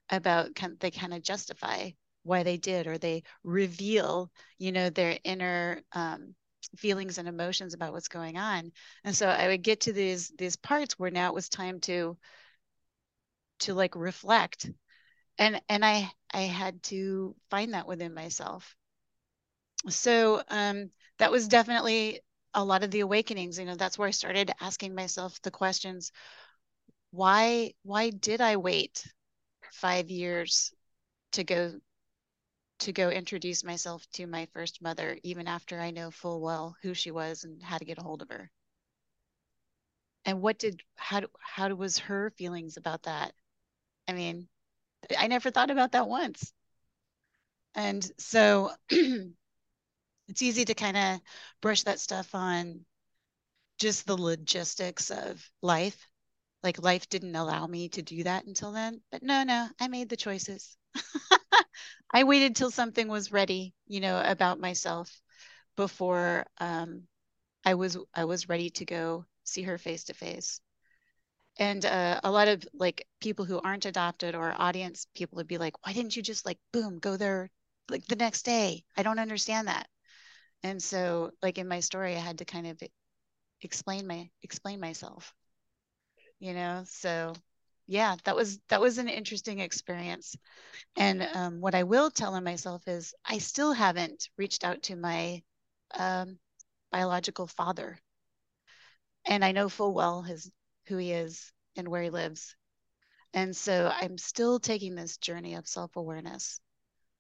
about 0.09 0.55
can 0.55 0.77
they 0.79 0.91
kind 0.91 1.13
of 1.13 1.21
justify 1.23 1.89
why 2.23 2.43
they 2.43 2.57
did, 2.57 2.87
or 2.87 2.97
they 2.97 3.23
reveal, 3.43 4.31
you 4.57 4.71
know, 4.71 4.89
their 4.89 5.19
inner 5.23 5.81
um, 5.93 6.35
feelings 6.77 7.17
and 7.17 7.27
emotions 7.27 7.73
about 7.73 7.93
what's 7.93 8.07
going 8.07 8.37
on. 8.37 8.71
And 9.03 9.15
so 9.15 9.27
I 9.27 9.47
would 9.47 9.61
get 9.63 9.81
to 9.81 9.93
these 9.93 10.31
these 10.37 10.55
parts 10.55 10.97
where 10.97 11.11
now 11.11 11.29
it 11.29 11.35
was 11.35 11.49
time 11.49 11.79
to 11.81 12.17
to 13.59 13.73
like 13.73 13.95
reflect 13.95 14.69
and 15.37 15.61
and 15.69 15.85
i 15.85 16.11
i 16.33 16.41
had 16.41 16.81
to 16.83 17.35
find 17.49 17.73
that 17.73 17.87
within 17.87 18.13
myself. 18.13 18.75
So 19.89 20.43
um 20.49 20.91
that 21.17 21.31
was 21.31 21.47
definitely 21.47 22.21
a 22.53 22.63
lot 22.63 22.83
of 22.83 22.91
the 22.91 23.01
awakenings 23.01 23.59
you 23.59 23.65
know 23.65 23.75
that's 23.75 23.97
where 23.97 24.07
i 24.07 24.11
started 24.11 24.51
asking 24.61 24.95
myself 24.95 25.41
the 25.41 25.51
questions 25.51 26.11
why 27.11 27.73
why 27.83 28.09
did 28.11 28.41
i 28.41 28.57
wait 28.57 29.03
five 29.71 30.09
years 30.09 30.73
to 31.33 31.43
go 31.43 31.73
to 32.79 32.93
go 32.93 33.09
introduce 33.09 33.65
myself 33.65 34.09
to 34.11 34.25
my 34.27 34.45
first 34.53 34.81
mother 34.81 35.19
even 35.23 35.45
after 35.47 35.79
i 35.79 35.91
know 35.91 36.09
full 36.09 36.39
well 36.39 36.77
who 36.81 36.93
she 36.93 37.11
was 37.11 37.43
and 37.43 37.61
how 37.61 37.77
to 37.77 37.83
get 37.85 37.97
a 37.97 38.01
hold 38.03 38.21
of 38.21 38.29
her? 38.29 38.49
And 40.25 40.41
what 40.41 40.59
did 40.59 40.81
how 40.95 41.21
how 41.39 41.73
was 41.73 41.97
her 41.99 42.31
feelings 42.31 42.77
about 42.77 43.03
that? 43.03 43.33
I 44.07 44.13
mean 44.13 44.49
I 45.17 45.27
never 45.27 45.51
thought 45.51 45.71
about 45.71 45.93
that 45.93 46.07
once. 46.07 46.53
And 47.75 48.09
so 48.17 48.71
it's 48.89 50.41
easy 50.41 50.65
to 50.65 50.73
kind 50.73 50.97
of 50.97 51.19
brush 51.61 51.83
that 51.83 51.99
stuff 51.99 52.33
on 52.33 52.85
just 53.79 54.07
the 54.07 54.17
logistics 54.17 55.11
of 55.11 55.49
life. 55.61 56.07
Like 56.63 56.81
life 56.81 57.09
didn't 57.09 57.35
allow 57.35 57.67
me 57.67 57.89
to 57.89 58.01
do 58.01 58.23
that 58.23 58.45
until 58.45 58.71
then. 58.71 59.01
But 59.11 59.23
no, 59.23 59.43
no, 59.43 59.69
I 59.79 59.87
made 59.87 60.09
the 60.09 60.17
choices. 60.17 60.77
I 62.11 62.23
waited 62.23 62.55
till 62.55 62.71
something 62.71 63.07
was 63.07 63.31
ready, 63.31 63.73
you 63.87 63.99
know, 63.99 64.21
about 64.23 64.59
myself 64.59 65.21
before 65.75 66.45
um, 66.59 67.03
I 67.65 67.75
was 67.75 67.97
I 68.13 68.25
was 68.25 68.49
ready 68.49 68.69
to 68.71 68.85
go 68.85 69.25
see 69.43 69.63
her 69.63 69.77
face 69.77 70.05
to 70.05 70.13
face 70.13 70.61
and 71.57 71.85
uh, 71.85 72.19
a 72.23 72.31
lot 72.31 72.47
of 72.47 72.67
like 72.73 73.07
people 73.21 73.45
who 73.45 73.59
aren't 73.61 73.85
adopted 73.85 74.35
or 74.35 74.53
audience 74.59 75.07
people 75.15 75.37
would 75.37 75.47
be 75.47 75.57
like 75.57 75.73
why 75.85 75.93
didn't 75.93 76.15
you 76.15 76.21
just 76.23 76.45
like 76.45 76.59
boom 76.73 76.99
go 76.99 77.17
there 77.17 77.49
like 77.89 78.05
the 78.07 78.15
next 78.15 78.43
day? 78.43 78.83
I 78.97 79.03
don't 79.03 79.19
understand 79.19 79.67
that. 79.67 79.87
And 80.63 80.81
so 80.83 81.31
like 81.41 81.57
in 81.57 81.67
my 81.67 81.79
story 81.81 82.15
i 82.15 82.19
had 82.19 82.39
to 82.39 82.45
kind 82.45 82.67
of 82.67 82.81
explain 83.61 84.07
my 84.07 84.29
explain 84.43 84.79
myself 84.79 85.33
you 86.39 86.53
know? 86.53 86.83
So 86.87 87.33
yeah 87.87 88.15
that 88.23 88.35
was 88.35 88.59
that 88.69 88.81
was 88.81 88.97
an 88.97 89.07
interesting 89.07 89.59
experience. 89.59 90.35
And 90.97 91.27
um, 91.33 91.61
what 91.61 91.75
i 91.75 91.83
will 91.83 92.11
tell 92.11 92.39
myself 92.41 92.87
is 92.87 93.13
i 93.25 93.37
still 93.39 93.73
haven't 93.73 94.29
reached 94.37 94.63
out 94.63 94.83
to 94.83 94.95
my 94.95 95.43
um, 95.97 96.39
biological 96.91 97.47
father. 97.47 97.99
And 99.25 99.45
i 99.45 99.51
know 99.51 99.69
full 99.69 99.93
well 99.93 100.21
his 100.23 100.49
who 100.87 100.97
he 100.97 101.11
is 101.11 101.51
and 101.75 101.87
where 101.87 102.03
he 102.03 102.09
lives. 102.09 102.55
And 103.33 103.55
so 103.55 103.91
I'm 103.93 104.17
still 104.17 104.59
taking 104.59 104.95
this 104.95 105.17
journey 105.17 105.55
of 105.55 105.67
self 105.67 105.95
awareness 105.95 106.59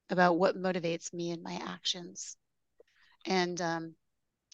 about 0.09 0.37
what 0.37 0.57
motivates 0.57 1.13
me 1.13 1.31
and 1.31 1.43
my 1.43 1.59
actions. 1.65 2.37
And 3.25 3.59
um, 3.59 3.95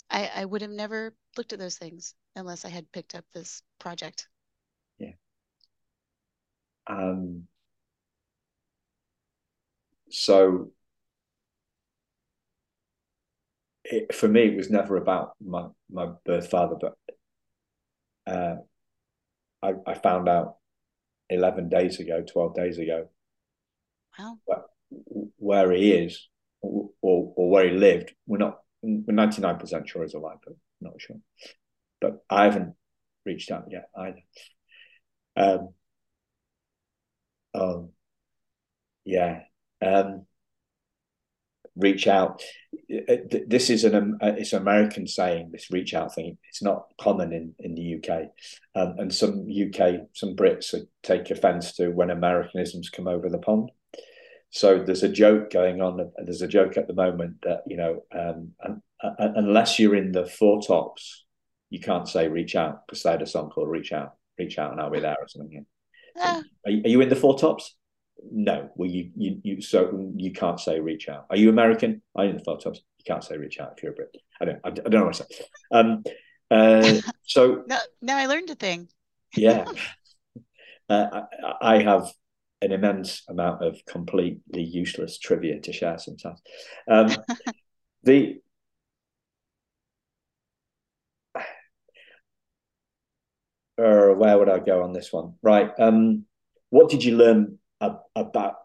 I, 0.09 0.31
I 0.35 0.45
would 0.45 0.61
have 0.61 0.71
never 0.71 1.13
looked 1.37 1.53
at 1.53 1.59
those 1.59 1.77
things 1.77 2.15
unless 2.35 2.65
I 2.65 2.69
had 2.69 2.91
picked 2.91 3.15
up 3.15 3.25
this 3.33 3.61
project. 3.79 4.27
Yeah. 4.97 5.11
Um, 6.87 7.47
so 10.09 10.71
it, 13.83 14.13
for 14.15 14.27
me, 14.27 14.47
it 14.47 14.57
was 14.57 14.69
never 14.69 14.97
about 14.97 15.33
my, 15.45 15.67
my 15.91 16.09
birth 16.25 16.49
father, 16.49 16.75
but 16.79 16.95
uh, 18.27 18.55
I, 19.61 19.73
I 19.85 19.93
found 19.93 20.27
out 20.27 20.57
11 21.29 21.69
days 21.69 21.99
ago, 21.99 22.23
12 22.27 22.55
days 22.55 22.77
ago, 22.77 23.09
wow. 24.17 24.37
where 25.37 25.71
he 25.71 25.91
is 25.91 26.27
or, 26.61 26.89
or, 27.01 27.33
or 27.35 27.49
where 27.49 27.69
he 27.69 27.75
lived. 27.77 28.13
We're 28.25 28.37
not, 28.37 28.59
we're 28.81 29.13
99% 29.13 29.87
sure 29.87 30.03
he's 30.03 30.13
alive, 30.13 30.37
but 30.45 30.55
not 30.79 30.93
sure. 30.99 31.17
But 31.99 32.23
I 32.29 32.45
haven't 32.45 32.75
reached 33.25 33.51
out 33.51 33.65
yet 33.69 33.89
either. 33.95 34.21
Um, 35.35 35.69
um, 37.53 37.89
yeah. 39.05 39.41
Um, 39.81 40.25
reach 41.75 42.07
out. 42.07 42.43
This 42.89 43.69
is 43.69 43.83
an 43.83 43.95
um, 43.95 44.17
uh, 44.21 44.33
it's 44.37 44.53
an 44.53 44.61
American 44.61 45.07
saying. 45.07 45.49
This 45.51 45.71
reach 45.71 45.93
out 45.93 46.13
thing. 46.13 46.37
It's 46.49 46.63
not 46.63 46.87
common 46.99 47.33
in 47.33 47.53
in 47.59 47.75
the 47.75 47.95
UK, 47.95 48.29
um, 48.75 48.95
and 48.97 49.13
some 49.13 49.47
UK 49.49 50.07
some 50.13 50.35
Brits 50.35 50.75
take 51.03 51.31
offence 51.31 51.73
to 51.73 51.89
when 51.89 52.09
Americanisms 52.09 52.89
come 52.89 53.07
over 53.07 53.29
the 53.29 53.37
pond. 53.37 53.71
So 54.49 54.83
there's 54.83 55.03
a 55.03 55.09
joke 55.09 55.49
going 55.51 55.81
on. 55.81 56.11
There's 56.23 56.41
a 56.41 56.47
joke 56.47 56.77
at 56.77 56.87
the 56.87 56.93
moment 56.93 57.37
that 57.43 57.63
you 57.67 57.77
know, 57.77 58.03
um, 58.13 58.51
unless 59.19 59.79
you're 59.79 59.95
in 59.95 60.11
the 60.11 60.25
four 60.25 60.61
tops, 60.61 61.25
you 61.69 61.79
can't 61.79 62.07
say 62.07 62.27
reach 62.27 62.55
out 62.55 62.85
because 62.85 63.03
they 63.03 63.11
had 63.11 63.21
a 63.21 63.27
song 63.27 63.49
called 63.49 63.69
"Reach 63.69 63.93
Out." 63.93 64.13
Reach 64.37 64.57
out, 64.57 64.71
and 64.71 64.81
I'll 64.81 64.89
be 64.89 64.99
there 64.99 65.17
or 65.19 65.27
something. 65.27 65.65
Yeah. 66.15 66.41
Are, 66.65 66.71
are 66.71 66.71
you 66.71 67.01
in 67.01 67.09
the 67.09 67.15
four 67.15 67.37
tops? 67.37 67.75
No, 68.29 68.69
well, 68.75 68.89
you, 68.89 69.11
you, 69.15 69.39
you, 69.43 69.61
so 69.61 70.11
you 70.15 70.31
can't 70.31 70.59
say 70.59 70.79
reach 70.79 71.09
out. 71.09 71.25
Are 71.29 71.37
you 71.37 71.49
American? 71.49 72.01
You 72.17 72.23
in 72.23 72.37
the 72.37 72.43
photos? 72.43 72.81
You 72.97 73.03
can't 73.05 73.23
say 73.23 73.37
reach 73.37 73.59
out 73.59 73.73
if 73.75 73.83
you're 73.83 73.93
a 73.93 73.95
Brit. 73.95 74.15
I 74.39 74.45
don't, 74.45 74.59
I, 74.63 74.67
I 74.69 74.71
don't 74.71 74.91
know 74.91 75.05
what 75.05 75.21
I 75.21 75.25
say. 75.25 75.45
Um, 75.71 76.03
uh, 76.51 77.01
so 77.25 77.63
now, 77.67 77.79
now 78.01 78.17
I 78.17 78.25
learned 78.27 78.49
a 78.49 78.55
thing. 78.55 78.89
yeah. 79.35 79.65
Uh, 80.89 81.21
I, 81.61 81.75
I, 81.75 81.83
have 81.83 82.11
an 82.61 82.73
immense 82.73 83.23
amount 83.29 83.63
of 83.63 83.79
completely 83.85 84.61
useless 84.61 85.17
trivia 85.17 85.57
to 85.61 85.71
share 85.71 85.97
sometimes. 85.97 86.41
Um, 86.89 87.15
the, 88.03 88.41
uh, 91.37 91.41
where 93.77 94.37
would 94.37 94.49
I 94.49 94.59
go 94.59 94.83
on 94.83 94.91
this 94.91 95.13
one? 95.13 95.35
Right. 95.41 95.71
Um, 95.79 96.25
what 96.71 96.89
did 96.89 97.05
you 97.05 97.15
learn 97.15 97.57
about 98.15 98.55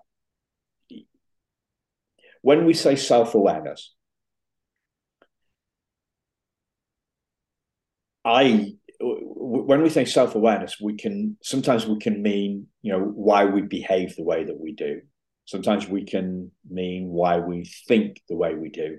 when 2.42 2.64
we 2.64 2.74
say 2.74 2.96
self-awareness 2.96 3.94
i 8.24 8.72
when 9.00 9.82
we 9.82 9.90
say 9.90 10.04
self-awareness 10.04 10.80
we 10.80 10.96
can 10.96 11.36
sometimes 11.42 11.86
we 11.86 11.98
can 11.98 12.22
mean 12.22 12.66
you 12.86 12.92
know 12.92 13.00
why 13.00 13.44
we 13.44 13.62
behave 13.62 14.14
the 14.14 14.22
way 14.22 14.44
that 14.44 14.60
we 14.60 14.72
do. 14.72 15.00
Sometimes 15.44 15.88
we 15.88 16.04
can 16.04 16.52
mean 16.70 17.08
why 17.08 17.38
we 17.38 17.64
think 17.88 18.22
the 18.28 18.36
way 18.36 18.54
we 18.54 18.68
do. 18.68 18.98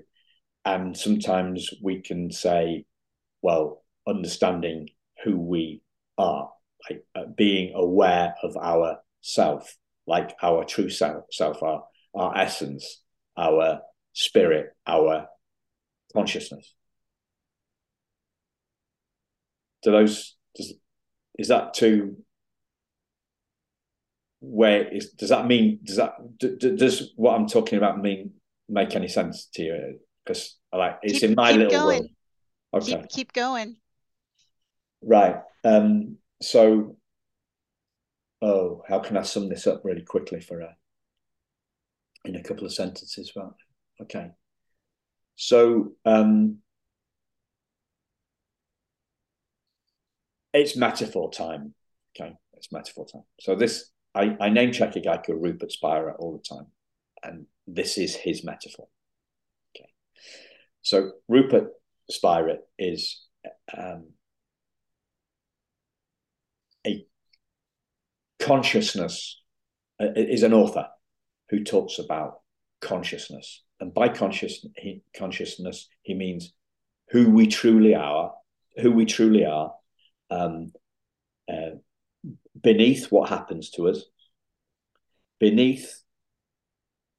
And 0.66 0.94
sometimes 0.94 1.70
we 1.82 2.02
can 2.02 2.30
say 2.30 2.84
well 3.40 3.82
understanding 4.06 4.90
who 5.24 5.38
we 5.38 5.80
are 6.18 6.50
like 6.88 7.02
uh, 7.14 7.24
being 7.34 7.72
aware 7.74 8.34
of 8.42 8.58
our 8.58 8.98
self 9.22 9.74
like 10.08 10.34
our 10.42 10.64
true 10.64 10.88
self, 10.88 11.24
self 11.30 11.62
our, 11.62 11.84
our 12.14 12.36
essence, 12.36 13.02
our 13.36 13.80
spirit, 14.14 14.74
our 14.86 15.26
consciousness. 16.12 16.74
Do 19.82 19.92
those 19.92 20.34
does 20.56 20.72
is 21.38 21.48
that 21.48 21.74
too 21.74 22.16
where 24.40 24.88
is 24.88 25.10
does 25.12 25.28
that 25.28 25.46
mean 25.46 25.78
does 25.84 25.96
that 25.96 26.14
do, 26.38 26.56
does 26.56 27.12
what 27.16 27.34
I'm 27.34 27.46
talking 27.46 27.78
about 27.78 28.00
mean 28.00 28.32
make 28.68 28.96
any 28.96 29.08
sense 29.08 29.48
to 29.54 29.62
you? 29.62 29.98
Because 30.24 30.56
I 30.72 30.76
like 30.78 30.98
it's 31.02 31.20
keep, 31.20 31.30
in 31.30 31.36
my 31.36 31.52
little 31.52 31.70
going. 31.70 32.08
world. 32.72 32.82
Okay. 32.82 32.96
Keep 32.96 33.08
keep 33.08 33.32
going. 33.32 33.76
Right. 35.02 35.36
Um 35.64 36.16
so 36.42 36.96
oh, 38.42 38.82
how 38.88 38.98
can 39.00 39.16
I 39.16 39.22
sum 39.22 39.48
this 39.48 39.66
up 39.66 39.82
really 39.84 40.02
quickly 40.02 40.40
for 40.40 40.60
a 40.60 40.76
in 42.24 42.36
a 42.36 42.42
couple 42.42 42.66
of 42.66 42.72
sentences? 42.72 43.32
Well, 43.34 43.56
okay. 44.00 44.30
So 45.36 45.92
um, 46.04 46.58
it's 50.52 50.76
metaphor 50.76 51.30
time. 51.30 51.74
Okay, 52.18 52.34
it's 52.54 52.72
metaphor 52.72 53.06
time. 53.06 53.22
So 53.40 53.54
this 53.54 53.90
I, 54.14 54.36
I 54.40 54.48
name 54.48 54.72
check 54.72 54.96
a 54.96 55.00
guy 55.00 55.18
called 55.18 55.42
Rupert 55.42 55.72
Spira 55.72 56.14
all 56.18 56.36
the 56.36 56.56
time, 56.56 56.66
and 57.22 57.46
this 57.66 57.98
is 57.98 58.16
his 58.16 58.44
metaphor. 58.44 58.88
Okay, 59.76 59.88
so 60.82 61.12
Rupert 61.28 61.70
Spira 62.10 62.56
is 62.78 63.24
um, 63.76 64.08
a 66.86 67.06
consciousness 68.38 69.40
uh, 70.00 70.06
is 70.14 70.42
an 70.42 70.52
author 70.52 70.86
who 71.50 71.64
talks 71.64 71.98
about 71.98 72.40
consciousness. 72.80 73.62
And 73.80 73.92
by 73.94 74.08
conscious, 74.08 74.66
he, 74.76 75.02
consciousness, 75.16 75.88
he 76.02 76.14
means 76.14 76.52
who 77.10 77.30
we 77.30 77.46
truly 77.46 77.94
are, 77.94 78.32
who 78.80 78.92
we 78.92 79.04
truly 79.04 79.44
are, 79.44 79.72
um, 80.30 80.72
uh, 81.50 81.76
beneath 82.60 83.10
what 83.10 83.28
happens 83.28 83.70
to 83.70 83.88
us, 83.88 84.04
beneath 85.38 86.02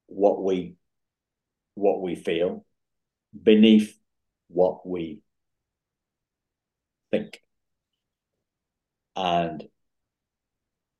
what 0.06 0.42
we 0.42 0.74
what 1.74 2.02
we 2.02 2.14
feel, 2.14 2.64
beneath 3.42 3.98
what 4.48 4.86
we 4.86 5.22
think. 7.10 7.40
And 9.16 9.66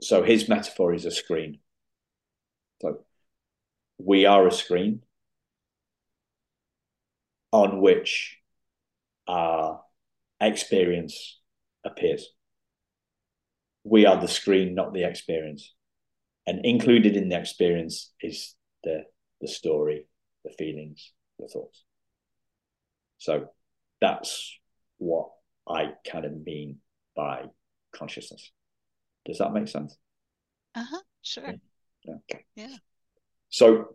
so 0.00 0.22
his 0.22 0.48
metaphor 0.48 0.94
is 0.94 1.04
a 1.04 1.10
screen. 1.10 1.58
So 2.80 3.04
we 3.98 4.26
are 4.26 4.46
a 4.46 4.52
screen 4.52 5.02
on 7.52 7.80
which 7.80 8.38
our 9.28 9.82
experience 10.40 11.38
appears. 11.84 12.26
We 13.84 14.06
are 14.06 14.20
the 14.20 14.28
screen, 14.28 14.74
not 14.74 14.92
the 14.92 15.04
experience. 15.04 15.74
And 16.46 16.64
included 16.64 17.16
in 17.16 17.28
the 17.28 17.38
experience 17.38 18.12
is 18.20 18.54
the 18.82 19.04
the 19.40 19.48
story, 19.48 20.06
the 20.44 20.50
feelings, 20.50 21.12
the 21.38 21.48
thoughts. 21.48 21.84
So 23.18 23.48
that's 24.00 24.58
what 24.98 25.30
I 25.68 25.92
kind 26.10 26.24
of 26.24 26.44
mean 26.44 26.78
by 27.16 27.46
consciousness. 27.94 28.50
Does 29.30 29.38
that 29.38 29.52
make 29.52 29.68
sense? 29.68 29.96
Uh 30.74 30.84
huh. 30.90 31.00
Sure. 31.22 31.54
Yeah. 32.04 32.14
Okay. 32.28 32.44
Yeah. 32.56 32.76
So, 33.48 33.94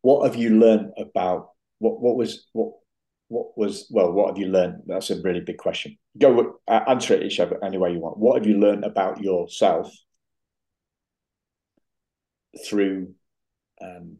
what 0.00 0.24
have 0.24 0.40
you 0.40 0.58
learned 0.58 0.92
about 0.96 1.50
what? 1.80 2.00
What 2.00 2.16
was 2.16 2.46
what? 2.52 2.72
What 3.28 3.58
was 3.58 3.86
well? 3.90 4.10
What 4.10 4.28
have 4.28 4.38
you 4.38 4.46
learned? 4.46 4.84
That's 4.86 5.10
a 5.10 5.20
really 5.20 5.40
big 5.40 5.58
question. 5.58 5.98
Go 6.16 6.60
uh, 6.66 6.80
answer 6.88 7.12
it 7.12 7.24
each 7.24 7.40
other 7.40 7.62
any 7.62 7.76
way 7.76 7.92
you 7.92 8.00
want. 8.00 8.16
What 8.16 8.38
have 8.38 8.46
you 8.46 8.58
learned 8.58 8.84
about 8.84 9.22
yourself 9.22 9.92
through 12.66 13.12
um, 13.82 14.16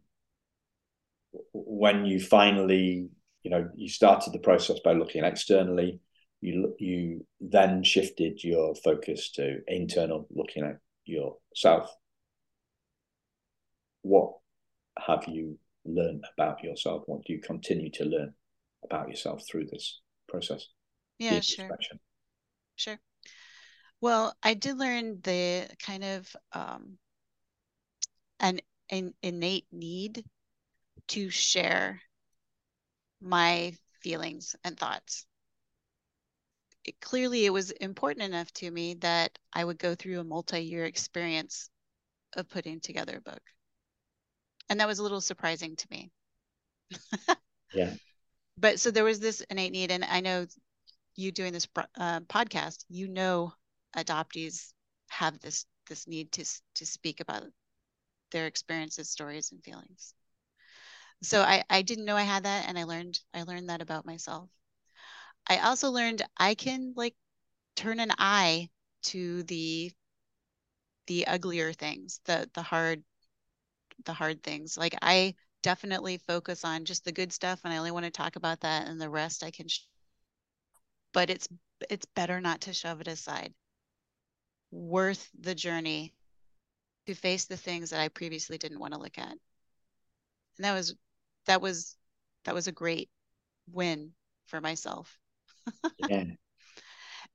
when 1.55 2.05
you 2.05 2.21
finally, 2.21 3.09
you 3.45 3.51
know, 3.51 3.71
you 3.77 3.89
started 3.89 4.35
the 4.35 4.41
process 4.41 4.81
by 4.85 4.93
looking 4.93 5.25
externally 5.25 6.01
you 6.45 6.75
you 6.79 7.27
then 7.41 7.83
shifted 7.83 8.45
your 8.45 8.75
focus 8.75 9.31
to 9.33 9.61
internal, 9.67 10.27
looking 10.31 10.63
at 10.63 10.79
yourself. 11.07 11.91
What 14.03 14.35
have 14.99 15.25
you 15.27 15.59
learned 15.87 16.27
about 16.37 16.63
yourself? 16.63 17.05
What 17.07 17.25
do 17.25 17.33
you 17.33 17.41
continue 17.41 17.91
to 17.93 18.05
learn 18.05 18.35
about 18.85 19.09
yourself 19.09 19.43
through 19.49 19.67
this 19.67 20.01
process? 20.29 20.67
Yeah, 21.19 21.41
sure. 21.41 21.71
Sure. 22.77 23.01
Well, 24.03 24.37
I 24.43 24.53
did 24.53 24.77
learn 24.77 25.21
the 25.23 25.67
kind 25.79 26.05
of 26.05 26.37
um, 26.53 26.99
an, 28.41 28.61
an 28.91 29.15
innate 29.23 29.67
need 29.73 30.25
to 31.09 31.31
share 31.31 32.03
my 33.23 33.73
feelings 34.03 34.55
and 34.63 34.79
thoughts 34.79 35.25
it, 36.85 37.01
clearly 37.01 37.47
it 37.47 37.53
was 37.53 37.71
important 37.71 38.25
enough 38.25 38.53
to 38.55 38.71
me 38.71 38.95
that 38.95 39.39
I 39.53 39.65
would 39.65 39.79
go 39.79 39.95
through 39.95 40.21
a 40.21 40.25
multi-year 40.25 40.85
experience 40.85 41.71
of 42.37 42.49
putting 42.49 42.81
together 42.81 43.17
a 43.17 43.21
book. 43.21 43.43
And 44.69 44.81
that 44.81 44.89
was 44.89 44.99
a 44.99 45.03
little 45.03 45.21
surprising 45.21 45.77
to 45.77 45.87
me. 45.91 46.11
yeah. 47.75 47.95
But 48.57 48.81
so 48.81 48.91
there 48.91 49.05
was 49.05 49.21
this 49.21 49.41
innate 49.51 49.73
need, 49.73 49.91
and 49.91 50.05
I 50.05 50.21
know 50.21 50.47
you 51.17 51.33
doing 51.33 51.53
this 51.53 51.69
uh, 51.97 52.21
podcast, 52.21 52.85
you 52.89 53.09
know, 53.09 53.53
adoptees 53.97 54.73
have 55.11 55.39
this 55.41 55.67
this 55.89 56.07
need 56.07 56.33
to 56.33 56.45
to 56.77 56.87
speak 56.87 57.21
about 57.21 57.45
their 58.31 58.47
experiences, 58.47 59.11
stories, 59.11 59.53
and 59.53 59.63
feelings. 59.63 60.15
So 61.23 61.41
I 61.43 61.65
I 61.69 61.83
didn't 61.83 62.05
know 62.05 62.17
I 62.17 62.23
had 62.23 62.45
that, 62.45 62.69
and 62.69 62.79
I 62.79 62.85
learned 62.85 63.21
I 63.33 63.43
learned 63.43 63.69
that 63.69 63.83
about 63.83 64.07
myself. 64.07 64.51
I 65.47 65.59
also 65.59 65.91
learned 65.91 66.23
I 66.37 66.55
can 66.55 66.95
like 66.97 67.15
turn 67.77 68.01
an 68.01 68.13
eye 68.19 68.71
to 69.05 69.43
the 69.45 69.93
the 71.07 71.27
uglier 71.27 71.73
things, 71.73 72.21
the 72.25 72.51
the 72.55 72.63
hard 72.63 73.05
the 74.05 74.13
hard 74.13 74.43
things. 74.43 74.77
Like 74.77 74.95
I 75.03 75.35
definitely 75.63 76.19
focus 76.19 76.65
on 76.65 76.85
just 76.85 77.05
the 77.05 77.13
good 77.13 77.33
stuff 77.33 77.61
and 77.65 77.73
I 77.73 77.79
only 77.79 77.91
want 77.91 78.05
to 78.05 78.11
talk 78.11 78.37
about 78.37 78.61
that 78.61 78.87
and 78.87 79.01
the 79.01 79.09
rest 79.09 79.43
I 79.43 79.51
can 79.51 79.67
but 81.13 81.31
it's 81.31 81.49
it's 81.91 82.07
better 82.15 82.41
not 82.41 82.61
to 82.63 82.75
shove 82.75 83.01
it 83.01 83.09
aside. 83.09 83.55
Worth 84.71 85.31
the 85.39 85.55
journey 85.55 86.15
to 87.07 87.15
face 87.15 87.45
the 87.47 87.57
things 87.57 87.91
that 87.91 88.01
I 88.01 88.09
previously 88.09 88.59
didn't 88.59 88.81
want 88.81 88.95
to 88.95 89.01
look 89.01 89.19
at. 89.19 89.31
And 89.31 90.65
that 90.65 90.73
was 90.73 90.95
that 91.47 91.61
was 91.61 91.97
that 92.45 92.55
was 92.55 92.67
a 92.67 92.73
great 92.73 93.11
win 93.67 94.15
for 94.47 94.61
myself 94.61 95.19
yeah. 96.09 96.25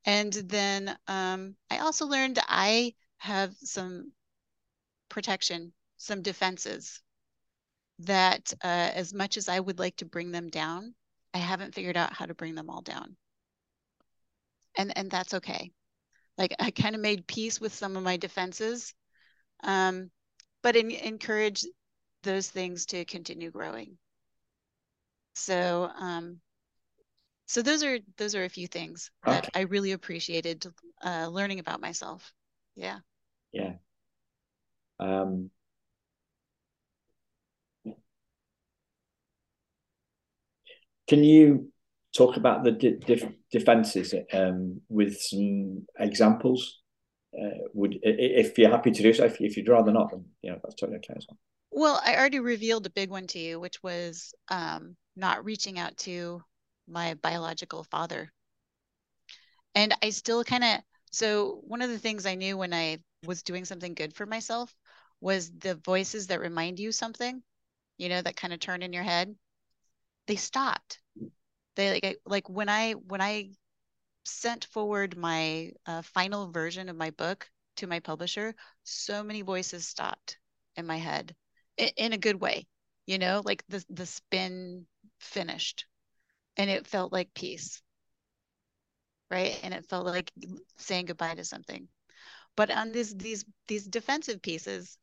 And 0.05 0.33
then 0.33 0.97
um, 1.07 1.55
I 1.69 1.79
also 1.79 2.05
learned 2.07 2.39
I 2.47 2.93
have 3.17 3.53
some 3.61 4.11
protection, 5.09 5.73
some 5.97 6.21
defenses 6.21 7.01
that 7.99 8.53
uh, 8.63 8.91
as 8.93 9.13
much 9.13 9.37
as 9.37 9.49
I 9.49 9.59
would 9.59 9.79
like 9.79 9.97
to 9.97 10.05
bring 10.05 10.31
them 10.31 10.49
down, 10.49 10.95
I 11.33 11.39
haven't 11.39 11.75
figured 11.75 11.97
out 11.97 12.13
how 12.13 12.25
to 12.25 12.33
bring 12.33 12.55
them 12.55 12.69
all 12.69 12.81
down. 12.81 13.17
And 14.77 14.97
and 14.97 15.11
that's 15.11 15.33
okay. 15.33 15.71
Like 16.37 16.55
I 16.59 16.71
kind 16.71 16.95
of 16.95 17.01
made 17.01 17.27
peace 17.27 17.59
with 17.59 17.73
some 17.73 17.97
of 17.97 18.03
my 18.03 18.15
defenses, 18.17 18.93
um, 19.63 20.09
but 20.63 20.75
in, 20.75 20.91
encourage 20.91 21.65
those 22.23 22.49
things 22.49 22.85
to 22.87 23.03
continue 23.05 23.51
growing. 23.51 23.97
So 25.35 25.89
um, 25.97 26.39
so 27.49 27.63
those 27.63 27.81
are 27.81 27.97
those 28.17 28.35
are 28.35 28.43
a 28.43 28.49
few 28.49 28.67
things 28.67 29.09
that 29.25 29.45
okay. 29.45 29.49
I 29.55 29.61
really 29.61 29.93
appreciated 29.93 30.67
uh, 31.03 31.27
learning 31.31 31.57
about 31.57 31.81
myself. 31.81 32.31
Yeah. 32.75 32.99
Yeah. 33.51 33.73
Um, 34.99 35.49
can 41.07 41.23
you 41.23 41.71
talk 42.15 42.37
about 42.37 42.63
the 42.63 42.71
dif 42.71 43.25
defenses 43.51 44.13
um, 44.31 44.81
with 44.87 45.19
some 45.19 45.87
examples? 45.99 46.81
Uh, 47.33 47.65
would 47.73 47.97
if 48.03 48.59
you're 48.59 48.69
happy 48.69 48.91
to 48.91 49.01
do 49.01 49.11
so, 49.11 49.25
if, 49.25 49.41
if 49.41 49.57
you'd 49.57 49.67
rather 49.67 49.91
not, 49.91 50.11
then 50.11 50.23
you 50.43 50.51
know 50.51 50.59
that's 50.63 50.75
totally 50.75 50.97
okay 50.97 51.15
as 51.17 51.25
well. 51.27 51.39
Well, 51.71 52.01
I 52.05 52.15
already 52.15 52.39
revealed 52.39 52.85
a 52.85 52.91
big 52.91 53.09
one 53.09 53.25
to 53.27 53.39
you, 53.39 53.59
which 53.59 53.81
was 53.81 54.35
um, 54.49 54.95
not 55.15 55.45
reaching 55.45 55.79
out 55.79 55.97
to 55.97 56.43
my 56.89 57.13
biological 57.15 57.83
father. 57.83 58.31
And 59.75 59.93
I 60.01 60.09
still 60.09 60.43
kind 60.43 60.63
of, 60.63 60.79
so 61.11 61.61
one 61.63 61.81
of 61.81 61.89
the 61.89 61.99
things 61.99 62.25
I 62.25 62.35
knew 62.35 62.57
when 62.57 62.73
I 62.73 62.99
was 63.25 63.43
doing 63.43 63.65
something 63.65 63.93
good 63.93 64.13
for 64.15 64.25
myself 64.25 64.75
was 65.21 65.51
the 65.51 65.75
voices 65.75 66.27
that 66.27 66.39
remind 66.39 66.79
you 66.79 66.91
something, 66.91 67.41
you 67.97 68.09
know, 68.09 68.21
that 68.21 68.35
kind 68.35 68.53
of 68.53 68.59
turn 68.59 68.81
in 68.81 68.93
your 68.93 69.03
head. 69.03 69.35
They 70.27 70.35
stopped. 70.35 70.99
They 71.75 71.91
like, 71.91 72.05
I, 72.05 72.15
like 72.25 72.49
when 72.49 72.69
I, 72.69 72.93
when 72.93 73.21
I 73.21 73.51
sent 74.25 74.65
forward 74.65 75.17
my 75.17 75.71
uh, 75.85 76.01
final 76.01 76.51
version 76.51 76.89
of 76.89 76.95
my 76.95 77.11
book 77.11 77.49
to 77.77 77.87
my 77.87 77.99
publisher, 77.99 78.55
so 78.83 79.23
many 79.23 79.41
voices 79.41 79.87
stopped 79.87 80.37
in 80.75 80.85
my 80.85 80.97
head 80.97 81.35
in, 81.77 81.89
in 81.97 82.13
a 82.13 82.17
good 82.17 82.39
way, 82.39 82.67
you 83.05 83.17
know, 83.17 83.41
like 83.43 83.63
the, 83.69 83.83
the 83.89 84.05
spin 84.05 84.85
finished 85.19 85.85
and 86.59 86.69
it 86.69 86.85
felt 86.87 87.11
like 87.11 87.33
peace 87.33 87.81
right? 89.31 89.59
And 89.63 89.73
it 89.73 89.85
felt 89.85 90.05
like 90.05 90.31
saying 90.77 91.05
goodbye 91.05 91.35
to 91.35 91.45
something. 91.45 91.87
But 92.55 92.71
on 92.71 92.91
these 92.91 93.15
these 93.15 93.45
these 93.67 93.87
defensive 93.87 94.41
pieces 94.41 94.97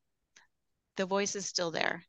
the 0.97 1.07
voice 1.07 1.37
is 1.37 1.47
still 1.47 1.71
there. 1.71 2.05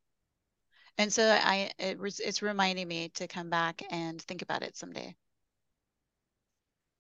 And 1.00 1.12
so 1.12 1.24
i 1.24 1.72
it, 1.80 1.98
it's 2.20 2.42
reminding 2.44 2.88
me 2.88 3.10
to 3.16 3.28
come 3.28 3.50
back 3.50 3.82
and 3.90 4.22
think 4.22 4.42
about 4.44 4.64
it 4.64 4.78
someday. 4.78 5.16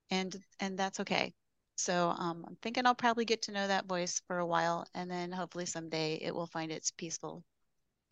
And 0.10 0.36
and 0.60 0.78
that's 0.78 1.00
okay. 1.02 1.34
So 1.78 2.10
um, 2.10 2.43
i'm 2.48 2.56
thinking 2.62 2.86
i'll 2.88 2.95
probably 2.95 3.26
get 3.26 3.43
to 3.43 3.52
know 3.52 3.68
that 3.68 3.86
voice 3.86 4.22
for 4.28 4.39
a 4.39 4.45
while 4.48 4.86
and 4.95 5.10
then 5.12 5.32
hopefully 5.32 5.66
someday 5.68 6.16
it 6.16 6.34
will 6.34 6.48
find 6.48 6.72
its 6.72 6.91
peaceful 6.91 7.43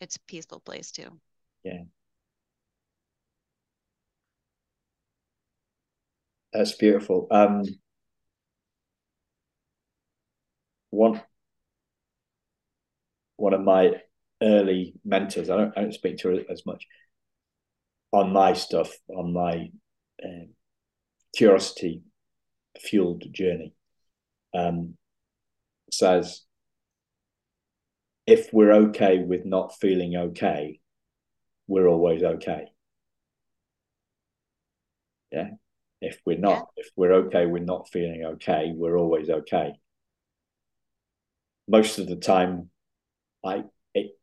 its 0.00 0.18
peaceful 0.28 0.60
place 0.60 0.92
too. 0.92 1.20
Yeah 1.64 1.82
That's 6.56 6.72
beautiful. 6.72 7.26
Um, 7.30 7.64
one 10.90 11.20
one 13.36 13.52
of 13.54 13.60
my 13.62 13.92
early 14.42 14.94
mentors. 15.04 15.50
I 15.50 15.56
don't 15.56 15.76
I 15.76 15.82
don't 15.82 15.92
speak 15.94 16.18
to 16.18 16.28
her 16.28 16.42
as 16.50 16.64
much 16.64 16.86
on 18.12 18.32
my 18.32 18.52
stuff 18.52 18.92
on 19.08 19.32
my 19.32 19.70
um, 20.24 20.48
curiosity 21.36 22.02
fueled 22.80 23.24
journey. 23.32 23.74
Um, 24.54 24.96
says 25.92 26.42
if 28.26 28.52
we're 28.52 28.72
okay 28.72 29.18
with 29.18 29.44
not 29.44 29.74
feeling 29.80 30.16
okay, 30.16 30.80
we're 31.68 31.88
always 31.88 32.22
okay. 32.22 32.66
Yeah. 35.32 35.50
If 36.00 36.20
we're 36.26 36.38
not, 36.38 36.68
yeah. 36.76 36.84
if 36.84 36.90
we're 36.96 37.12
okay, 37.12 37.46
we're 37.46 37.64
not 37.64 37.88
feeling 37.90 38.24
okay, 38.34 38.72
we're 38.74 38.98
always 38.98 39.30
okay. 39.30 39.72
Most 41.68 41.98
of 41.98 42.06
the 42.06 42.16
time, 42.16 42.70
I 43.44 43.64
it, 43.94 44.18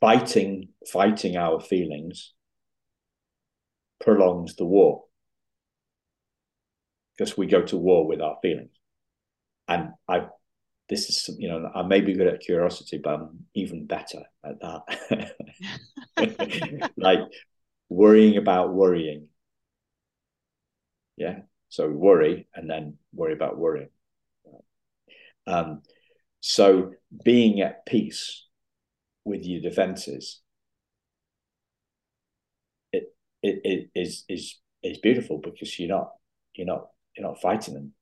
fighting 0.00 0.68
fighting 0.90 1.36
our 1.36 1.60
feelings 1.60 2.32
prolongs 4.00 4.56
the 4.56 4.64
war 4.64 5.04
because 7.16 7.36
we 7.36 7.46
go 7.46 7.62
to 7.62 7.76
war 7.76 8.06
with 8.06 8.20
our 8.20 8.38
feelings. 8.42 8.70
And 9.68 9.90
I 10.08 10.28
this 10.88 11.08
is 11.08 11.36
you 11.38 11.48
know 11.48 11.70
I 11.74 11.82
may 11.82 12.00
be 12.00 12.14
good 12.14 12.28
at 12.28 12.40
curiosity, 12.40 13.00
but 13.02 13.14
I'm 13.14 13.46
even 13.54 13.86
better 13.86 14.22
at 14.44 14.60
that. 14.60 15.32
like 16.96 17.20
worrying 17.88 18.38
about 18.38 18.72
worrying 18.72 19.28
yeah. 21.16 21.40
So 21.68 21.88
worry 21.88 22.48
and 22.54 22.70
then 22.70 22.98
worry 23.12 23.32
about 23.32 23.58
worrying. 23.58 23.88
Um, 25.46 25.82
so 26.40 26.92
being 27.24 27.60
at 27.60 27.86
peace 27.86 28.46
with 29.24 29.44
your 29.44 29.60
defenses, 29.60 30.40
it, 32.92 33.14
it, 33.42 33.60
it 33.64 33.90
is 33.94 34.24
is 34.28 34.58
is 34.82 34.98
beautiful 34.98 35.38
because 35.38 35.78
you're 35.78 35.88
not 35.88 36.12
you're 36.54 36.66
not 36.66 36.88
you're 37.16 37.26
not 37.26 37.40
fighting 37.40 37.74
them. 37.74 37.92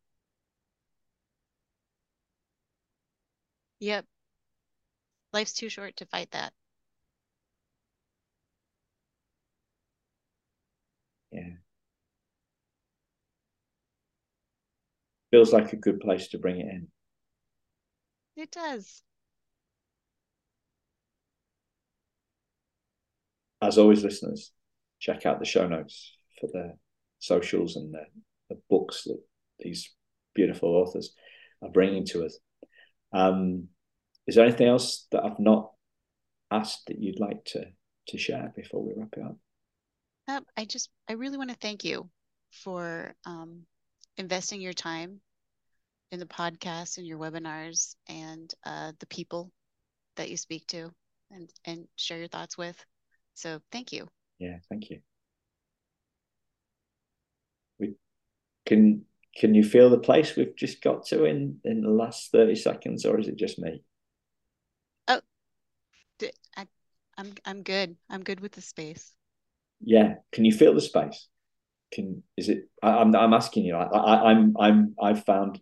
Yep. 3.80 4.06
Life's 5.32 5.52
too 5.52 5.68
short 5.68 5.96
to 5.96 6.06
fight 6.06 6.30
that. 6.32 6.52
Yeah. 11.32 11.50
Feels 15.34 15.52
like 15.52 15.72
a 15.72 15.76
good 15.76 15.98
place 15.98 16.28
to 16.28 16.38
bring 16.38 16.60
it 16.60 16.66
in. 16.66 16.86
It 18.36 18.52
does. 18.52 19.02
As 23.60 23.76
always, 23.76 24.04
listeners, 24.04 24.52
check 25.00 25.26
out 25.26 25.40
the 25.40 25.44
show 25.44 25.66
notes 25.66 26.16
for 26.40 26.48
the 26.52 26.76
socials 27.18 27.74
and 27.74 27.92
the, 27.92 28.04
the 28.48 28.60
books 28.70 29.02
that 29.06 29.18
these 29.58 29.92
beautiful 30.36 30.68
authors 30.68 31.16
are 31.62 31.70
bringing 31.70 32.06
to 32.06 32.24
us. 32.24 32.38
Um, 33.12 33.70
is 34.28 34.36
there 34.36 34.46
anything 34.46 34.68
else 34.68 35.08
that 35.10 35.24
I've 35.24 35.40
not 35.40 35.72
asked 36.52 36.86
that 36.86 37.02
you'd 37.02 37.18
like 37.18 37.44
to 37.46 37.64
to 38.06 38.18
share 38.18 38.52
before 38.54 38.84
we 38.84 38.92
wrap 38.96 39.14
it 39.16 39.24
up? 39.24 39.36
Um, 40.28 40.46
I 40.56 40.64
just 40.64 40.90
I 41.08 41.14
really 41.14 41.38
want 41.38 41.50
to 41.50 41.56
thank 41.56 41.82
you 41.82 42.08
for 42.52 43.16
um, 43.24 43.66
investing 44.16 44.60
your 44.60 44.72
time 44.72 45.20
in 46.10 46.20
the 46.20 46.26
podcast 46.26 46.98
and 46.98 47.06
your 47.06 47.18
webinars 47.18 47.96
and 48.08 48.52
uh, 48.64 48.92
the 49.00 49.06
people 49.06 49.50
that 50.16 50.30
you 50.30 50.36
speak 50.36 50.66
to 50.68 50.90
and 51.30 51.50
and 51.64 51.88
share 51.96 52.18
your 52.18 52.28
thoughts 52.28 52.56
with. 52.56 52.76
So 53.34 53.60
thank 53.72 53.92
you. 53.92 54.08
Yeah, 54.38 54.58
thank 54.68 54.90
you. 54.90 55.00
We 57.78 57.94
can 58.66 59.04
can 59.36 59.54
you 59.54 59.64
feel 59.64 59.90
the 59.90 59.98
place 59.98 60.36
we've 60.36 60.56
just 60.56 60.82
got 60.82 61.06
to 61.06 61.24
in 61.24 61.58
in 61.64 61.82
the 61.82 61.90
last 61.90 62.30
30 62.30 62.54
seconds 62.54 63.04
or 63.04 63.18
is 63.18 63.28
it 63.28 63.36
just 63.36 63.58
me? 63.58 63.82
Oh 65.08 65.20
I 66.56 66.66
I'm 67.16 67.34
I'm 67.44 67.62
good. 67.62 67.96
I'm 68.08 68.22
good 68.22 68.40
with 68.40 68.52
the 68.52 68.60
space. 68.60 69.12
Yeah. 69.80 70.14
Can 70.32 70.44
you 70.44 70.52
feel 70.52 70.74
the 70.74 70.80
space? 70.80 71.28
Can 71.92 72.22
is 72.36 72.48
it 72.48 72.68
I, 72.82 73.00
am 73.00 73.14
I'm, 73.14 73.16
I'm 73.16 73.34
asking 73.34 73.64
you, 73.64 73.76
I, 73.76 73.84
I 73.84 74.30
I'm 74.30 74.56
I'm 74.58 74.94
I've 75.00 75.24
found 75.24 75.60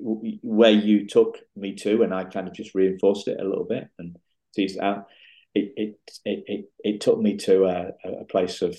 where 0.00 0.70
you 0.70 1.06
took 1.06 1.38
me 1.56 1.74
to 1.74 2.02
and 2.02 2.14
I 2.14 2.24
kind 2.24 2.46
of 2.48 2.54
just 2.54 2.74
reinforced 2.74 3.28
it 3.28 3.40
a 3.40 3.44
little 3.44 3.64
bit 3.64 3.88
and 3.98 4.16
teased 4.54 4.78
out 4.78 5.06
it 5.54 5.72
it 5.76 5.98
it 6.24 6.44
it, 6.46 6.64
it 6.78 7.00
took 7.00 7.18
me 7.18 7.36
to 7.38 7.64
a, 7.64 7.92
a 8.04 8.24
place 8.24 8.62
of 8.62 8.76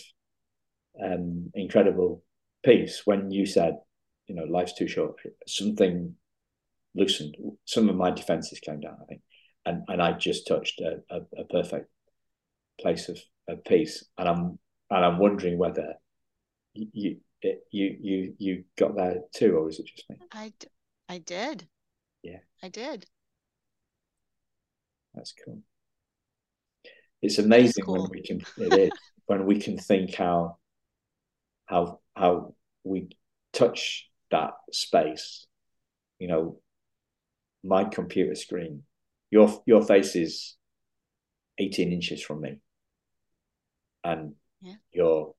um, 1.03 1.51
incredible 1.53 2.24
peace 2.63 3.01
when 3.05 3.32
you 3.32 3.45
said, 3.45 3.78
you 4.28 4.36
know, 4.36 4.43
life's 4.43 4.74
too 4.74 4.88
short. 4.88 5.16
Something 5.47 6.16
loosened. 6.95 7.36
Some 7.66 7.89
of 7.89 7.95
my 7.95 8.11
defenses 8.11 8.59
came 8.59 8.80
down, 8.80 8.97
I 9.01 9.05
think, 9.05 9.22
and 9.66 9.84
and 9.88 10.01
I 10.01 10.13
just 10.13 10.47
touched 10.47 10.82
a, 10.82 11.01
a, 11.09 11.22
a 11.41 11.45
perfect 11.45 11.89
place 12.80 13.09
of, 13.09 13.20
of 13.47 13.63
peace. 13.63 14.03
And 14.18 14.28
I'm 14.28 14.59
and 14.89 15.05
I'm 15.05 15.20
wondering 15.20 15.57
whether 15.57 15.95
you 16.76 17.17
you 17.71 17.97
you 18.01 18.34
you 18.38 18.63
got 18.78 18.95
there 18.95 19.21
too, 19.34 19.57
or 19.57 19.69
is 19.69 19.80
it 19.80 19.88
just 19.88 20.09
me? 20.09 20.17
I 20.32 20.53
I 21.09 21.19
did. 21.19 21.67
Yeah, 22.23 22.39
I 22.61 22.69
did. 22.69 23.05
That's 25.13 25.34
cool 25.45 25.61
it's 27.26 27.39
amazing 27.39 27.84
cool. 27.84 28.03
when 28.03 28.09
we 28.11 28.21
can 28.21 28.41
it 28.57 28.80
is 28.80 28.91
when 29.26 29.45
we 29.45 29.59
can 29.59 29.78
think 29.78 30.15
how 30.15 30.57
how 31.65 31.99
how 32.15 32.53
we 32.84 33.09
touch 33.51 34.09
that 34.32 34.51
space 34.71 35.47
you 36.19 36.28
know 36.28 36.59
my 37.63 37.84
computer 37.84 38.36
screen 38.36 38.84
your 39.32 39.61
your 39.65 39.82
face 39.82 40.15
is 40.15 40.55
18 41.57 41.91
inches 41.91 42.21
from 42.21 42.41
me 42.41 42.59
and 44.03 44.34
yeah. 44.61 44.76
you're 44.91 45.34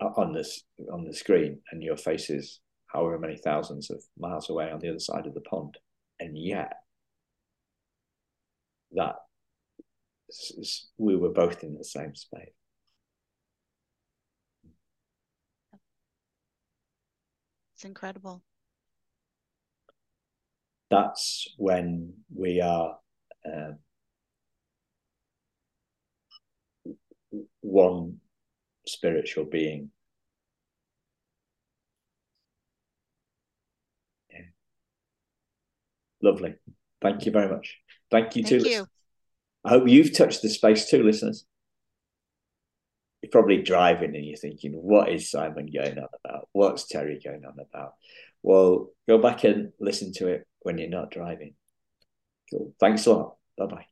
on 0.00 0.32
this 0.32 0.62
on 0.92 1.04
the 1.04 1.12
screen 1.12 1.60
and 1.72 1.82
your 1.82 1.96
face 1.96 2.30
is 2.30 2.60
however 2.86 3.18
many 3.18 3.36
thousands 3.36 3.90
of 3.90 4.02
miles 4.18 4.48
away 4.48 4.70
on 4.70 4.78
the 4.78 4.88
other 4.88 4.98
side 4.98 5.26
of 5.26 5.34
the 5.34 5.40
pond 5.40 5.76
and 6.20 6.38
yet 6.38 6.72
that 8.92 9.16
we 10.96 11.16
were 11.16 11.30
both 11.30 11.62
in 11.62 11.76
the 11.76 11.84
same 11.84 12.14
space. 12.14 12.50
It's 17.74 17.84
incredible. 17.84 18.42
That's 20.90 21.46
when 21.58 22.14
we 22.34 22.60
are 22.60 22.98
uh, 23.46 23.72
one 27.60 28.16
spiritual 28.88 29.44
being. 29.44 29.90
Yeah. 34.30 34.40
Lovely. 36.22 36.54
Thank 37.00 37.26
you 37.26 37.32
very 37.32 37.48
much. 37.48 37.78
Thank 38.10 38.36
you 38.36 38.44
Thank 38.44 38.62
too. 38.62 38.68
You. 38.68 38.86
I 39.64 39.70
hope 39.70 39.88
you've 39.88 40.16
touched 40.16 40.42
the 40.42 40.48
space 40.48 40.88
too, 40.88 41.02
listeners. 41.02 41.44
You're 43.22 43.30
probably 43.30 43.62
driving 43.62 44.14
and 44.14 44.24
you're 44.24 44.36
thinking, 44.36 44.72
what 44.72 45.08
is 45.10 45.30
Simon 45.30 45.70
going 45.72 45.98
on 45.98 46.08
about? 46.24 46.48
What's 46.52 46.86
Terry 46.86 47.20
going 47.22 47.44
on 47.44 47.56
about? 47.60 47.94
Well, 48.42 48.90
go 49.08 49.18
back 49.18 49.44
and 49.44 49.72
listen 49.80 50.12
to 50.14 50.28
it 50.28 50.46
when 50.60 50.78
you're 50.78 50.88
not 50.88 51.10
driving. 51.10 51.54
Cool. 52.50 52.74
Thanks 52.78 53.06
a 53.06 53.12
lot. 53.12 53.36
Bye 53.56 53.66
bye. 53.66 53.87